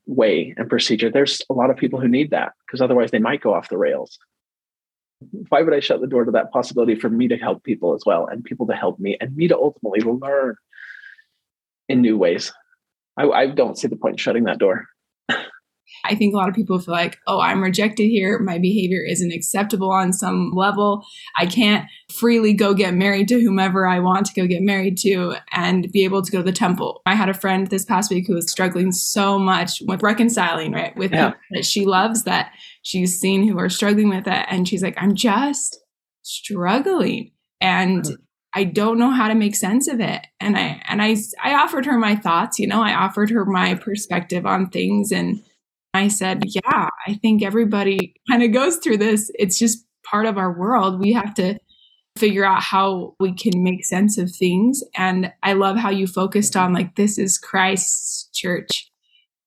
way 0.07 0.53
and 0.57 0.67
procedure 0.67 1.11
there's 1.11 1.41
a 1.49 1.53
lot 1.53 1.69
of 1.69 1.77
people 1.77 1.99
who 1.99 2.07
need 2.07 2.31
that 2.31 2.53
because 2.65 2.81
otherwise 2.81 3.11
they 3.11 3.19
might 3.19 3.41
go 3.41 3.53
off 3.53 3.69
the 3.69 3.77
rails. 3.77 4.17
Why 5.49 5.61
would 5.61 5.73
i 5.73 5.79
shut 5.79 6.01
the 6.01 6.07
door 6.07 6.25
to 6.25 6.31
that 6.31 6.51
possibility 6.51 6.95
for 6.95 7.09
me 7.09 7.27
to 7.29 7.37
help 7.37 7.63
people 7.63 7.93
as 7.93 8.03
well 8.05 8.27
and 8.27 8.43
people 8.43 8.67
to 8.67 8.73
help 8.73 8.99
me 8.99 9.17
and 9.21 9.35
me 9.35 9.47
to 9.47 9.55
ultimately 9.55 10.01
learn 10.01 10.55
in 11.87 12.01
new 12.01 12.17
ways? 12.17 12.51
I, 13.17 13.29
I 13.29 13.47
don't 13.47 13.77
see 13.77 13.87
the 13.87 13.95
point 13.95 14.13
in 14.13 14.17
shutting 14.17 14.43
that 14.45 14.59
door. 14.59 14.87
I 16.07 16.15
think 16.15 16.33
a 16.33 16.37
lot 16.37 16.49
of 16.49 16.55
people 16.55 16.79
feel 16.79 16.93
like, 16.93 17.17
oh, 17.27 17.39
I'm 17.39 17.61
rejected 17.61 18.07
here. 18.07 18.39
My 18.39 18.57
behavior 18.57 19.03
isn't 19.03 19.31
acceptable 19.31 19.91
on 19.91 20.13
some 20.13 20.51
level. 20.53 21.05
I 21.37 21.45
can't 21.45 21.87
freely 22.11 22.53
go 22.53 22.73
get 22.73 22.93
married 22.93 23.27
to 23.29 23.41
whomever 23.41 23.87
I 23.87 23.99
want 23.99 24.25
to 24.27 24.33
go 24.33 24.47
get 24.47 24.61
married 24.61 24.97
to 24.99 25.35
and 25.51 25.91
be 25.91 26.03
able 26.03 26.21
to 26.21 26.31
go 26.31 26.39
to 26.39 26.43
the 26.43 26.51
temple. 26.51 27.01
I 27.05 27.15
had 27.15 27.29
a 27.29 27.33
friend 27.33 27.67
this 27.67 27.85
past 27.85 28.11
week 28.11 28.27
who 28.27 28.35
was 28.35 28.49
struggling 28.49 28.91
so 28.91 29.37
much 29.39 29.81
with 29.85 30.03
reconciling, 30.03 30.71
right, 30.71 30.95
with 30.95 31.11
yeah. 31.11 31.33
that 31.51 31.65
she 31.65 31.85
loves 31.85 32.23
that 32.23 32.51
she's 32.81 33.19
seen 33.19 33.47
who 33.47 33.57
are 33.59 33.69
struggling 33.69 34.09
with 34.09 34.27
it. 34.27 34.45
And 34.49 34.67
she's 34.67 34.83
like, 34.83 34.97
I'm 34.97 35.15
just 35.15 35.79
struggling. 36.21 37.31
And 37.59 38.03
mm-hmm. 38.03 38.13
I 38.55 38.63
don't 38.63 38.97
know 38.97 39.11
how 39.11 39.27
to 39.27 39.35
make 39.35 39.55
sense 39.55 39.89
of 39.89 39.99
it. 39.99 40.25
And 40.39 40.57
I 40.57 40.81
and 40.87 41.01
I 41.01 41.17
I 41.43 41.55
offered 41.55 41.85
her 41.85 41.97
my 41.97 42.15
thoughts, 42.15 42.57
you 42.57 42.67
know, 42.67 42.81
I 42.81 42.93
offered 42.93 43.29
her 43.31 43.43
my 43.43 43.75
perspective 43.75 44.45
on 44.45 44.69
things 44.69 45.11
and 45.11 45.43
I 45.95 46.07
said, 46.07 46.43
"Yeah, 46.45 46.89
I 47.07 47.13
think 47.21 47.43
everybody 47.43 48.15
kind 48.29 48.43
of 48.43 48.51
goes 48.51 48.77
through 48.77 48.97
this. 48.97 49.31
It's 49.35 49.57
just 49.57 49.85
part 50.05 50.25
of 50.25 50.37
our 50.37 50.57
world. 50.57 50.99
We 50.99 51.13
have 51.13 51.33
to 51.35 51.57
figure 52.17 52.45
out 52.45 52.61
how 52.61 53.13
we 53.19 53.33
can 53.33 53.63
make 53.63 53.85
sense 53.85 54.17
of 54.17 54.31
things. 54.33 54.81
And 54.95 55.31
I 55.43 55.53
love 55.53 55.77
how 55.77 55.89
you 55.89 56.07
focused 56.07 56.55
on 56.55 56.73
like, 56.73 56.95
this 56.95 57.17
is 57.17 57.37
Christ's 57.37 58.29
church 58.33 58.89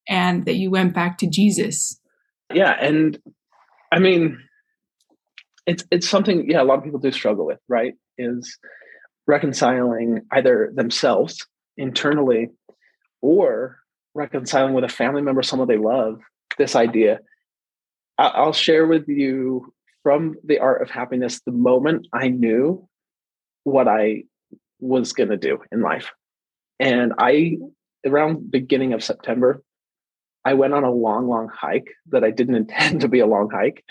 and 0.09 0.45
that 0.45 0.57
you 0.57 0.71
went 0.71 0.95
back 0.95 1.19
to 1.19 1.27
Jesus. 1.27 1.99
Yeah. 2.53 2.77
And 2.81 3.19
I 3.91 3.99
mean, 3.99 4.39
it's, 5.67 5.85
it's 5.91 6.09
something, 6.09 6.51
yeah, 6.51 6.63
a 6.63 6.65
lot 6.65 6.79
of 6.79 6.85
people 6.85 7.01
do 7.01 7.11
struggle 7.11 7.47
with, 7.47 7.59
right? 7.69 7.95
Is 8.19 8.59
reconciling 9.27 10.23
either 10.33 10.71
themselves 10.75 11.47
internally 11.77 12.49
or 13.23 13.79
reconciling 14.15 14.75
with 14.75 14.85
a 14.85 14.89
family 14.89 15.23
member, 15.23 15.43
someone 15.43 15.69
they 15.69 15.77
love, 15.77 16.21
this 16.59 16.77
idea. 16.77 17.21
I'll 18.19 18.53
share 18.53 18.87
with 18.87 19.09
you 19.09 19.73
from 20.03 20.37
the 20.45 20.59
art 20.59 20.83
of 20.83 20.91
happiness 20.91 21.41
the 21.41 21.53
moment 21.53 22.09
I 22.13 22.29
knew 22.29 22.89
what 23.65 23.87
I 23.87 24.25
was 24.81 25.13
going 25.13 25.31
to 25.31 25.37
do 25.37 25.59
in 25.71 25.83
life. 25.83 26.11
And 26.81 27.13
I, 27.19 27.59
around 28.07 28.51
beginning 28.51 28.93
of 28.93 29.05
September, 29.05 29.63
I 30.45 30.55
went 30.55 30.75
on 30.75 30.85
a 30.85 30.91
long, 30.91 31.29
long 31.29 31.49
hike 31.49 31.89
that 32.11 32.25
I 32.25 32.31
didn't 32.31 32.55
intend 32.63 33.03
to 33.03 33.09
be 33.09 33.21
a 33.21 33.27
long 33.27 33.51
hike 33.51 33.85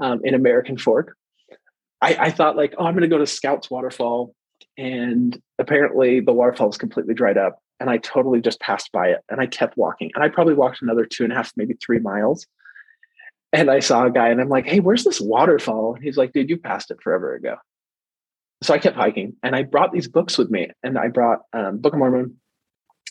um, 0.00 0.20
in 0.24 0.34
American 0.34 0.78
Fork. 0.78 1.16
I, 2.00 2.16
I 2.18 2.30
thought 2.30 2.56
like, 2.56 2.74
oh, 2.78 2.86
I'm 2.86 2.94
going 2.94 3.02
to 3.02 3.08
go 3.08 3.18
to 3.18 3.26
Scouts 3.26 3.70
Waterfall, 3.70 4.34
and 4.78 5.38
apparently 5.58 6.20
the 6.20 6.32
waterfall 6.32 6.70
is 6.70 6.78
completely 6.78 7.14
dried 7.14 7.36
up. 7.36 7.58
And 7.80 7.88
I 7.88 7.96
totally 7.96 8.42
just 8.42 8.60
passed 8.60 8.92
by 8.92 9.08
it, 9.08 9.20
and 9.30 9.40
I 9.40 9.46
kept 9.46 9.76
walking, 9.76 10.10
and 10.14 10.22
I 10.22 10.28
probably 10.28 10.54
walked 10.54 10.82
another 10.82 11.06
two 11.06 11.24
and 11.24 11.32
a 11.32 11.36
half, 11.36 11.52
maybe 11.56 11.74
three 11.74 11.98
miles, 11.98 12.46
and 13.52 13.70
I 13.70 13.80
saw 13.80 14.06
a 14.06 14.10
guy 14.10 14.28
and 14.28 14.40
I'm 14.40 14.48
like, 14.48 14.66
hey, 14.66 14.80
where's 14.80 15.04
this 15.04 15.20
waterfall? 15.20 15.94
And 15.94 16.04
he's 16.04 16.16
like, 16.16 16.32
dude, 16.32 16.48
you 16.48 16.56
passed 16.56 16.90
it 16.90 17.02
forever 17.02 17.34
ago. 17.34 17.56
So 18.62 18.74
I 18.74 18.78
kept 18.78 18.96
hiking 18.96 19.34
and 19.42 19.56
I 19.56 19.62
brought 19.62 19.92
these 19.92 20.06
books 20.06 20.38
with 20.38 20.50
me. 20.50 20.70
And 20.82 20.98
I 20.98 21.08
brought 21.08 21.40
um, 21.52 21.78
Book 21.78 21.94
of 21.94 21.98
Mormon 21.98 22.36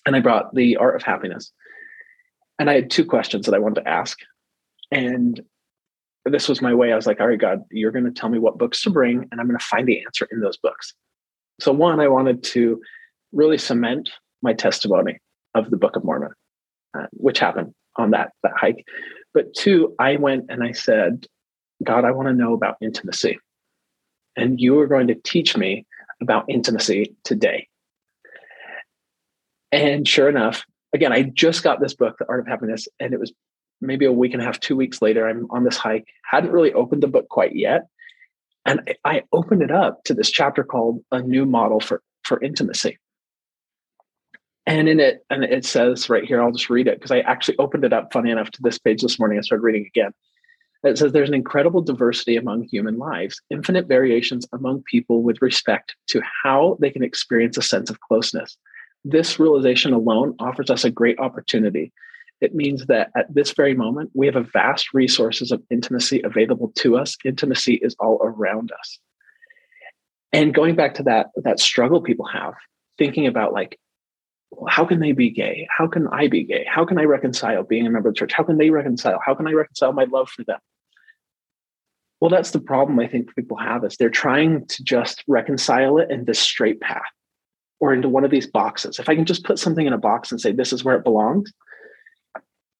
and 0.05 0.15
I 0.15 0.21
brought 0.21 0.53
The 0.55 0.77
Art 0.77 0.95
of 0.95 1.03
Happiness. 1.03 1.51
And 2.57 2.69
I 2.69 2.75
had 2.75 2.89
two 2.89 3.05
questions 3.05 3.45
that 3.45 3.55
I 3.55 3.59
wanted 3.59 3.83
to 3.83 3.89
ask. 3.89 4.17
And 4.91 5.41
this 6.25 6.47
was 6.47 6.61
my 6.61 6.73
way. 6.73 6.93
I 6.93 6.95
was 6.95 7.07
like, 7.07 7.19
all 7.19 7.27
right, 7.27 7.39
God, 7.39 7.63
you're 7.71 7.91
going 7.91 8.05
to 8.05 8.11
tell 8.11 8.29
me 8.29 8.39
what 8.39 8.57
books 8.57 8.81
to 8.83 8.89
bring, 8.89 9.27
and 9.31 9.39
I'm 9.39 9.47
going 9.47 9.57
to 9.57 9.65
find 9.65 9.87
the 9.87 10.03
answer 10.03 10.27
in 10.31 10.41
those 10.41 10.57
books. 10.57 10.93
So, 11.61 11.71
one, 11.71 11.99
I 11.99 12.09
wanted 12.09 12.43
to 12.43 12.81
really 13.31 13.57
cement 13.57 14.09
my 14.41 14.53
testimony 14.53 15.19
of 15.55 15.69
the 15.69 15.77
Book 15.77 15.95
of 15.95 16.03
Mormon, 16.03 16.31
uh, 16.97 17.07
which 17.11 17.39
happened 17.39 17.73
on 17.97 18.11
that, 18.11 18.31
that 18.43 18.53
hike. 18.55 18.85
But 19.33 19.53
two, 19.53 19.95
I 19.99 20.15
went 20.15 20.45
and 20.49 20.63
I 20.63 20.71
said, 20.71 21.25
God, 21.83 22.05
I 22.05 22.11
want 22.11 22.27
to 22.27 22.33
know 22.33 22.53
about 22.53 22.77
intimacy. 22.81 23.39
And 24.35 24.59
you 24.59 24.79
are 24.79 24.87
going 24.87 25.07
to 25.07 25.15
teach 25.15 25.57
me 25.57 25.85
about 26.21 26.45
intimacy 26.49 27.15
today. 27.23 27.67
And 29.71 30.07
sure 30.07 30.29
enough, 30.29 30.65
again, 30.93 31.13
I 31.13 31.23
just 31.23 31.63
got 31.63 31.79
this 31.79 31.93
book, 31.93 32.17
The 32.17 32.27
Art 32.27 32.39
of 32.39 32.47
Happiness, 32.47 32.87
and 32.99 33.13
it 33.13 33.19
was 33.19 33.31
maybe 33.81 34.05
a 34.05 34.11
week 34.11 34.33
and 34.33 34.41
a 34.41 34.45
half, 34.45 34.59
two 34.59 34.75
weeks 34.75 35.01
later. 35.01 35.27
I'm 35.27 35.47
on 35.51 35.63
this 35.63 35.77
hike, 35.77 36.05
hadn't 36.29 36.51
really 36.51 36.73
opened 36.73 37.03
the 37.03 37.07
book 37.07 37.29
quite 37.29 37.55
yet. 37.55 37.87
And 38.65 38.81
I 39.05 39.23
opened 39.31 39.61
it 39.61 39.71
up 39.71 40.03
to 40.05 40.13
this 40.13 40.29
chapter 40.29 40.63
called 40.63 41.01
A 41.11 41.21
New 41.21 41.45
Model 41.45 41.79
for, 41.79 42.01
for 42.23 42.41
Intimacy. 42.43 42.97
And 44.69 44.87
in 44.87 44.99
it, 44.99 45.25
and 45.31 45.43
it 45.43 45.65
says 45.65 46.11
right 46.11 46.23
here, 46.23 46.39
I'll 46.39 46.51
just 46.51 46.69
read 46.69 46.87
it 46.87 46.99
because 46.99 47.09
I 47.09 47.21
actually 47.21 47.57
opened 47.57 47.83
it 47.83 47.91
up, 47.91 48.13
funny 48.13 48.29
enough, 48.29 48.51
to 48.51 48.61
this 48.61 48.77
page 48.77 49.01
this 49.01 49.17
morning. 49.17 49.39
I 49.39 49.41
started 49.41 49.63
reading 49.63 49.87
again. 49.87 50.11
It 50.83 50.95
says 50.95 51.11
there's 51.11 51.27
an 51.27 51.33
incredible 51.33 51.81
diversity 51.81 52.35
among 52.35 52.65
human 52.65 52.99
lives, 52.99 53.41
infinite 53.49 53.87
variations 53.87 54.47
among 54.53 54.83
people 54.83 55.23
with 55.23 55.41
respect 55.41 55.95
to 56.09 56.21
how 56.43 56.77
they 56.79 56.91
can 56.91 57.03
experience 57.03 57.57
a 57.57 57.63
sense 57.63 57.89
of 57.89 57.99
closeness. 58.01 58.57
This 59.03 59.39
realization 59.39 59.91
alone 59.91 60.35
offers 60.39 60.69
us 60.69 60.85
a 60.85 60.91
great 60.91 61.17
opportunity. 61.17 61.91
It 62.39 62.53
means 62.53 62.85
that 62.85 63.09
at 63.17 63.33
this 63.33 63.51
very 63.51 63.73
moment, 63.73 64.11
we 64.13 64.27
have 64.27 64.35
a 64.35 64.43
vast 64.43 64.93
resources 64.93 65.51
of 65.51 65.63
intimacy 65.71 66.21
available 66.23 66.71
to 66.75 66.95
us. 66.95 67.17
Intimacy 67.25 67.79
is 67.81 67.95
all 67.99 68.19
around 68.21 68.71
us. 68.79 68.99
And 70.31 70.53
going 70.53 70.75
back 70.75 70.93
to 70.93 71.03
that, 71.03 71.31
that 71.37 71.59
struggle 71.59 72.01
people 72.01 72.27
have, 72.27 72.53
thinking 72.99 73.25
about 73.25 73.51
like, 73.51 73.79
how 74.67 74.85
can 74.85 74.99
they 74.99 75.11
be 75.11 75.29
gay? 75.29 75.67
How 75.75 75.87
can 75.87 76.07
I 76.07 76.27
be 76.27 76.43
gay? 76.43 76.65
How 76.67 76.85
can 76.85 76.97
I 76.97 77.03
reconcile 77.03 77.63
being 77.63 77.85
a 77.85 77.89
member 77.89 78.09
of 78.09 78.15
the 78.15 78.19
church? 78.19 78.33
How 78.33 78.43
can 78.43 78.57
they 78.57 78.69
reconcile? 78.69 79.19
How 79.23 79.35
can 79.35 79.47
I 79.47 79.51
reconcile 79.51 79.93
my 79.93 80.05
love 80.05 80.29
for 80.29 80.43
them? 80.43 80.59
Well, 82.19 82.29
that's 82.29 82.51
the 82.51 82.59
problem 82.59 82.99
I 82.99 83.07
think 83.07 83.33
people 83.35 83.57
have 83.57 83.85
is 83.85 83.95
they're 83.95 84.09
trying 84.09 84.65
to 84.67 84.83
just 84.83 85.23
reconcile 85.27 85.97
it 85.99 86.11
in 86.11 86.25
this 86.25 86.39
straight 86.39 86.81
path 86.81 87.03
or 87.79 87.93
into 87.93 88.09
one 88.09 88.25
of 88.25 88.31
these 88.31 88.47
boxes. 88.47 88.99
If 88.99 89.07
I 89.07 89.15
can 89.15 89.25
just 89.25 89.45
put 89.45 89.57
something 89.59 89.85
in 89.85 89.93
a 89.93 89.97
box 89.97 90.31
and 90.31 90.41
say 90.41 90.51
this 90.51 90.73
is 90.73 90.83
where 90.83 90.95
it 90.95 91.03
belongs. 91.03 91.51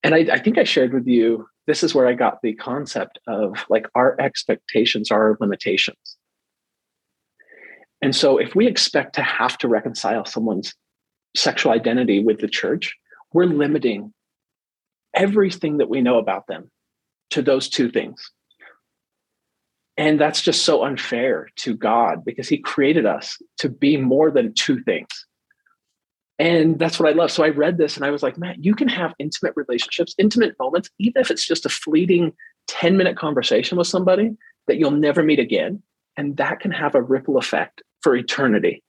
And 0.03 0.13
I, 0.13 0.19
I 0.31 0.39
think 0.39 0.57
I 0.57 0.63
shared 0.65 0.93
with 0.93 1.07
you, 1.07 1.47
this 1.67 1.83
is 1.83 1.95
where 1.95 2.07
I 2.07 2.13
got 2.13 2.41
the 2.41 2.53
concept 2.55 3.19
of 3.27 3.65
like 3.69 3.87
our 3.95 4.19
expectations 4.19 5.11
are 5.11 5.29
our 5.29 5.37
limitations. 5.39 6.17
And 8.01 8.15
so 8.15 8.37
if 8.37 8.55
we 8.55 8.67
expect 8.67 9.15
to 9.15 9.21
have 9.21 9.57
to 9.59 9.67
reconcile 9.67 10.25
someone's 10.25 10.73
sexual 11.35 11.71
identity 11.71 12.23
with 12.23 12.39
the 12.39 12.47
church, 12.47 12.95
we're 13.33 13.45
limiting 13.45 14.13
everything 15.13 15.77
that 15.77 15.89
we 15.89 16.01
know 16.01 16.17
about 16.17 16.47
them 16.47 16.69
to 17.31 17.41
those 17.41 17.69
two 17.69 17.89
things. 17.89 18.31
And 19.97 20.19
that's 20.19 20.41
just 20.41 20.63
so 20.63 20.83
unfair 20.83 21.49
to 21.57 21.75
God 21.75 22.23
because 22.23 22.47
He 22.47 22.57
created 22.57 23.05
us 23.05 23.37
to 23.57 23.69
be 23.69 23.97
more 23.97 24.31
than 24.31 24.53
two 24.53 24.81
things. 24.83 25.09
And 26.39 26.79
that's 26.79 26.97
what 26.97 27.09
I 27.09 27.11
love. 27.11 27.31
So 27.31 27.43
I 27.43 27.49
read 27.49 27.77
this 27.77 27.97
and 27.97 28.05
I 28.05 28.11
was 28.11 28.23
like, 28.23 28.37
man, 28.37 28.55
you 28.59 28.73
can 28.73 28.87
have 28.87 29.13
intimate 29.19 29.53
relationships, 29.57 30.15
intimate 30.17 30.55
moments, 30.57 30.89
even 30.97 31.21
if 31.21 31.29
it's 31.29 31.45
just 31.45 31.65
a 31.65 31.69
fleeting 31.69 32.31
10 32.69 32.95
minute 32.95 33.17
conversation 33.17 33.77
with 33.77 33.87
somebody 33.87 34.31
that 34.67 34.77
you'll 34.77 34.91
never 34.91 35.21
meet 35.21 35.39
again. 35.39 35.83
And 36.15 36.37
that 36.37 36.61
can 36.61 36.71
have 36.71 36.95
a 36.95 37.01
ripple 37.01 37.37
effect 37.37 37.81
for 38.01 38.15
eternity 38.15 38.81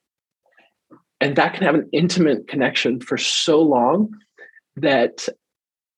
and 1.20 1.36
that 1.36 1.54
can 1.54 1.64
have 1.64 1.74
an 1.74 1.88
intimate 1.92 2.48
connection 2.48 3.00
for 3.00 3.18
so 3.18 3.60
long 3.60 4.14
that 4.76 5.28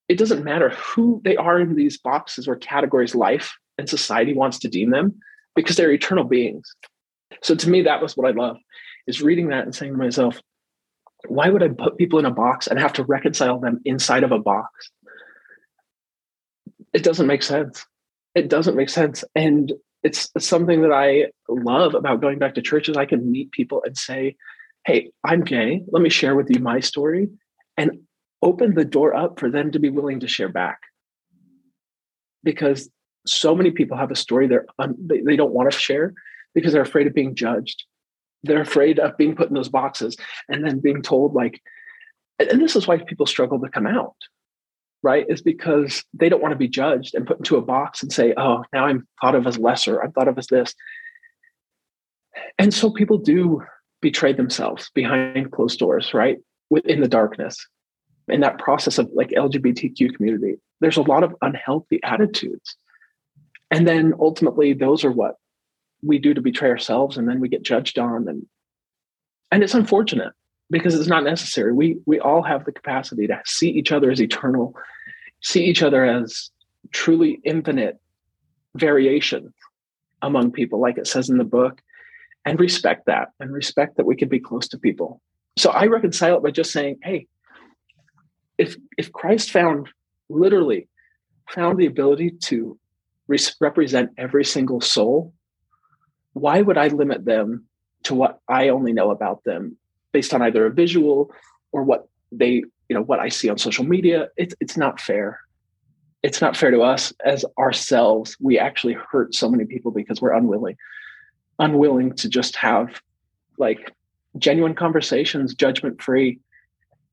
it 0.08 0.18
doesn't 0.18 0.44
matter 0.44 0.70
who 0.70 1.20
they 1.24 1.36
are 1.36 1.60
in 1.60 1.76
these 1.76 1.98
boxes 1.98 2.48
or 2.48 2.56
categories 2.56 3.14
life 3.14 3.56
and 3.78 3.88
society 3.88 4.34
wants 4.34 4.58
to 4.58 4.68
deem 4.68 4.90
them 4.90 5.14
because 5.54 5.76
they're 5.76 5.92
eternal 5.92 6.24
beings. 6.24 6.70
So 7.42 7.54
to 7.54 7.70
me 7.70 7.82
that 7.82 8.02
was 8.02 8.16
what 8.16 8.28
i 8.28 8.32
love 8.32 8.56
is 9.06 9.22
reading 9.22 9.48
that 9.48 9.64
and 9.64 9.74
saying 9.74 9.92
to 9.92 9.98
myself 9.98 10.40
why 11.28 11.48
would 11.48 11.62
i 11.62 11.68
put 11.68 11.98
people 11.98 12.18
in 12.18 12.26
a 12.26 12.30
box 12.30 12.66
and 12.66 12.78
have 12.78 12.92
to 12.94 13.04
reconcile 13.04 13.60
them 13.60 13.80
inside 13.84 14.24
of 14.24 14.32
a 14.32 14.38
box? 14.38 14.90
It 16.92 17.04
doesn't 17.04 17.28
make 17.28 17.42
sense. 17.42 17.86
It 18.34 18.48
doesn't 18.48 18.76
make 18.76 18.90
sense. 18.90 19.24
And 19.34 19.72
it's 20.02 20.30
something 20.40 20.82
that 20.82 20.92
i 20.92 21.26
love 21.48 21.94
about 21.94 22.20
going 22.20 22.40
back 22.40 22.54
to 22.56 22.62
churches. 22.62 22.96
I 22.96 23.06
can 23.06 23.30
meet 23.30 23.52
people 23.52 23.82
and 23.86 23.96
say 23.96 24.36
hey, 24.84 25.10
I'm 25.24 25.42
gay. 25.42 25.82
Let 25.90 26.02
me 26.02 26.10
share 26.10 26.34
with 26.34 26.50
you 26.50 26.60
my 26.60 26.80
story 26.80 27.28
and 27.76 28.00
open 28.42 28.74
the 28.74 28.84
door 28.84 29.14
up 29.14 29.38
for 29.38 29.50
them 29.50 29.70
to 29.72 29.78
be 29.78 29.90
willing 29.90 30.20
to 30.20 30.28
share 30.28 30.48
back. 30.48 30.80
Because 32.42 32.90
so 33.26 33.54
many 33.54 33.70
people 33.70 33.96
have 33.96 34.10
a 34.10 34.16
story 34.16 34.48
they're 34.48 34.66
un- 34.78 34.96
they, 34.98 35.36
don't 35.36 35.52
want 35.52 35.70
to 35.70 35.78
share 35.78 36.12
because 36.54 36.72
they're 36.72 36.82
afraid 36.82 37.06
of 37.06 37.14
being 37.14 37.34
judged. 37.36 37.84
They're 38.42 38.60
afraid 38.60 38.98
of 38.98 39.16
being 39.16 39.36
put 39.36 39.48
in 39.48 39.54
those 39.54 39.68
boxes 39.68 40.16
and 40.48 40.64
then 40.64 40.80
being 40.80 41.02
told 41.02 41.34
like, 41.34 41.60
and 42.40 42.60
this 42.60 42.74
is 42.74 42.88
why 42.88 42.98
people 42.98 43.26
struggle 43.26 43.60
to 43.60 43.68
come 43.68 43.86
out, 43.86 44.16
right? 45.04 45.24
Is 45.28 45.40
because 45.40 46.02
they 46.12 46.28
don't 46.28 46.42
want 46.42 46.50
to 46.50 46.58
be 46.58 46.66
judged 46.66 47.14
and 47.14 47.26
put 47.26 47.38
into 47.38 47.56
a 47.56 47.62
box 47.62 48.02
and 48.02 48.12
say, 48.12 48.34
oh, 48.36 48.64
now 48.72 48.86
I'm 48.86 49.06
thought 49.20 49.36
of 49.36 49.46
as 49.46 49.58
lesser. 49.58 50.02
I'm 50.02 50.10
thought 50.10 50.26
of 50.26 50.38
as 50.38 50.48
this. 50.48 50.74
And 52.58 52.74
so 52.74 52.90
people 52.90 53.18
do 53.18 53.62
betrayed 54.02 54.36
themselves 54.36 54.90
behind 54.92 55.50
closed 55.52 55.78
doors, 55.78 56.12
right? 56.12 56.36
Within 56.68 57.00
the 57.00 57.08
darkness. 57.08 57.66
In 58.28 58.40
that 58.40 58.58
process 58.58 58.98
of 58.98 59.08
like 59.14 59.30
LGBTQ 59.30 60.14
community, 60.14 60.56
there's 60.80 60.98
a 60.98 61.02
lot 61.02 61.24
of 61.24 61.34
unhealthy 61.40 62.00
attitudes. 62.02 62.76
And 63.70 63.88
then 63.88 64.12
ultimately, 64.20 64.74
those 64.74 65.04
are 65.04 65.10
what 65.10 65.36
we 66.02 66.18
do 66.18 66.34
to 66.34 66.40
betray 66.40 66.68
ourselves, 66.68 67.16
and 67.16 67.28
then 67.28 67.40
we 67.40 67.48
get 67.48 67.62
judged 67.62 67.98
on. 67.98 68.28
And 68.28 68.46
and 69.50 69.62
it's 69.62 69.74
unfortunate 69.74 70.32
because 70.70 70.94
it's 70.94 71.08
not 71.08 71.24
necessary. 71.24 71.72
We 71.72 71.98
we 72.06 72.20
all 72.20 72.42
have 72.42 72.64
the 72.64 72.72
capacity 72.72 73.26
to 73.26 73.40
see 73.46 73.70
each 73.70 73.92
other 73.92 74.10
as 74.10 74.20
eternal, 74.20 74.74
see 75.40 75.64
each 75.64 75.82
other 75.82 76.04
as 76.04 76.50
truly 76.90 77.40
infinite 77.44 77.98
variation 78.74 79.52
among 80.20 80.52
people, 80.52 80.80
like 80.80 80.98
it 80.98 81.06
says 81.06 81.28
in 81.28 81.38
the 81.38 81.44
book 81.44 81.82
and 82.44 82.58
respect 82.58 83.06
that 83.06 83.28
and 83.40 83.52
respect 83.52 83.96
that 83.96 84.06
we 84.06 84.16
can 84.16 84.28
be 84.28 84.40
close 84.40 84.68
to 84.68 84.78
people. 84.78 85.20
So 85.56 85.70
I 85.70 85.86
reconcile 85.86 86.36
it 86.36 86.42
by 86.42 86.50
just 86.50 86.72
saying, 86.72 86.98
hey, 87.02 87.26
if 88.58 88.76
if 88.98 89.12
Christ 89.12 89.50
found 89.50 89.88
literally 90.28 90.88
found 91.48 91.78
the 91.78 91.86
ability 91.86 92.30
to 92.30 92.78
represent 93.60 94.10
every 94.16 94.44
single 94.44 94.80
soul, 94.80 95.32
why 96.32 96.62
would 96.62 96.78
I 96.78 96.88
limit 96.88 97.24
them 97.24 97.66
to 98.04 98.14
what 98.14 98.40
I 98.48 98.68
only 98.68 98.92
know 98.92 99.10
about 99.10 99.44
them 99.44 99.76
based 100.12 100.34
on 100.34 100.42
either 100.42 100.66
a 100.66 100.70
visual 100.72 101.30
or 101.72 101.82
what 101.84 102.08
they, 102.30 102.64
you 102.88 102.96
know, 102.96 103.02
what 103.02 103.20
I 103.20 103.28
see 103.28 103.48
on 103.48 103.58
social 103.58 103.84
media? 103.84 104.28
It's 104.36 104.54
it's 104.60 104.76
not 104.76 105.00
fair. 105.00 105.40
It's 106.22 106.40
not 106.40 106.56
fair 106.56 106.70
to 106.70 106.82
us 106.82 107.12
as 107.24 107.44
ourselves. 107.58 108.36
We 108.40 108.58
actually 108.58 108.94
hurt 108.94 109.34
so 109.34 109.50
many 109.50 109.64
people 109.64 109.90
because 109.90 110.20
we're 110.20 110.34
unwilling, 110.34 110.76
unwilling 111.58 112.14
to 112.14 112.28
just 112.28 112.56
have 112.56 113.00
like 113.58 113.92
genuine 114.38 114.74
conversations, 114.74 115.54
judgment 115.54 116.00
free, 116.00 116.40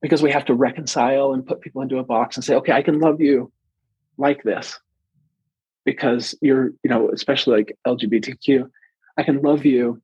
because 0.01 0.23
we 0.23 0.31
have 0.31 0.45
to 0.45 0.53
reconcile 0.53 1.33
and 1.33 1.45
put 1.45 1.61
people 1.61 1.81
into 1.81 1.97
a 1.97 2.03
box 2.03 2.35
and 2.35 2.43
say, 2.43 2.55
okay, 2.55 2.71
I 2.71 2.81
can 2.81 2.99
love 2.99 3.19
you 3.19 3.51
like 4.17 4.43
this 4.43 4.79
because 5.85 6.35
you're, 6.41 6.67
you 6.83 6.89
know, 6.89 7.09
especially 7.09 7.57
like 7.57 7.77
LGBTQ, 7.85 8.69
I 9.17 9.23
can 9.23 9.41
love 9.41 9.65
you 9.65 10.01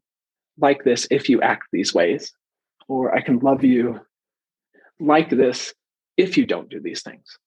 like 0.58 0.84
this 0.84 1.08
if 1.12 1.30
you 1.30 1.42
act 1.42 1.68
these 1.72 1.94
ways, 1.94 2.34
or 2.88 3.16
I 3.16 3.22
can 3.22 3.40
love 3.40 3.64
you 3.64 4.02
like 5.00 5.30
this 5.30 5.74
if 6.18 6.38
you 6.38 6.46
don't 6.46 6.70
do 6.70 6.80
these 6.80 7.02
things. 7.02 7.38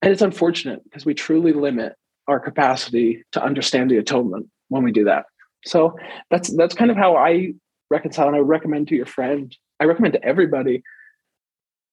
And 0.00 0.12
it's 0.12 0.22
unfortunate 0.22 0.82
because 0.84 1.06
we 1.06 1.14
truly 1.14 1.52
limit 1.52 1.94
our 2.26 2.40
capacity 2.40 3.24
to 3.32 3.42
understand 3.42 3.90
the 3.90 3.98
atonement 3.98 4.48
when 4.72 4.82
we 4.82 4.92
do 4.92 5.04
that. 5.04 5.26
So 5.64 5.96
that's 6.30 6.54
that's 6.56 6.74
kind 6.74 6.90
of 6.90 6.96
how 6.96 7.16
I 7.16 7.52
reconcile 7.90 8.26
and 8.26 8.36
I 8.36 8.40
recommend 8.40 8.88
to 8.88 8.96
your 8.96 9.06
friend, 9.06 9.54
I 9.78 9.84
recommend 9.84 10.14
to 10.14 10.24
everybody 10.24 10.82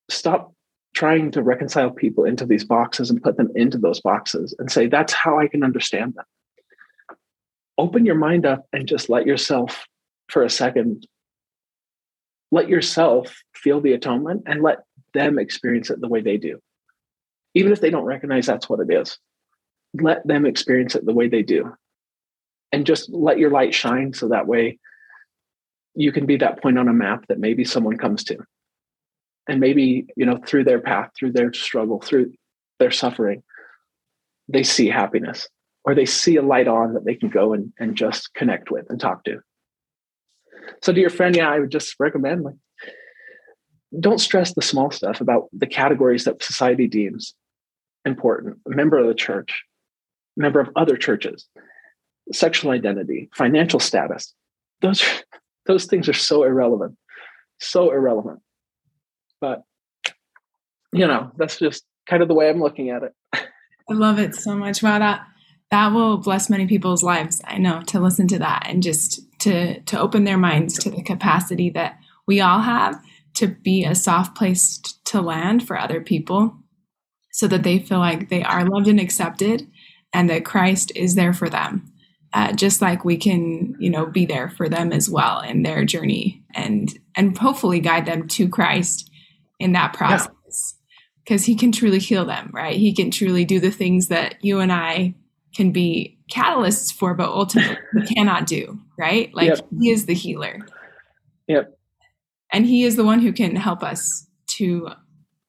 stop 0.10 0.54
trying 0.96 1.30
to 1.32 1.44
reconcile 1.44 1.92
people 1.92 2.26
into 2.26 2.46
these 2.46 2.66
boxes 2.66 3.12
and 3.12 3.22
put 3.22 3.38
them 3.38 3.50
into 3.54 3.78
those 3.78 4.02
boxes 4.02 4.56
and 4.58 4.72
say 4.72 4.88
that's 4.88 5.14
how 5.14 5.38
I 5.38 5.48
can 5.48 5.64
understand 5.64 6.16
them. 6.16 6.26
Open 7.78 8.06
your 8.06 8.16
mind 8.16 8.46
up 8.46 8.66
and 8.74 8.88
just 8.88 9.08
let 9.08 9.28
yourself 9.28 9.86
for 10.30 10.44
a 10.44 10.50
second 10.50 11.06
let 12.52 12.70
yourself 12.70 13.44
feel 13.54 13.80
the 13.80 13.94
atonement 13.94 14.44
and 14.46 14.62
let 14.64 14.80
them 15.14 15.38
experience 15.38 15.90
it 15.90 16.02
the 16.02 16.08
way 16.08 16.22
they 16.22 16.38
do. 16.38 16.60
Even 17.54 17.72
if 17.72 17.82
they 17.82 17.90
don't 17.90 18.06
recognize 18.06 18.46
that's 18.46 18.70
what 18.70 18.80
it 18.80 18.92
is, 18.92 19.18
let 19.94 20.26
them 20.26 20.46
experience 20.46 20.96
it 20.96 21.06
the 21.06 21.14
way 21.14 21.28
they 21.28 21.44
do. 21.44 21.74
And 22.72 22.86
just 22.86 23.10
let 23.10 23.40
your 23.40 23.50
light 23.50 23.74
shine 23.74 24.14
so 24.14 24.28
that 24.30 24.48
way 24.48 24.78
you 25.96 26.12
can 26.12 26.26
be 26.26 26.38
that 26.38 26.62
point 26.62 26.78
on 26.78 26.88
a 26.88 26.94
map 26.94 27.26
that 27.28 27.40
maybe 27.40 27.66
someone 27.66 27.98
comes 27.98 28.24
to. 28.26 28.38
And 29.48 29.60
maybe 29.60 30.06
you 30.16 30.26
know 30.26 30.40
through 30.46 30.66
their 30.66 30.80
path 30.80 31.10
through 31.18 31.32
their 31.32 31.52
struggle 31.54 32.00
through 32.00 32.34
their 32.78 32.92
suffering 32.92 33.44
they 34.48 34.64
see 34.64 34.88
happiness 34.88 35.48
or 35.84 35.96
they 35.96 36.06
see 36.06 36.36
a 36.36 36.42
light 36.42 36.68
on 36.68 36.94
that 36.94 37.06
they 37.06 37.16
can 37.16 37.30
go 37.30 37.54
and, 37.54 37.74
and 37.80 37.96
just 37.96 38.34
connect 38.36 38.70
with 38.70 38.86
and 38.90 39.00
talk 39.00 39.24
to. 39.24 39.40
So 40.84 40.94
to 40.94 41.00
your 41.00 41.10
friend 41.10 41.36
yeah 41.36 41.50
i 41.50 41.60
would 41.60 41.72
just 41.72 41.96
recommend 42.00 42.44
like 42.44 42.56
don't 44.00 44.20
stress 44.20 44.54
the 44.54 44.62
small 44.62 44.92
stuff 44.92 45.20
about 45.20 45.50
the 45.52 45.66
categories 45.66 46.26
that 46.26 46.44
society 46.44 46.88
deems 46.88 47.34
important. 48.06 48.58
A 48.66 48.70
member 48.70 48.98
of 48.98 49.08
the 49.08 49.14
church 49.14 49.64
member 50.38 50.60
of 50.60 50.70
other 50.76 50.96
churches 50.96 51.48
sexual 52.32 52.72
identity 52.72 53.30
financial 53.36 53.80
status 53.80 54.34
those 54.82 55.04
those 55.66 55.86
things 55.86 56.10
are 56.10 56.14
so 56.14 56.44
irrelevant, 56.44 56.98
so 57.60 57.92
irrelevant. 57.92 58.40
But 59.40 59.64
you 60.92 61.08
know, 61.08 61.32
that's 61.38 61.60
just 61.60 61.86
kind 62.08 62.22
of 62.22 62.28
the 62.28 62.34
way 62.34 62.50
I'm 62.50 62.60
looking 62.60 62.90
at 62.90 63.04
it. 63.04 63.14
I 63.34 63.94
love 63.94 64.20
it 64.20 64.36
so 64.36 64.56
much. 64.56 64.82
Wow, 64.82 65.00
that 65.00 65.22
that 65.72 65.94
will 65.94 66.18
bless 66.18 66.50
many 66.50 66.66
people's 66.66 67.04
lives. 67.04 67.42
I 67.46 67.58
know 67.58 67.82
to 67.88 68.00
listen 68.00 68.28
to 68.30 68.40
that 68.40 68.64
and 68.68 68.82
just 68.82 69.22
to 69.42 69.80
to 69.82 70.00
open 70.00 70.24
their 70.24 70.38
minds 70.38 70.78
to 70.80 70.90
the 70.90 71.04
capacity 71.04 71.70
that 71.72 72.00
we 72.28 72.42
all 72.42 72.62
have 72.62 73.02
to 73.36 73.48
be 73.48 73.86
a 73.86 73.96
soft 73.96 74.36
place 74.36 74.80
to 75.06 75.22
land 75.22 75.66
for 75.66 75.78
other 75.78 76.02
people 76.02 76.58
so 77.32 77.48
that 77.48 77.64
they 77.64 77.80
feel 77.80 78.00
like 78.00 78.30
they 78.30 78.44
are 78.44 78.66
loved 78.66 78.88
and 78.88 79.00
accepted 79.00 79.70
and 80.12 80.30
that 80.30 80.44
Christ 80.44 80.92
is 80.96 81.14
there 81.14 81.34
for 81.34 81.48
them 81.48 81.94
uh, 82.34 82.54
just 82.54 82.82
like 82.82 83.04
we 83.04 83.18
can 83.18 83.76
you 83.80 83.90
know 83.90 84.06
be 84.06 84.26
there 84.26 84.50
for 84.50 84.70
them 84.70 84.92
as 84.92 85.10
well 85.10 85.42
in 85.42 85.64
their 85.64 85.86
journey 85.86 86.44
and 86.54 86.98
and 87.16 87.38
hopefully 87.38 87.80
guide 87.80 88.06
them 88.06 88.28
to 88.28 88.48
christ 88.48 89.10
in 89.60 89.74
that 89.74 89.94
process. 89.94 90.30
Because 91.24 91.48
yeah. 91.48 91.54
he 91.54 91.60
can 91.60 91.72
truly 91.72 92.00
heal 92.00 92.26
them 92.26 92.52
right? 92.54 92.76
He 92.76 92.94
can 92.94 93.12
truly 93.12 93.46
do 93.46 93.60
the 93.60 93.72
things 93.72 94.08
that 94.08 94.36
you 94.44 94.60
and 94.60 94.72
i 94.72 95.14
can 95.56 95.72
be 95.72 96.18
catalysts 96.32 96.94
for 96.94 97.14
but 97.14 97.30
ultimately 97.30 97.78
we 97.96 98.06
cannot 98.06 98.46
do 98.46 98.80
right? 99.00 99.34
Like 99.34 99.48
yep. 99.48 99.68
he 99.80 99.90
is 99.90 100.06
the 100.06 100.14
healer. 100.14 100.60
Yep. 101.48 101.76
And 102.52 102.66
he 102.66 102.84
is 102.84 102.98
the 102.98 103.06
one 103.06 103.22
who 103.22 103.32
can 103.32 103.56
help 103.56 103.82
us 103.82 104.28
to 104.58 104.90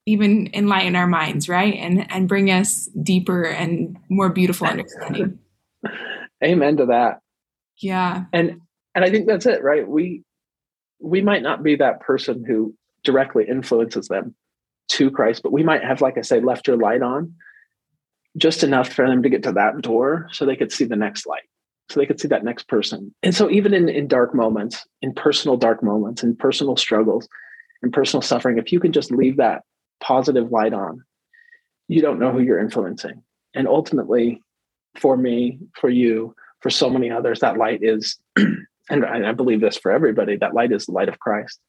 even 0.07 0.49
enlighten 0.53 0.95
our 0.95 1.05
minds 1.05 1.47
right? 1.47 1.75
And 1.75 2.09
and 2.11 2.27
bring 2.27 2.49
us 2.49 2.89
deeper 3.03 3.43
and 3.43 3.97
more 4.09 4.29
beautiful 4.29 4.67
understanding 4.67 5.37
Amen 6.43 6.77
to 6.77 6.87
that. 6.87 7.19
Yeah. 7.77 8.25
And 8.33 8.61
and 8.93 9.05
I 9.05 9.09
think 9.09 9.27
that's 9.27 9.45
it, 9.45 9.63
right? 9.63 9.87
We 9.87 10.23
we 10.99 11.21
might 11.21 11.43
not 11.43 11.63
be 11.63 11.75
that 11.77 12.01
person 12.01 12.43
who 12.45 12.75
directly 13.03 13.45
influences 13.47 14.07
them 14.07 14.35
to 14.89 15.09
Christ, 15.09 15.41
but 15.41 15.51
we 15.51 15.63
might 15.63 15.83
have, 15.83 16.01
like 16.01 16.17
I 16.17 16.21
say, 16.21 16.39
left 16.39 16.67
your 16.67 16.77
light 16.77 17.01
on 17.01 17.33
just 18.37 18.63
enough 18.63 18.89
for 18.89 19.07
them 19.07 19.23
to 19.23 19.29
get 19.29 19.43
to 19.43 19.51
that 19.53 19.81
door 19.81 20.27
so 20.31 20.45
they 20.45 20.55
could 20.55 20.71
see 20.71 20.85
the 20.85 20.95
next 20.95 21.25
light 21.25 21.43
so 21.89 21.99
they 21.99 22.05
could 22.05 22.19
see 22.19 22.27
that 22.29 22.43
next 22.43 22.67
person 22.67 23.13
and 23.23 23.35
so 23.35 23.49
even 23.49 23.73
in, 23.73 23.89
in 23.89 24.07
dark 24.07 24.33
moments 24.33 24.85
in 25.01 25.13
personal 25.13 25.57
dark 25.57 25.83
moments 25.83 26.23
in 26.23 26.35
personal 26.35 26.77
struggles 26.77 27.27
in 27.83 27.91
personal 27.91 28.21
suffering 28.21 28.57
if 28.57 28.71
you 28.71 28.79
can 28.79 28.93
just 28.93 29.11
leave 29.11 29.37
that 29.37 29.63
positive 30.01 30.51
light 30.51 30.73
on 30.73 31.03
you 31.87 32.01
don't 32.01 32.19
know 32.19 32.31
who 32.31 32.39
you're 32.39 32.59
influencing 32.59 33.21
and 33.53 33.67
ultimately 33.67 34.41
for 34.99 35.17
me, 35.17 35.59
for 35.75 35.89
you, 35.89 36.35
for 36.59 36.69
so 36.69 36.89
many 36.89 37.09
others, 37.09 37.39
that 37.39 37.57
light 37.57 37.79
is, 37.81 38.17
and 38.89 39.05
I 39.05 39.31
believe 39.31 39.61
this 39.61 39.77
for 39.77 39.91
everybody, 39.91 40.37
that 40.37 40.53
light 40.53 40.71
is 40.71 40.85
the 40.85 40.91
light 40.91 41.09
of 41.09 41.19
Christ. 41.19 41.59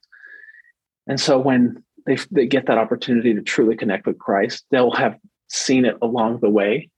And 1.07 1.21
so 1.21 1.39
when 1.39 1.83
they, 2.07 2.19
they 2.31 2.47
get 2.47 2.67
that 2.67 2.79
opportunity 2.79 3.35
to 3.35 3.43
truly 3.43 3.77
connect 3.77 4.07
with 4.07 4.19
Christ, 4.19 4.65
they'll 4.71 4.93
have 4.93 5.17
seen 5.49 5.85
it 5.85 5.97
along 6.03 6.41
the 6.41 6.51
way 6.51 6.91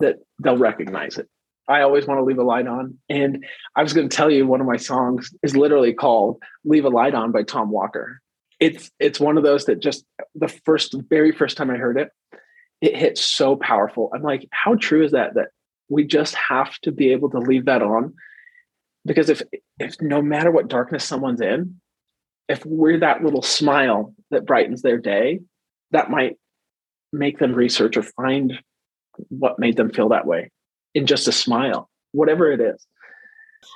that 0.00 0.16
they'll 0.42 0.56
recognize 0.56 1.18
it. 1.18 1.28
I 1.68 1.82
always 1.82 2.06
want 2.06 2.18
to 2.18 2.24
leave 2.24 2.38
a 2.38 2.42
light 2.42 2.66
on. 2.66 2.98
And 3.08 3.44
I 3.76 3.82
was 3.82 3.92
going 3.92 4.08
to 4.08 4.14
tell 4.14 4.30
you 4.30 4.46
one 4.46 4.60
of 4.60 4.66
my 4.66 4.76
songs 4.76 5.32
is 5.42 5.56
literally 5.56 5.92
called 5.92 6.42
Leave 6.64 6.84
a 6.84 6.88
Light 6.88 7.14
On 7.14 7.30
by 7.30 7.44
Tom 7.44 7.70
Walker. 7.70 8.20
It's 8.58 8.90
it's 8.98 9.20
one 9.20 9.38
of 9.38 9.44
those 9.44 9.66
that 9.66 9.80
just 9.80 10.04
the 10.34 10.48
first 10.48 10.94
very 11.08 11.32
first 11.32 11.56
time 11.56 11.70
I 11.70 11.76
heard 11.76 11.96
it, 11.96 12.10
it 12.80 12.96
hits 12.96 13.22
so 13.22 13.56
powerful. 13.56 14.10
I'm 14.14 14.22
like, 14.22 14.48
how 14.50 14.74
true 14.74 15.04
is 15.04 15.12
that? 15.12 15.34
That 15.34 15.48
we 15.88 16.06
just 16.06 16.34
have 16.34 16.78
to 16.80 16.92
be 16.92 17.12
able 17.12 17.30
to 17.30 17.38
leave 17.38 17.66
that 17.66 17.82
on. 17.82 18.14
Because 19.04 19.30
if 19.30 19.42
if 19.78 19.96
no 20.00 20.22
matter 20.22 20.50
what 20.50 20.68
darkness 20.68 21.04
someone's 21.04 21.40
in, 21.40 21.80
if 22.48 22.64
we're 22.64 23.00
that 23.00 23.22
little 23.22 23.42
smile 23.42 24.14
that 24.30 24.46
brightens 24.46 24.82
their 24.82 24.98
day, 24.98 25.40
that 25.90 26.10
might 26.10 26.36
make 27.12 27.38
them 27.38 27.54
research 27.54 27.96
or 27.96 28.02
find 28.02 28.54
what 29.28 29.58
made 29.58 29.76
them 29.76 29.90
feel 29.90 30.08
that 30.10 30.26
way 30.26 30.50
in 30.94 31.06
just 31.06 31.28
a 31.28 31.32
smile, 31.32 31.90
whatever 32.12 32.50
it 32.52 32.60
is. 32.60 32.86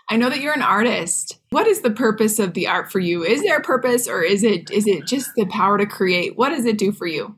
I 0.09 0.17
know 0.17 0.31
that 0.31 0.41
you're 0.41 0.55
an 0.55 0.63
artist. 0.63 1.39
What 1.51 1.67
is 1.67 1.81
the 1.81 1.91
purpose 1.91 2.39
of 2.39 2.55
the 2.55 2.67
art 2.67 2.91
for 2.91 3.01
you? 3.01 3.23
Is 3.23 3.43
there 3.43 3.59
a 3.59 3.63
purpose 3.63 4.09
or 4.09 4.23
is 4.23 4.43
it 4.43 4.71
is 4.71 4.87
it 4.87 5.07
just 5.07 5.31
the 5.37 5.47
power 5.47 5.79
to 5.79 5.87
create? 5.87 6.37
What 6.37 6.51
does 6.51 6.65
it 6.65 6.79
do 6.79 6.93
for 6.93 7.07
you? 7.07 7.37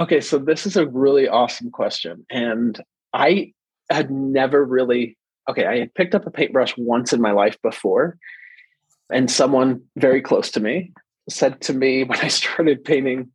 Okay, 0.00 0.20
so 0.20 0.38
this 0.38 0.64
is 0.64 0.76
a 0.76 0.86
really 0.86 1.26
awesome 1.28 1.70
question. 1.70 2.24
And 2.30 2.80
I 3.12 3.52
had 3.90 4.10
never 4.10 4.64
really, 4.64 5.18
okay, 5.50 5.66
I 5.66 5.78
had 5.78 5.94
picked 5.94 6.14
up 6.14 6.26
a 6.26 6.30
paintbrush 6.30 6.74
once 6.76 7.12
in 7.12 7.20
my 7.20 7.32
life 7.32 7.56
before. 7.62 8.16
And 9.12 9.30
someone 9.30 9.82
very 9.96 10.20
close 10.20 10.50
to 10.52 10.60
me 10.60 10.92
said 11.28 11.60
to 11.62 11.74
me 11.74 12.04
when 12.04 12.18
I 12.20 12.28
started 12.28 12.84
painting 12.84 13.30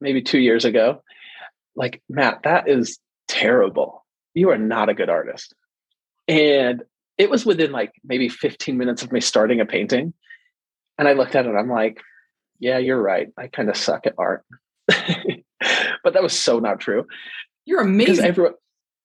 maybe 0.00 0.20
two 0.20 0.38
years 0.38 0.64
ago, 0.64 1.02
like, 1.74 2.02
Matt, 2.08 2.42
that 2.42 2.68
is 2.68 2.98
terrible. 3.26 4.04
You 4.34 4.50
are 4.50 4.58
not 4.58 4.88
a 4.88 4.94
good 4.94 5.08
artist. 5.08 5.54
And 6.26 6.82
it 7.16 7.30
was 7.30 7.46
within 7.46 7.72
like 7.72 7.92
maybe 8.04 8.28
15 8.28 8.76
minutes 8.76 9.02
of 9.02 9.10
me 9.10 9.20
starting 9.20 9.60
a 9.60 9.66
painting. 9.66 10.12
And 10.98 11.08
I 11.08 11.14
looked 11.14 11.34
at 11.34 11.46
it, 11.46 11.54
I'm 11.54 11.70
like, 11.70 12.02
yeah, 12.58 12.78
you're 12.78 13.00
right. 13.00 13.28
I 13.38 13.46
kind 13.46 13.70
of 13.70 13.76
suck 13.76 14.06
at 14.06 14.14
art. 14.18 14.44
but 16.04 16.12
that 16.12 16.22
was 16.22 16.38
so 16.38 16.58
not 16.58 16.80
true. 16.80 17.06
You're 17.64 17.80
amazing. 17.80 18.24
Everyone, 18.24 18.54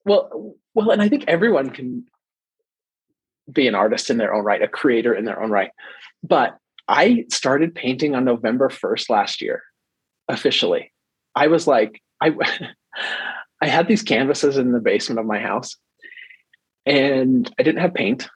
well, 0.06 0.56
well, 0.74 0.92
and 0.92 1.02
I 1.02 1.10
think 1.10 1.26
everyone 1.28 1.70
can 1.70 2.06
be 3.52 3.68
an 3.68 3.76
artist 3.76 4.10
in 4.10 4.18
their 4.18 4.34
own 4.34 4.44
right, 4.44 4.62
a 4.62 4.68
creator 4.68 5.14
in 5.14 5.26
their 5.26 5.42
own 5.42 5.52
right. 5.52 5.72
But 6.24 6.58
I 6.88 7.26
started 7.30 7.76
painting 7.76 8.16
on 8.16 8.26
November 8.26 8.70
1st 8.70 9.10
last 9.10 9.42
year, 9.42 9.64
officially. 10.28 10.92
I 11.36 11.48
was 11.48 11.68
like, 11.68 12.02
I 12.22 12.32
I 13.62 13.68
had 13.68 13.88
these 13.88 14.04
canvases 14.04 14.58
in 14.58 14.74
the 14.74 14.80
basement 14.82 15.20
of 15.20 15.26
my 15.26 15.40
house 15.40 15.78
and 16.86 17.50
I 17.58 17.64
didn't 17.64 17.82
have 17.82 17.94
paint. 17.94 18.28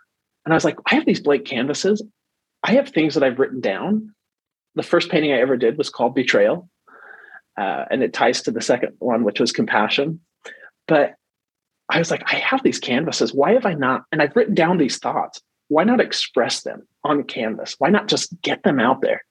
And 0.45 0.53
I 0.53 0.55
was 0.55 0.63
like, 0.63 0.77
I 0.89 0.95
have 0.95 1.05
these 1.05 1.19
blank 1.19 1.45
canvases. 1.45 2.01
I 2.63 2.73
have 2.73 2.89
things 2.89 3.13
that 3.13 3.23
I've 3.23 3.39
written 3.39 3.59
down. 3.59 4.13
The 4.75 4.83
first 4.83 5.09
painting 5.09 5.33
I 5.33 5.39
ever 5.39 5.57
did 5.57 5.77
was 5.77 5.89
called 5.89 6.15
Betrayal. 6.15 6.69
Uh, 7.57 7.85
and 7.89 8.03
it 8.03 8.13
ties 8.13 8.41
to 8.43 8.51
the 8.51 8.61
second 8.61 8.93
one, 8.99 9.23
which 9.23 9.39
was 9.39 9.51
Compassion. 9.51 10.19
But 10.87 11.15
I 11.89 11.99
was 11.99 12.11
like, 12.11 12.23
I 12.31 12.35
have 12.35 12.63
these 12.63 12.79
canvases. 12.79 13.33
Why 13.33 13.53
have 13.53 13.65
I 13.65 13.73
not? 13.73 14.03
And 14.11 14.21
I've 14.21 14.35
written 14.35 14.53
down 14.53 14.77
these 14.77 14.97
thoughts. 14.97 15.41
Why 15.69 15.83
not 15.83 15.99
express 15.99 16.61
them 16.61 16.87
on 17.03 17.23
canvas? 17.23 17.75
Why 17.79 17.89
not 17.89 18.07
just 18.07 18.41
get 18.41 18.63
them 18.63 18.79
out 18.79 19.01
there? 19.01 19.23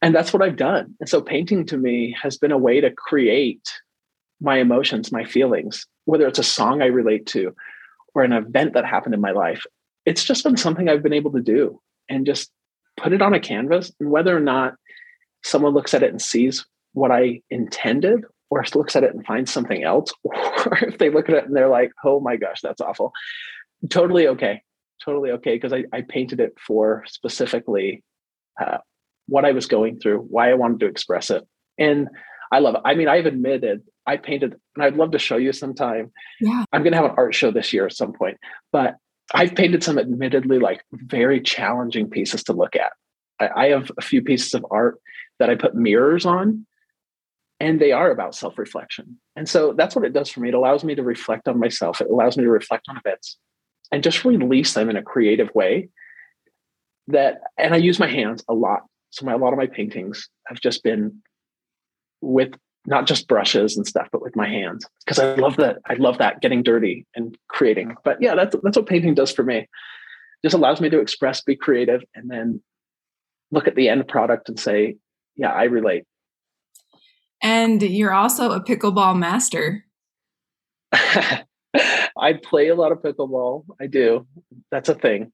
And 0.00 0.14
that's 0.14 0.32
what 0.32 0.42
I've 0.42 0.56
done. 0.56 0.94
And 1.00 1.08
so 1.08 1.20
painting 1.20 1.64
to 1.66 1.76
me 1.76 2.16
has 2.20 2.36
been 2.36 2.52
a 2.52 2.58
way 2.58 2.80
to 2.80 2.90
create 2.90 3.70
my 4.40 4.58
emotions, 4.58 5.12
my 5.12 5.24
feelings, 5.24 5.86
whether 6.04 6.26
it's 6.26 6.38
a 6.38 6.44
song 6.44 6.82
I 6.82 6.86
relate 6.86 7.26
to 7.26 7.54
or 8.14 8.24
an 8.24 8.32
event 8.32 8.74
that 8.74 8.84
happened 8.84 9.14
in 9.14 9.20
my 9.20 9.30
life. 9.30 9.62
It's 10.04 10.24
just 10.24 10.42
been 10.42 10.56
something 10.56 10.88
I've 10.88 11.02
been 11.02 11.12
able 11.12 11.32
to 11.32 11.40
do 11.40 11.80
and 12.08 12.26
just 12.26 12.50
put 12.96 13.12
it 13.12 13.22
on 13.22 13.34
a 13.34 13.40
canvas. 13.40 13.92
And 14.00 14.10
whether 14.10 14.36
or 14.36 14.40
not 14.40 14.74
someone 15.44 15.72
looks 15.72 15.94
at 15.94 16.02
it 16.02 16.10
and 16.10 16.20
sees 16.20 16.66
what 16.92 17.10
I 17.10 17.42
intended 17.50 18.24
or 18.50 18.64
looks 18.74 18.96
at 18.96 19.04
it 19.04 19.14
and 19.14 19.24
finds 19.24 19.50
something 19.50 19.82
else, 19.82 20.12
or 20.24 20.78
if 20.82 20.98
they 20.98 21.10
look 21.10 21.28
at 21.28 21.34
it 21.34 21.44
and 21.46 21.56
they're 21.56 21.68
like, 21.68 21.92
oh 22.04 22.20
my 22.20 22.36
gosh, 22.36 22.60
that's 22.60 22.80
awful. 22.80 23.12
Totally 23.88 24.28
okay. 24.28 24.62
Totally 25.02 25.30
okay. 25.32 25.54
Because 25.54 25.72
I, 25.72 25.84
I 25.92 26.02
painted 26.02 26.38
it 26.38 26.54
for 26.64 27.04
specifically 27.06 28.04
uh, 28.60 28.78
what 29.26 29.44
I 29.44 29.52
was 29.52 29.66
going 29.66 29.98
through, 29.98 30.18
why 30.18 30.50
I 30.50 30.54
wanted 30.54 30.80
to 30.80 30.86
express 30.86 31.30
it. 31.30 31.46
And 31.78 32.08
I 32.52 32.58
love 32.58 32.74
it. 32.74 32.82
I 32.84 32.94
mean, 32.94 33.08
I've 33.08 33.26
admitted 33.26 33.82
I 34.06 34.16
painted, 34.16 34.56
and 34.74 34.84
I'd 34.84 34.96
love 34.96 35.12
to 35.12 35.18
show 35.18 35.36
you 35.36 35.52
sometime. 35.52 36.10
Yeah. 36.40 36.64
I'm 36.72 36.82
going 36.82 36.92
to 36.92 36.96
have 36.96 37.10
an 37.10 37.14
art 37.16 37.34
show 37.34 37.50
this 37.50 37.72
year 37.72 37.86
at 37.86 37.92
some 37.92 38.12
point, 38.12 38.38
but 38.72 38.96
I've 39.34 39.54
painted 39.54 39.82
some 39.82 39.98
admittedly 39.98 40.58
like 40.58 40.82
very 40.92 41.40
challenging 41.40 42.10
pieces 42.10 42.42
to 42.44 42.52
look 42.52 42.74
at. 42.76 42.92
I, 43.40 43.64
I 43.64 43.68
have 43.68 43.90
a 43.96 44.02
few 44.02 44.22
pieces 44.22 44.54
of 44.54 44.66
art 44.70 44.98
that 45.38 45.50
I 45.50 45.54
put 45.54 45.74
mirrors 45.74 46.26
on, 46.26 46.66
and 47.62 47.80
they 47.80 47.92
are 47.92 48.10
about 48.10 48.34
self 48.34 48.58
reflection. 48.58 49.18
And 49.36 49.48
so 49.48 49.72
that's 49.72 49.94
what 49.94 50.04
it 50.04 50.12
does 50.12 50.28
for 50.28 50.40
me. 50.40 50.48
It 50.48 50.54
allows 50.54 50.82
me 50.82 50.96
to 50.96 51.02
reflect 51.02 51.46
on 51.46 51.60
myself, 51.60 52.00
it 52.00 52.10
allows 52.10 52.36
me 52.36 52.42
to 52.42 52.50
reflect 52.50 52.86
on 52.88 52.96
events 52.96 53.38
and 53.92 54.02
just 54.02 54.24
release 54.24 54.74
them 54.74 54.90
in 54.90 54.96
a 54.96 55.02
creative 55.02 55.48
way. 55.54 55.88
That, 57.08 57.40
and 57.56 57.72
I 57.72 57.78
use 57.78 57.98
my 57.98 58.08
hands 58.08 58.44
a 58.48 58.54
lot. 58.54 58.80
So 59.10 59.24
my, 59.24 59.32
a 59.32 59.36
lot 59.36 59.52
of 59.52 59.58
my 59.58 59.66
paintings 59.66 60.28
have 60.48 60.60
just 60.60 60.82
been 60.82 61.22
with 62.20 62.52
not 62.86 63.06
just 63.06 63.28
brushes 63.28 63.76
and 63.76 63.86
stuff, 63.86 64.08
but 64.10 64.22
with 64.22 64.34
my 64.34 64.48
hands 64.48 64.84
because 65.04 65.20
I 65.20 65.34
love 65.34 65.56
that. 65.58 65.78
I 65.86 65.94
love 65.94 66.18
that 66.18 66.40
getting 66.40 66.64
dirty 66.64 67.06
and 67.14 67.38
creating. 67.48 67.94
But 68.02 68.20
yeah, 68.20 68.34
that's 68.34 68.56
that's 68.64 68.76
what 68.76 68.86
painting 68.86 69.14
does 69.14 69.30
for 69.30 69.44
me. 69.44 69.68
Just 70.42 70.54
allows 70.56 70.80
me 70.80 70.90
to 70.90 70.98
express, 70.98 71.42
be 71.42 71.54
creative, 71.54 72.02
and 72.16 72.28
then 72.28 72.60
look 73.52 73.68
at 73.68 73.76
the 73.76 73.88
end 73.88 74.08
product 74.08 74.48
and 74.48 74.58
say, 74.58 74.96
"Yeah, 75.36 75.52
I 75.52 75.64
relate." 75.64 76.04
And 77.42 77.82
you're 77.82 78.14
also 78.14 78.52
a 78.52 78.62
pickleball 78.62 79.18
master. 79.18 79.84
I 80.92 82.34
play 82.42 82.68
a 82.68 82.74
lot 82.74 82.92
of 82.92 82.98
pickleball. 82.98 83.64
I 83.80 83.86
do. 83.86 84.26
That's 84.70 84.88
a 84.88 84.94
thing. 84.94 85.32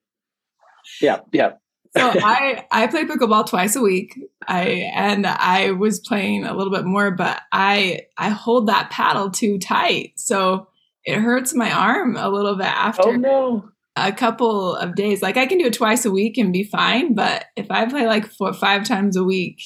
Yeah, 1.02 1.18
yeah 1.32 1.52
so 1.96 2.12
I 2.14 2.66
I 2.70 2.86
play 2.86 3.04
pickleball 3.04 3.46
twice 3.46 3.76
a 3.76 3.80
week. 3.80 4.18
I 4.46 4.90
and 4.94 5.26
I 5.26 5.72
was 5.72 6.00
playing 6.00 6.44
a 6.44 6.54
little 6.54 6.72
bit 6.72 6.84
more, 6.84 7.10
but 7.10 7.40
I 7.52 8.02
I 8.16 8.30
hold 8.30 8.68
that 8.68 8.90
paddle 8.90 9.30
too 9.30 9.58
tight, 9.58 10.12
so 10.16 10.68
it 11.04 11.18
hurts 11.20 11.54
my 11.54 11.70
arm 11.70 12.16
a 12.16 12.28
little 12.28 12.56
bit 12.56 12.66
after. 12.66 13.08
Oh 13.08 13.12
no! 13.12 13.68
A 13.96 14.12
couple 14.12 14.74
of 14.76 14.94
days, 14.94 15.22
like 15.22 15.36
I 15.36 15.46
can 15.46 15.58
do 15.58 15.66
it 15.66 15.72
twice 15.72 16.04
a 16.04 16.10
week 16.10 16.38
and 16.38 16.52
be 16.52 16.64
fine, 16.64 17.14
but 17.14 17.46
if 17.56 17.70
I 17.70 17.86
play 17.86 18.06
like 18.06 18.26
four 18.26 18.52
five 18.52 18.84
times 18.84 19.16
a 19.16 19.24
week, 19.24 19.60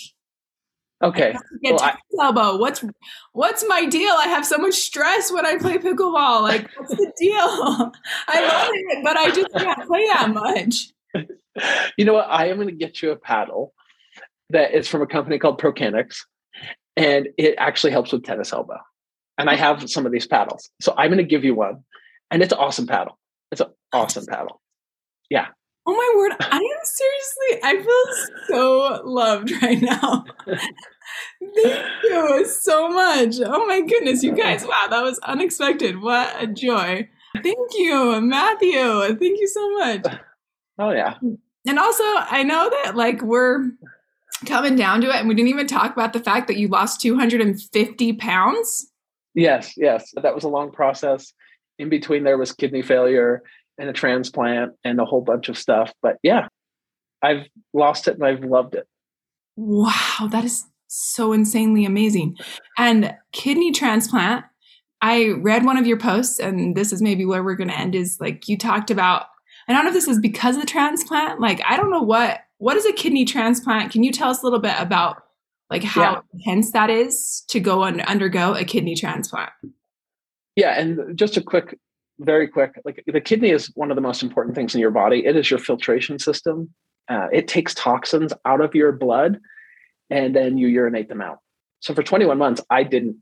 okay. 1.03 1.35
Well, 1.63 1.81
I, 1.83 1.97
elbow. 2.21 2.57
What's 2.57 2.85
what's 3.33 3.65
my 3.69 3.87
deal? 3.87 4.15
I 4.17 4.29
have 4.29 4.47
so 4.47 4.59
much 4.59 4.75
stress 4.75 5.33
when 5.33 5.47
I 5.47 5.57
play 5.57 5.79
pickleball. 5.79 6.43
Like, 6.43 6.69
what's 6.77 6.95
the 6.95 7.13
deal? 7.19 7.37
I 8.29 8.47
love 8.47 8.71
it, 8.73 9.05
but 9.05 9.17
I 9.17 9.31
just 9.31 9.53
can't 9.55 9.87
play 9.87 10.07
that 10.07 10.31
much. 10.33 10.93
you 11.97 12.05
know 12.05 12.15
what? 12.15 12.29
I 12.29 12.47
am 12.47 12.57
going 12.57 12.69
to 12.69 12.75
get 12.75 13.03
you 13.03 13.11
a 13.11 13.17
paddle 13.17 13.75
that 14.51 14.75
is 14.75 14.89
from 14.89 15.03
a 15.03 15.07
company 15.07 15.39
called 15.39 15.61
ProKennex, 15.61 16.17
and 16.97 17.29
it 17.39 17.55
actually 17.59 17.93
helps 17.93 18.13
with 18.13 18.25
tennis 18.25 18.53
elbow. 18.53 18.79
And 19.39 19.49
I 19.49 19.57
have 19.57 19.89
some 19.91 20.07
of 20.07 20.13
these 20.13 20.27
paddles, 20.27 20.71
so 20.81 20.95
I'm 20.97 21.09
going 21.09 21.19
to 21.19 21.25
give 21.25 21.45
you 21.45 21.55
one, 21.55 21.85
and 22.31 22.43
it's 22.43 22.53
an 22.53 22.59
awesome 22.59 22.87
paddle. 22.87 23.19
It's 23.51 23.61
an 23.61 23.69
awesome 23.93 24.27
paddle. 24.27 24.61
Yeah. 25.31 25.49
Oh 25.85 25.95
my 25.95 26.13
word! 26.17 26.37
I 26.41 26.57
am 26.57 26.85
seriously. 26.85 27.61
I 27.65 27.83
feel 27.83 28.47
so 28.47 29.03
loved 29.05 29.51
right 29.63 29.83
now. 29.83 30.25
Thank 31.63 31.87
you 32.05 32.47
so 32.47 32.89
much. 32.89 33.37
Oh 33.45 33.67
my 33.67 33.81
goodness, 33.81 34.23
you 34.23 34.33
guys! 34.33 34.65
Wow, 34.65 34.87
that 34.91 35.03
was 35.03 35.19
unexpected. 35.21 36.01
What 36.01 36.35
a 36.43 36.47
joy! 36.47 37.09
Thank 37.43 37.71
you, 37.75 38.21
Matthew. 38.21 39.17
Thank 39.17 39.41
you 39.41 39.49
so 39.49 39.71
much. 39.79 40.05
Oh 40.79 40.91
yeah. 40.91 41.19
And 41.67 41.79
also, 41.79 42.03
I 42.03 42.43
know 42.43 42.71
that 42.83 42.97
like 42.97 43.21
we're 43.21 43.71
coming 44.47 44.75
down 44.75 45.03
to 45.03 45.09
it, 45.09 45.17
and 45.17 45.29
we 45.29 45.35
didn't 45.35 45.51
even 45.51 45.67
talk 45.67 45.93
about 45.93 46.15
the 46.15 46.19
fact 46.19 46.49
that 46.49 46.57
you 46.57 46.69
lost 46.69 47.03
250 47.03 48.15
pounds. 48.15 48.91
Yes, 49.35 49.75
yes, 49.77 50.13
that 50.23 50.35
was 50.35 50.45
a 50.45 50.49
long 50.49 50.73
process. 50.73 51.35
In 51.79 51.91
between, 51.91 52.25
there 52.25 52.39
was 52.39 52.53
kidney 52.53 52.81
failure 52.81 53.43
and 53.79 53.89
a 53.89 53.93
transplant 53.93 54.73
and 54.83 54.99
a 54.99 55.05
whole 55.05 55.21
bunch 55.21 55.49
of 55.49 55.59
stuff. 55.59 55.93
But 56.03 56.17
yeah, 56.23 56.49
I've 57.23 57.47
lost 57.73 58.09
it 58.09 58.15
and 58.15 58.25
I've 58.25 58.45
loved 58.45 58.75
it. 58.75 58.87
Wow, 59.57 60.29
that 60.31 60.45
is 60.45 60.65
so 60.93 61.33
insanely 61.33 61.85
amazing. 61.85 62.37
And 62.79 63.15
kidney 63.33 63.73
transplant, 63.73 64.45
I 65.01 65.31
read 65.31 65.65
one 65.65 65.77
of 65.77 65.87
your 65.87 65.99
posts, 65.99 66.39
and 66.39 66.77
this 66.77 66.93
is 66.93 67.03
maybe 67.03 67.25
where 67.25 67.43
we're 67.43 67.57
going 67.57 67.71
to 67.71 67.79
end. 67.79 67.95
Is 67.95 68.19
like 68.21 68.49
you 68.49 68.57
talked 68.57 68.91
about 68.91 69.27
I 69.69 69.73
don't 69.73 69.85
know 69.85 69.91
if 69.91 69.95
this 69.95 70.09
is 70.09 70.19
because 70.19 70.57
of 70.57 70.63
the 70.63 70.67
transplant. 70.67 71.41
Like, 71.41 71.61
I 71.65 71.77
don't 71.77 71.91
know 71.91 72.03
what 72.03 72.41
what 72.59 72.77
is 72.77 72.87
a 72.87 72.93
kidney 72.93 73.25
transplant. 73.25 73.93
Can 73.93 74.05
you 74.05 74.13
tell 74.13 74.31
us 74.31 74.43
a 74.43 74.45
little 74.45 74.59
bit 74.59 74.75
about 74.79 75.23
like 75.71 75.83
how 75.83 76.01
yeah. 76.03 76.21
intense 76.35 76.73
that 76.73 76.91
is 76.91 77.43
to 77.49 77.61
go 77.61 77.85
and 77.85 78.01
undergo 78.03 78.55
a 78.55 78.65
kidney 78.65 78.95
transplant? 78.95 79.51
Yeah, 80.55 80.79
and 80.79 81.17
just 81.17 81.37
a 81.37 81.43
quick, 81.43 81.79
very 82.21 82.47
quick, 82.47 82.75
like 82.85 83.03
the 83.07 83.21
kidney 83.21 83.51
is 83.51 83.73
one 83.75 83.91
of 83.91 83.95
the 83.95 84.03
most 84.03 84.23
important 84.23 84.55
things 84.55 84.75
in 84.75 84.81
your 84.81 84.91
body. 84.91 85.25
It 85.25 85.35
is 85.35 85.51
your 85.51 85.59
filtration 85.59 86.19
system. 86.19 86.71
Uh, 87.09 87.29
it 87.33 87.49
takes 87.49 87.75
toxins 87.75 88.33
out 88.45 88.61
of 88.61 88.75
your 88.75 88.93
blood, 88.93 89.39
and 90.13 90.37
then 90.37 90.59
you 90.59 90.69
urinate 90.69 91.09
them 91.09 91.23
out. 91.23 91.39
So 91.81 91.95
for 91.95 92.03
21 92.03 92.37
months, 92.37 92.61
I 92.69 92.83
didn't 92.83 93.17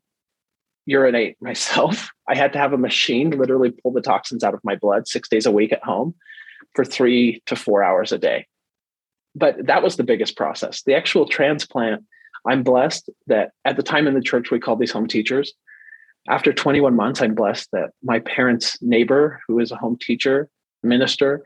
urinate 0.87 1.37
myself. 1.41 2.11
I 2.29 2.35
had 2.35 2.53
to 2.53 2.59
have 2.59 2.73
a 2.73 2.79
machine 2.79 3.31
literally 3.31 3.71
pull 3.71 3.93
the 3.93 4.03
toxins 4.03 4.43
out 4.43 4.55
of 4.55 4.61
my 4.65 4.75
blood 4.75 5.07
six 5.07 5.29
days 5.29 5.47
a 5.47 5.53
week 5.53 5.73
at 5.73 5.85
home 5.85 6.15
for 6.75 6.85
three 6.85 7.43
to 7.47 7.55
four 7.55 7.83
hours 7.83 8.11
a 8.11 8.19
day. 8.19 8.47
But 9.37 9.67
that 9.67 9.85
was 9.85 9.97
the 9.97 10.03
biggest 10.03 10.37
process. 10.37 10.83
The 10.83 10.95
actual 10.95 11.27
transplant, 11.27 12.03
I'm 12.45 12.65
blessed 12.65 13.09
that 13.29 13.53
at 13.65 13.77
the 13.77 13.85
time 13.85 14.09
in 14.09 14.15
the 14.15 14.21
church, 14.21 14.51
we 14.51 14.59
called 14.59 14.81
these 14.81 14.91
home 14.91 15.07
teachers. 15.07 15.53
After 16.29 16.53
21 16.53 16.97
months, 16.97 17.23
I'm 17.23 17.37
blessed 17.37 17.69
that 17.73 17.91
my 18.03 18.19
parents' 18.19 18.77
neighbor, 18.83 19.41
who 19.47 19.61
is 19.61 19.71
a 19.71 19.77
home 19.77 19.97
teacher, 20.01 20.49
minister, 20.83 21.43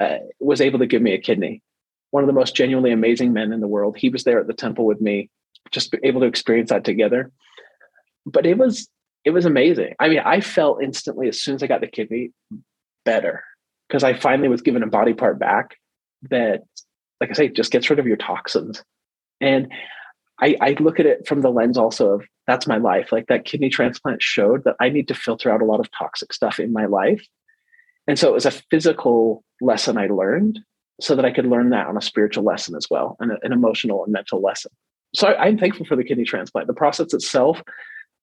uh, 0.00 0.18
was 0.40 0.60
able 0.60 0.80
to 0.80 0.86
give 0.86 1.00
me 1.00 1.12
a 1.12 1.18
kidney. 1.18 1.62
One 2.10 2.22
of 2.22 2.26
the 2.26 2.32
most 2.32 2.56
genuinely 2.56 2.92
amazing 2.92 3.32
men 3.32 3.52
in 3.52 3.60
the 3.60 3.66
world. 3.66 3.96
He 3.96 4.08
was 4.08 4.24
there 4.24 4.38
at 4.38 4.46
the 4.46 4.54
temple 4.54 4.86
with 4.86 5.00
me, 5.00 5.30
just 5.70 5.94
able 6.02 6.20
to 6.20 6.26
experience 6.26 6.70
that 6.70 6.84
together 6.84 7.32
but 8.32 8.46
it 8.46 8.58
was 8.58 8.88
it 9.24 9.30
was 9.30 9.44
amazing. 9.44 9.94
I 9.98 10.08
mean, 10.08 10.20
I 10.20 10.40
felt 10.40 10.82
instantly 10.82 11.28
as 11.28 11.40
soon 11.40 11.56
as 11.56 11.62
I 11.62 11.66
got 11.66 11.80
the 11.80 11.86
kidney 11.86 12.30
better 13.04 13.42
because 13.88 14.04
I 14.04 14.14
finally 14.14 14.48
was 14.48 14.62
given 14.62 14.82
a 14.82 14.86
body 14.86 15.12
part 15.12 15.38
back 15.38 15.76
that, 16.30 16.62
like 17.20 17.30
I 17.30 17.32
say, 17.32 17.48
just 17.48 17.72
gets 17.72 17.90
rid 17.90 17.98
of 17.98 18.06
your 18.06 18.16
toxins. 18.16 18.82
And 19.40 19.72
I, 20.40 20.56
I 20.60 20.76
look 20.78 21.00
at 21.00 21.06
it 21.06 21.26
from 21.26 21.42
the 21.42 21.50
lens 21.50 21.76
also 21.76 22.14
of 22.14 22.26
that's 22.46 22.66
my 22.66 22.76
life. 22.76 23.10
Like 23.10 23.26
that 23.26 23.44
kidney 23.44 23.70
transplant 23.70 24.22
showed 24.22 24.64
that 24.64 24.76
I 24.80 24.88
need 24.88 25.08
to 25.08 25.14
filter 25.14 25.50
out 25.50 25.62
a 25.62 25.66
lot 25.66 25.80
of 25.80 25.90
toxic 25.90 26.32
stuff 26.32 26.60
in 26.60 26.72
my 26.72 26.86
life. 26.86 27.26
And 28.06 28.18
so 28.18 28.28
it 28.28 28.34
was 28.34 28.46
a 28.46 28.52
physical 28.52 29.42
lesson 29.60 29.98
I 29.98 30.06
learned 30.06 30.60
so 31.00 31.14
that 31.14 31.24
I 31.24 31.32
could 31.32 31.46
learn 31.46 31.70
that 31.70 31.86
on 31.86 31.96
a 31.96 32.02
spiritual 32.02 32.44
lesson 32.44 32.74
as 32.74 32.86
well, 32.90 33.16
and 33.20 33.32
an 33.42 33.52
emotional 33.52 34.04
and 34.04 34.12
mental 34.12 34.40
lesson. 34.40 34.72
So 35.14 35.28
I, 35.28 35.46
I'm 35.46 35.58
thankful 35.58 35.86
for 35.86 35.96
the 35.96 36.04
kidney 36.04 36.24
transplant. 36.24 36.66
The 36.66 36.74
process 36.74 37.14
itself 37.14 37.62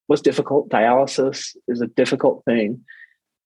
was 0.07 0.21
difficult. 0.21 0.69
Dialysis 0.69 1.55
is 1.67 1.82
a 1.82 1.88
difficult 1.88 2.43
thing. 2.45 2.84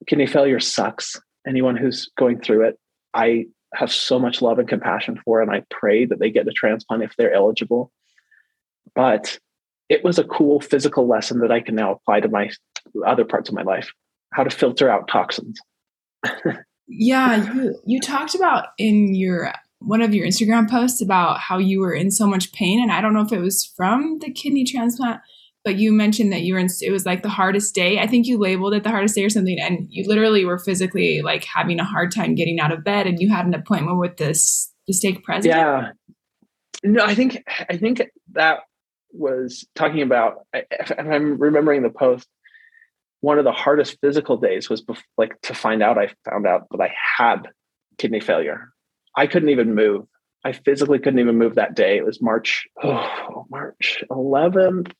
Kidney 0.07 0.27
failure 0.27 0.59
sucks. 0.59 1.19
Anyone 1.47 1.77
who's 1.77 2.09
going 2.17 2.41
through 2.41 2.67
it, 2.67 2.79
I 3.13 3.45
have 3.73 3.91
so 3.91 4.19
much 4.19 4.41
love 4.41 4.59
and 4.59 4.67
compassion 4.67 5.19
for, 5.23 5.41
and 5.41 5.51
I 5.51 5.63
pray 5.69 6.05
that 6.05 6.19
they 6.19 6.31
get 6.31 6.45
the 6.45 6.51
transplant 6.51 7.03
if 7.03 7.15
they're 7.17 7.33
eligible. 7.33 7.91
But 8.95 9.39
it 9.89 10.03
was 10.03 10.19
a 10.19 10.23
cool 10.23 10.59
physical 10.59 11.07
lesson 11.07 11.39
that 11.39 11.51
I 11.51 11.61
can 11.61 11.75
now 11.75 11.93
apply 11.93 12.21
to 12.21 12.29
my 12.29 12.49
other 13.05 13.25
parts 13.25 13.49
of 13.49 13.55
my 13.55 13.63
life. 13.63 13.91
How 14.33 14.43
to 14.43 14.49
filter 14.49 14.89
out 14.89 15.07
toxins. 15.07 15.59
yeah, 16.89 17.53
you 17.53 17.75
you 17.85 18.01
talked 18.01 18.35
about 18.35 18.67
in 18.77 19.13
your 19.13 19.53
one 19.79 20.01
of 20.01 20.13
your 20.13 20.27
Instagram 20.27 20.69
posts 20.69 21.01
about 21.01 21.39
how 21.39 21.57
you 21.57 21.79
were 21.79 21.93
in 21.93 22.11
so 22.11 22.27
much 22.27 22.51
pain, 22.51 22.81
and 22.81 22.91
I 22.91 22.99
don't 22.99 23.13
know 23.13 23.21
if 23.21 23.31
it 23.31 23.39
was 23.39 23.63
from 23.77 24.17
the 24.19 24.31
kidney 24.31 24.65
transplant, 24.65 25.21
but 25.63 25.77
you 25.77 25.93
mentioned 25.93 26.33
that 26.33 26.41
you 26.41 26.55
were 26.55 26.59
in. 26.59 26.67
It 26.81 26.91
was 26.91 27.05
like 27.05 27.21
the 27.21 27.29
hardest 27.29 27.75
day. 27.75 27.99
I 27.99 28.07
think 28.07 28.25
you 28.25 28.37
labeled 28.39 28.73
it 28.73 28.83
the 28.83 28.89
hardest 28.89 29.15
day 29.15 29.23
or 29.23 29.29
something, 29.29 29.59
and 29.59 29.87
you 29.89 30.07
literally 30.07 30.45
were 30.45 30.57
physically 30.57 31.21
like 31.21 31.45
having 31.45 31.79
a 31.79 31.85
hard 31.85 32.11
time 32.11 32.35
getting 32.35 32.59
out 32.59 32.71
of 32.71 32.83
bed, 32.83 33.05
and 33.05 33.19
you 33.19 33.29
had 33.29 33.45
an 33.45 33.53
appointment 33.53 33.99
with 33.99 34.17
this 34.17 34.73
the 34.87 34.93
stake 34.93 35.23
president. 35.23 35.59
Yeah, 35.59 35.91
no, 36.83 37.05
I 37.05 37.13
think 37.13 37.43
I 37.69 37.77
think 37.77 38.01
that 38.33 38.61
was 39.11 39.65
talking 39.75 40.01
about. 40.01 40.45
If 40.53 40.91
I'm 40.97 41.37
remembering 41.37 41.83
the 41.83 41.89
post, 41.89 42.27
one 43.21 43.37
of 43.37 43.45
the 43.45 43.51
hardest 43.51 43.97
physical 44.01 44.37
days 44.37 44.69
was 44.69 44.83
bef- 44.83 45.03
like 45.17 45.39
to 45.41 45.53
find 45.53 45.83
out. 45.83 45.97
I 45.97 46.09
found 46.29 46.47
out 46.47 46.67
that 46.71 46.81
I 46.81 46.93
had 47.17 47.49
kidney 47.97 48.19
failure. 48.19 48.71
I 49.15 49.27
couldn't 49.27 49.49
even 49.49 49.75
move. 49.75 50.05
I 50.45 50.53
physically 50.53 50.99
couldn't 50.99 51.19
even 51.19 51.37
move 51.37 51.55
that 51.55 51.75
day. 51.75 51.97
It 51.97 52.05
was 52.05 52.21
March, 52.21 52.67
oh, 52.81 53.45
March 53.49 54.03
11th 54.09 54.91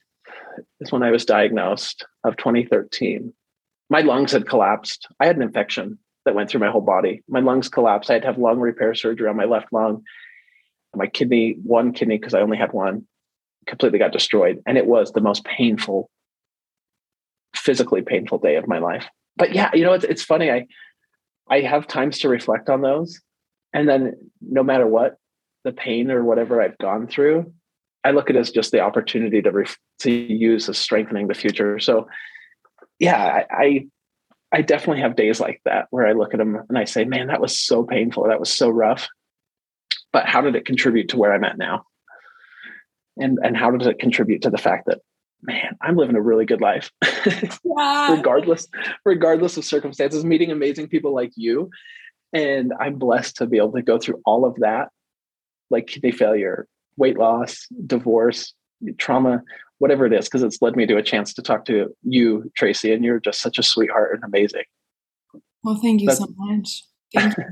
is 0.81 0.91
when 0.91 1.03
I 1.03 1.11
was 1.11 1.25
diagnosed 1.25 2.05
of 2.23 2.35
2013. 2.37 3.33
My 3.89 4.01
lungs 4.01 4.33
had 4.33 4.47
collapsed. 4.47 5.07
I 5.19 5.25
had 5.25 5.37
an 5.37 5.41
infection 5.41 5.97
that 6.25 6.35
went 6.35 6.49
through 6.49 6.59
my 6.59 6.69
whole 6.69 6.81
body. 6.81 7.23
My 7.29 7.39
lungs 7.39 7.69
collapsed. 7.69 8.09
I 8.09 8.13
had 8.13 8.23
to 8.23 8.27
have 8.27 8.37
lung 8.37 8.59
repair 8.59 8.93
surgery 8.93 9.29
on 9.29 9.37
my 9.37 9.45
left 9.45 9.71
lung. 9.71 10.03
My 10.95 11.07
kidney, 11.07 11.57
one 11.63 11.93
kidney, 11.93 12.17
because 12.17 12.33
I 12.33 12.41
only 12.41 12.57
had 12.57 12.73
one, 12.73 13.07
completely 13.65 13.99
got 13.99 14.11
destroyed. 14.11 14.61
And 14.67 14.77
it 14.77 14.85
was 14.85 15.11
the 15.11 15.21
most 15.21 15.45
painful, 15.45 16.09
physically 17.59 18.01
painful 18.01 18.39
day 18.39 18.55
of 18.55 18.67
my 18.67 18.79
life. 18.79 19.05
But 19.37 19.53
yeah, 19.53 19.69
you 19.73 19.83
know, 19.83 19.93
it's, 19.93 20.05
it's 20.05 20.23
funny. 20.23 20.51
I, 20.51 20.67
I 21.49 21.61
have 21.61 21.87
times 21.87 22.19
to 22.19 22.29
reflect 22.29 22.69
on 22.69 22.81
those. 22.81 23.19
And 23.73 23.87
then 23.87 24.13
no 24.41 24.63
matter 24.63 24.87
what 24.87 25.17
the 25.63 25.71
pain 25.71 26.11
or 26.11 26.23
whatever 26.23 26.61
I've 26.61 26.77
gone 26.77 27.07
through, 27.07 27.53
I 28.03 28.11
look 28.11 28.29
at 28.29 28.35
it 28.35 28.39
as 28.39 28.51
just 28.51 28.71
the 28.71 28.79
opportunity 28.79 29.41
to, 29.41 29.51
ref- 29.51 29.77
to 29.99 30.11
use 30.11 30.69
as 30.69 30.77
strengthening 30.77 31.27
the 31.27 31.33
future. 31.33 31.79
So 31.79 32.07
yeah, 32.97 33.21
I, 33.23 33.45
I, 33.51 33.87
I 34.51 34.61
definitely 34.61 35.01
have 35.01 35.15
days 35.15 35.39
like 35.39 35.61
that 35.65 35.87
where 35.91 36.07
I 36.07 36.13
look 36.13 36.33
at 36.33 36.37
them 36.37 36.57
and 36.69 36.77
I 36.77 36.85
say, 36.85 37.05
man, 37.05 37.27
that 37.27 37.41
was 37.41 37.57
so 37.57 37.83
painful. 37.83 38.27
That 38.27 38.39
was 38.39 38.51
so 38.51 38.69
rough. 38.69 39.07
But 40.11 40.25
how 40.25 40.41
did 40.41 40.55
it 40.55 40.65
contribute 40.65 41.09
to 41.09 41.17
where 41.17 41.33
I'm 41.33 41.43
at 41.43 41.57
now? 41.57 41.83
And, 43.17 43.37
and 43.43 43.55
how 43.55 43.69
does 43.71 43.87
it 43.87 43.99
contribute 43.99 44.41
to 44.43 44.49
the 44.49 44.57
fact 44.57 44.87
that 44.87 44.99
man, 45.41 45.77
I'm 45.81 45.95
living 45.95 46.15
a 46.15 46.21
really 46.21 46.45
good 46.45 46.61
life, 46.61 46.91
yeah. 47.03 48.15
regardless, 48.15 48.67
regardless 49.05 49.57
of 49.57 49.65
circumstances, 49.65 50.25
meeting 50.25 50.51
amazing 50.51 50.87
people 50.87 51.13
like 51.13 51.31
you. 51.35 51.69
And 52.33 52.73
I'm 52.79 52.97
blessed 52.99 53.37
to 53.37 53.47
be 53.47 53.57
able 53.57 53.71
to 53.73 53.81
go 53.81 53.97
through 53.97 54.21
all 54.25 54.45
of 54.45 54.55
that, 54.57 54.89
like 55.69 55.87
kidney 55.87 56.11
failure, 56.11 56.67
weight 56.97 57.17
loss, 57.17 57.65
divorce, 57.87 58.53
trauma, 58.97 59.41
whatever 59.79 60.05
it 60.05 60.13
is, 60.13 60.25
because 60.25 60.43
it's 60.43 60.61
led 60.61 60.75
me 60.75 60.85
to 60.85 60.97
a 60.97 61.03
chance 61.03 61.33
to 61.33 61.41
talk 61.41 61.65
to 61.65 61.87
you, 62.03 62.51
Tracy, 62.55 62.93
and 62.93 63.03
you're 63.03 63.19
just 63.19 63.41
such 63.41 63.57
a 63.57 63.63
sweetheart 63.63 64.15
and 64.15 64.23
amazing. 64.23 64.63
Well, 65.63 65.79
thank 65.81 66.01
you 66.01 66.07
That's- 66.07 66.19
so 66.19 66.33
much. 66.37 66.83
Thank 67.13 67.35
you. 67.37 67.43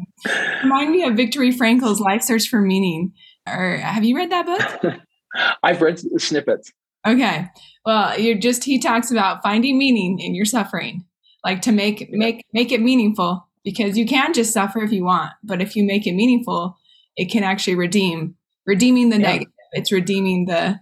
Remind 0.61 0.91
me 0.91 1.03
of 1.03 1.15
Viktor 1.15 1.51
Frankl's 1.53 1.99
Life 1.99 2.21
Search 2.21 2.47
for 2.47 2.61
Meaning. 2.61 3.13
Or 3.47 3.77
have 3.77 4.03
you 4.03 4.15
read 4.15 4.31
that 4.31 4.45
book? 4.45 4.93
I've 5.63 5.81
read 5.81 5.99
snippets. 6.21 6.71
Okay. 7.05 7.47
Well, 7.85 8.19
you're 8.19 8.37
just 8.37 8.63
he 8.63 8.79
talks 8.79 9.11
about 9.11 9.43
finding 9.43 9.77
meaning 9.77 10.19
in 10.19 10.35
your 10.35 10.45
suffering. 10.45 11.05
Like 11.43 11.61
to 11.63 11.71
make 11.71 12.09
make 12.11 12.45
make 12.53 12.71
it 12.71 12.81
meaningful 12.81 13.47
because 13.63 13.97
you 13.97 14.05
can 14.05 14.33
just 14.33 14.53
suffer 14.53 14.81
if 14.81 14.91
you 14.91 15.03
want, 15.03 15.31
but 15.43 15.61
if 15.61 15.75
you 15.75 15.83
make 15.83 16.07
it 16.07 16.13
meaningful, 16.13 16.77
it 17.15 17.31
can 17.31 17.43
actually 17.43 17.75
redeem 17.75 18.35
redeeming 18.65 19.09
the 19.09 19.19
yeah. 19.19 19.27
negative. 19.27 19.53
It's 19.73 19.91
redeeming 19.91 20.45
the 20.45 20.79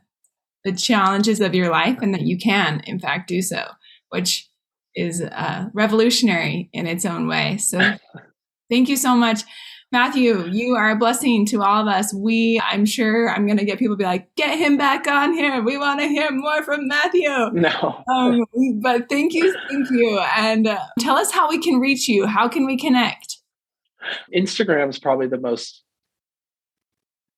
the 0.64 0.74
challenges 0.74 1.42
of 1.42 1.54
your 1.54 1.70
life 1.70 2.00
and 2.02 2.14
that 2.14 2.22
you 2.22 2.38
can 2.38 2.82
in 2.88 3.00
fact 3.00 3.28
do 3.28 3.42
so, 3.42 3.66
which 4.10 4.50
is 4.96 5.22
uh, 5.22 5.70
revolutionary 5.74 6.70
in 6.74 6.88
its 6.88 7.06
own 7.06 7.28
way. 7.28 7.58
So 7.58 7.80
thank 8.70 8.90
you 8.90 8.96
so 8.96 9.16
much. 9.16 9.42
Matthew, 9.96 10.46
you 10.48 10.76
are 10.76 10.90
a 10.90 10.96
blessing 10.98 11.46
to 11.46 11.64
all 11.64 11.88
of 11.88 11.88
us. 11.88 12.14
We, 12.14 12.62
I'm 12.70 12.86
sure 12.86 13.30
I'm 13.30 13.46
going 13.46 13.58
to 13.60 13.64
get 13.64 13.80
people 13.80 13.96
be 13.96 14.04
like, 14.04 14.28
get 14.36 14.60
him 14.60 14.76
back 14.76 15.08
on 15.08 15.32
here. 15.32 15.64
We 15.64 15.78
want 15.78 16.02
to 16.02 16.08
hear 16.10 16.30
more 16.32 16.62
from 16.64 16.90
Matthew. 16.90 17.30
No. 17.54 18.04
Um, 18.14 18.44
but 18.82 19.08
thank 19.08 19.34
you. 19.34 19.56
Thank 19.70 19.90
you. 19.92 20.20
And 20.36 20.68
uh, 20.68 20.80
tell 21.00 21.16
us 21.16 21.32
how 21.32 21.48
we 21.48 21.60
can 21.60 21.80
reach 21.80 22.10
you. 22.10 22.26
How 22.26 22.50
can 22.50 22.66
we 22.66 22.78
connect? 22.78 23.38
Instagram 24.36 24.90
is 24.90 25.00
probably 25.00 25.28
the 25.28 25.40
most 25.40 25.82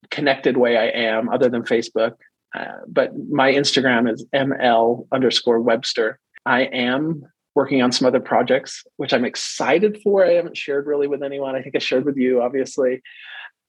connected 0.09 0.57
way 0.57 0.77
I 0.77 0.87
am, 0.87 1.29
other 1.29 1.49
than 1.49 1.61
Facebook. 1.61 2.13
Uh, 2.57 2.79
but 2.87 3.11
my 3.29 3.51
Instagram 3.51 4.11
is 4.11 4.25
ml 4.33 5.05
underscore 5.11 5.61
Webster. 5.61 6.17
I 6.47 6.61
am 6.61 7.21
working 7.57 7.81
on 7.81 7.91
some 7.91 8.07
other 8.07 8.19
projects, 8.19 8.83
which 8.97 9.11
I'm 9.11 9.25
excited 9.25 9.99
for. 10.03 10.23
I 10.23 10.33
haven't 10.33 10.55
shared 10.55 10.85
really 10.85 11.07
with 11.07 11.23
anyone. 11.23 11.55
I 11.55 11.61
think 11.63 11.75
I 11.75 11.79
shared 11.79 12.05
with 12.05 12.15
you, 12.15 12.39
obviously. 12.39 13.01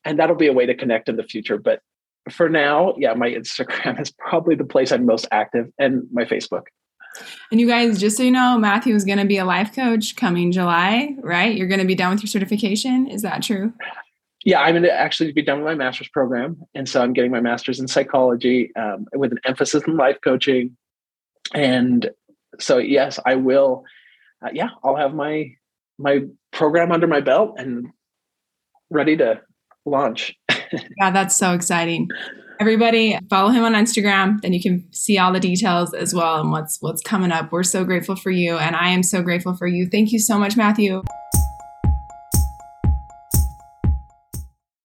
And 0.05 0.19
that'll 0.19 0.37
be 0.37 0.47
a 0.47 0.53
way 0.53 0.67
to 0.67 0.75
connect 0.75 1.09
in 1.09 1.17
the 1.17 1.23
future. 1.23 1.57
But 1.57 1.81
for 2.31 2.51
now, 2.51 2.95
yeah, 2.99 3.15
my 3.15 3.31
Instagram 3.31 3.99
is 4.03 4.11
probably 4.11 4.57
the 4.57 4.67
place 4.67 4.93
I'm 4.93 5.07
most 5.07 5.27
active 5.33 5.73
and 5.79 6.03
my 6.13 6.27
Facebook. 6.27 6.65
And 7.51 7.59
you 7.59 7.67
guys, 7.67 7.99
just 7.99 8.19
so 8.19 8.25
you 8.25 8.31
know, 8.31 8.59
Matthew 8.59 8.95
is 8.95 9.07
going 9.07 9.19
to 9.19 9.25
be 9.25 9.39
a 9.39 9.47
life 9.47 9.75
coach 9.75 10.17
coming 10.17 10.53
July, 10.53 11.17
right? 11.23 11.57
You're 11.57 11.67
going 11.67 11.81
to 11.81 11.87
be 11.87 11.95
done 11.95 12.11
with 12.11 12.21
your 12.21 12.29
certification. 12.29 13.09
Is 13.09 13.23
that 13.23 13.43
true? 13.43 13.73
Yeah, 14.45 14.61
I'm 14.61 14.75
going 14.75 14.83
to 14.83 14.93
actually 14.93 15.33
be 15.33 15.41
done 15.41 15.61
with 15.61 15.67
my 15.67 15.75
master's 15.75 16.09
program. 16.09 16.63
And 16.75 16.87
so 16.87 17.01
I'm 17.01 17.15
getting 17.15 17.31
my 17.31 17.41
master's 17.41 17.81
in 17.81 17.89
psychology 17.89 18.71
um, 18.77 19.07
with 19.15 19.33
an 19.33 19.39
emphasis 19.45 19.83
in 19.87 19.97
life 19.97 20.19
coaching. 20.23 20.77
And 21.55 22.11
so 22.61 22.79
yes, 22.79 23.19
I 23.25 23.37
will. 23.37 23.85
Uh, 24.45 24.51
yeah, 24.53 24.69
I'll 24.85 24.97
have 24.97 25.15
my 25.15 25.53
my 25.99 26.21
program 26.53 26.93
under 26.93 27.07
my 27.07 27.21
belt 27.21 27.55
and 27.59 27.89
ready 28.91 29.17
to 29.17 29.41
launch. 29.85 30.35
yeah, 30.51 31.11
that's 31.11 31.37
so 31.37 31.53
exciting. 31.53 32.09
Everybody 32.61 33.17
follow 33.31 33.51
him 33.51 33.63
on 33.63 33.75
Instagram, 33.75 34.41
then 34.41 34.53
you 34.53 34.61
can 34.61 34.93
see 34.93 35.17
all 35.17 35.33
the 35.33 35.41
details 35.41 35.95
as 35.95 36.13
well 36.13 36.41
and 36.41 36.51
what's 36.51 36.79
what's 36.81 37.03
coming 37.03 37.31
up. 37.31 37.53
We're 37.53 37.63
so 37.63 37.85
grateful 37.85 38.17
for 38.17 38.31
you 38.31 38.57
and 38.57 38.75
I 38.75 38.89
am 38.89 39.03
so 39.03 39.23
grateful 39.23 39.55
for 39.55 39.67
you. 39.67 39.89
Thank 39.89 40.13
you 40.13 40.19
so 40.19 40.39
much, 40.39 40.57
Matthew. 40.57 41.03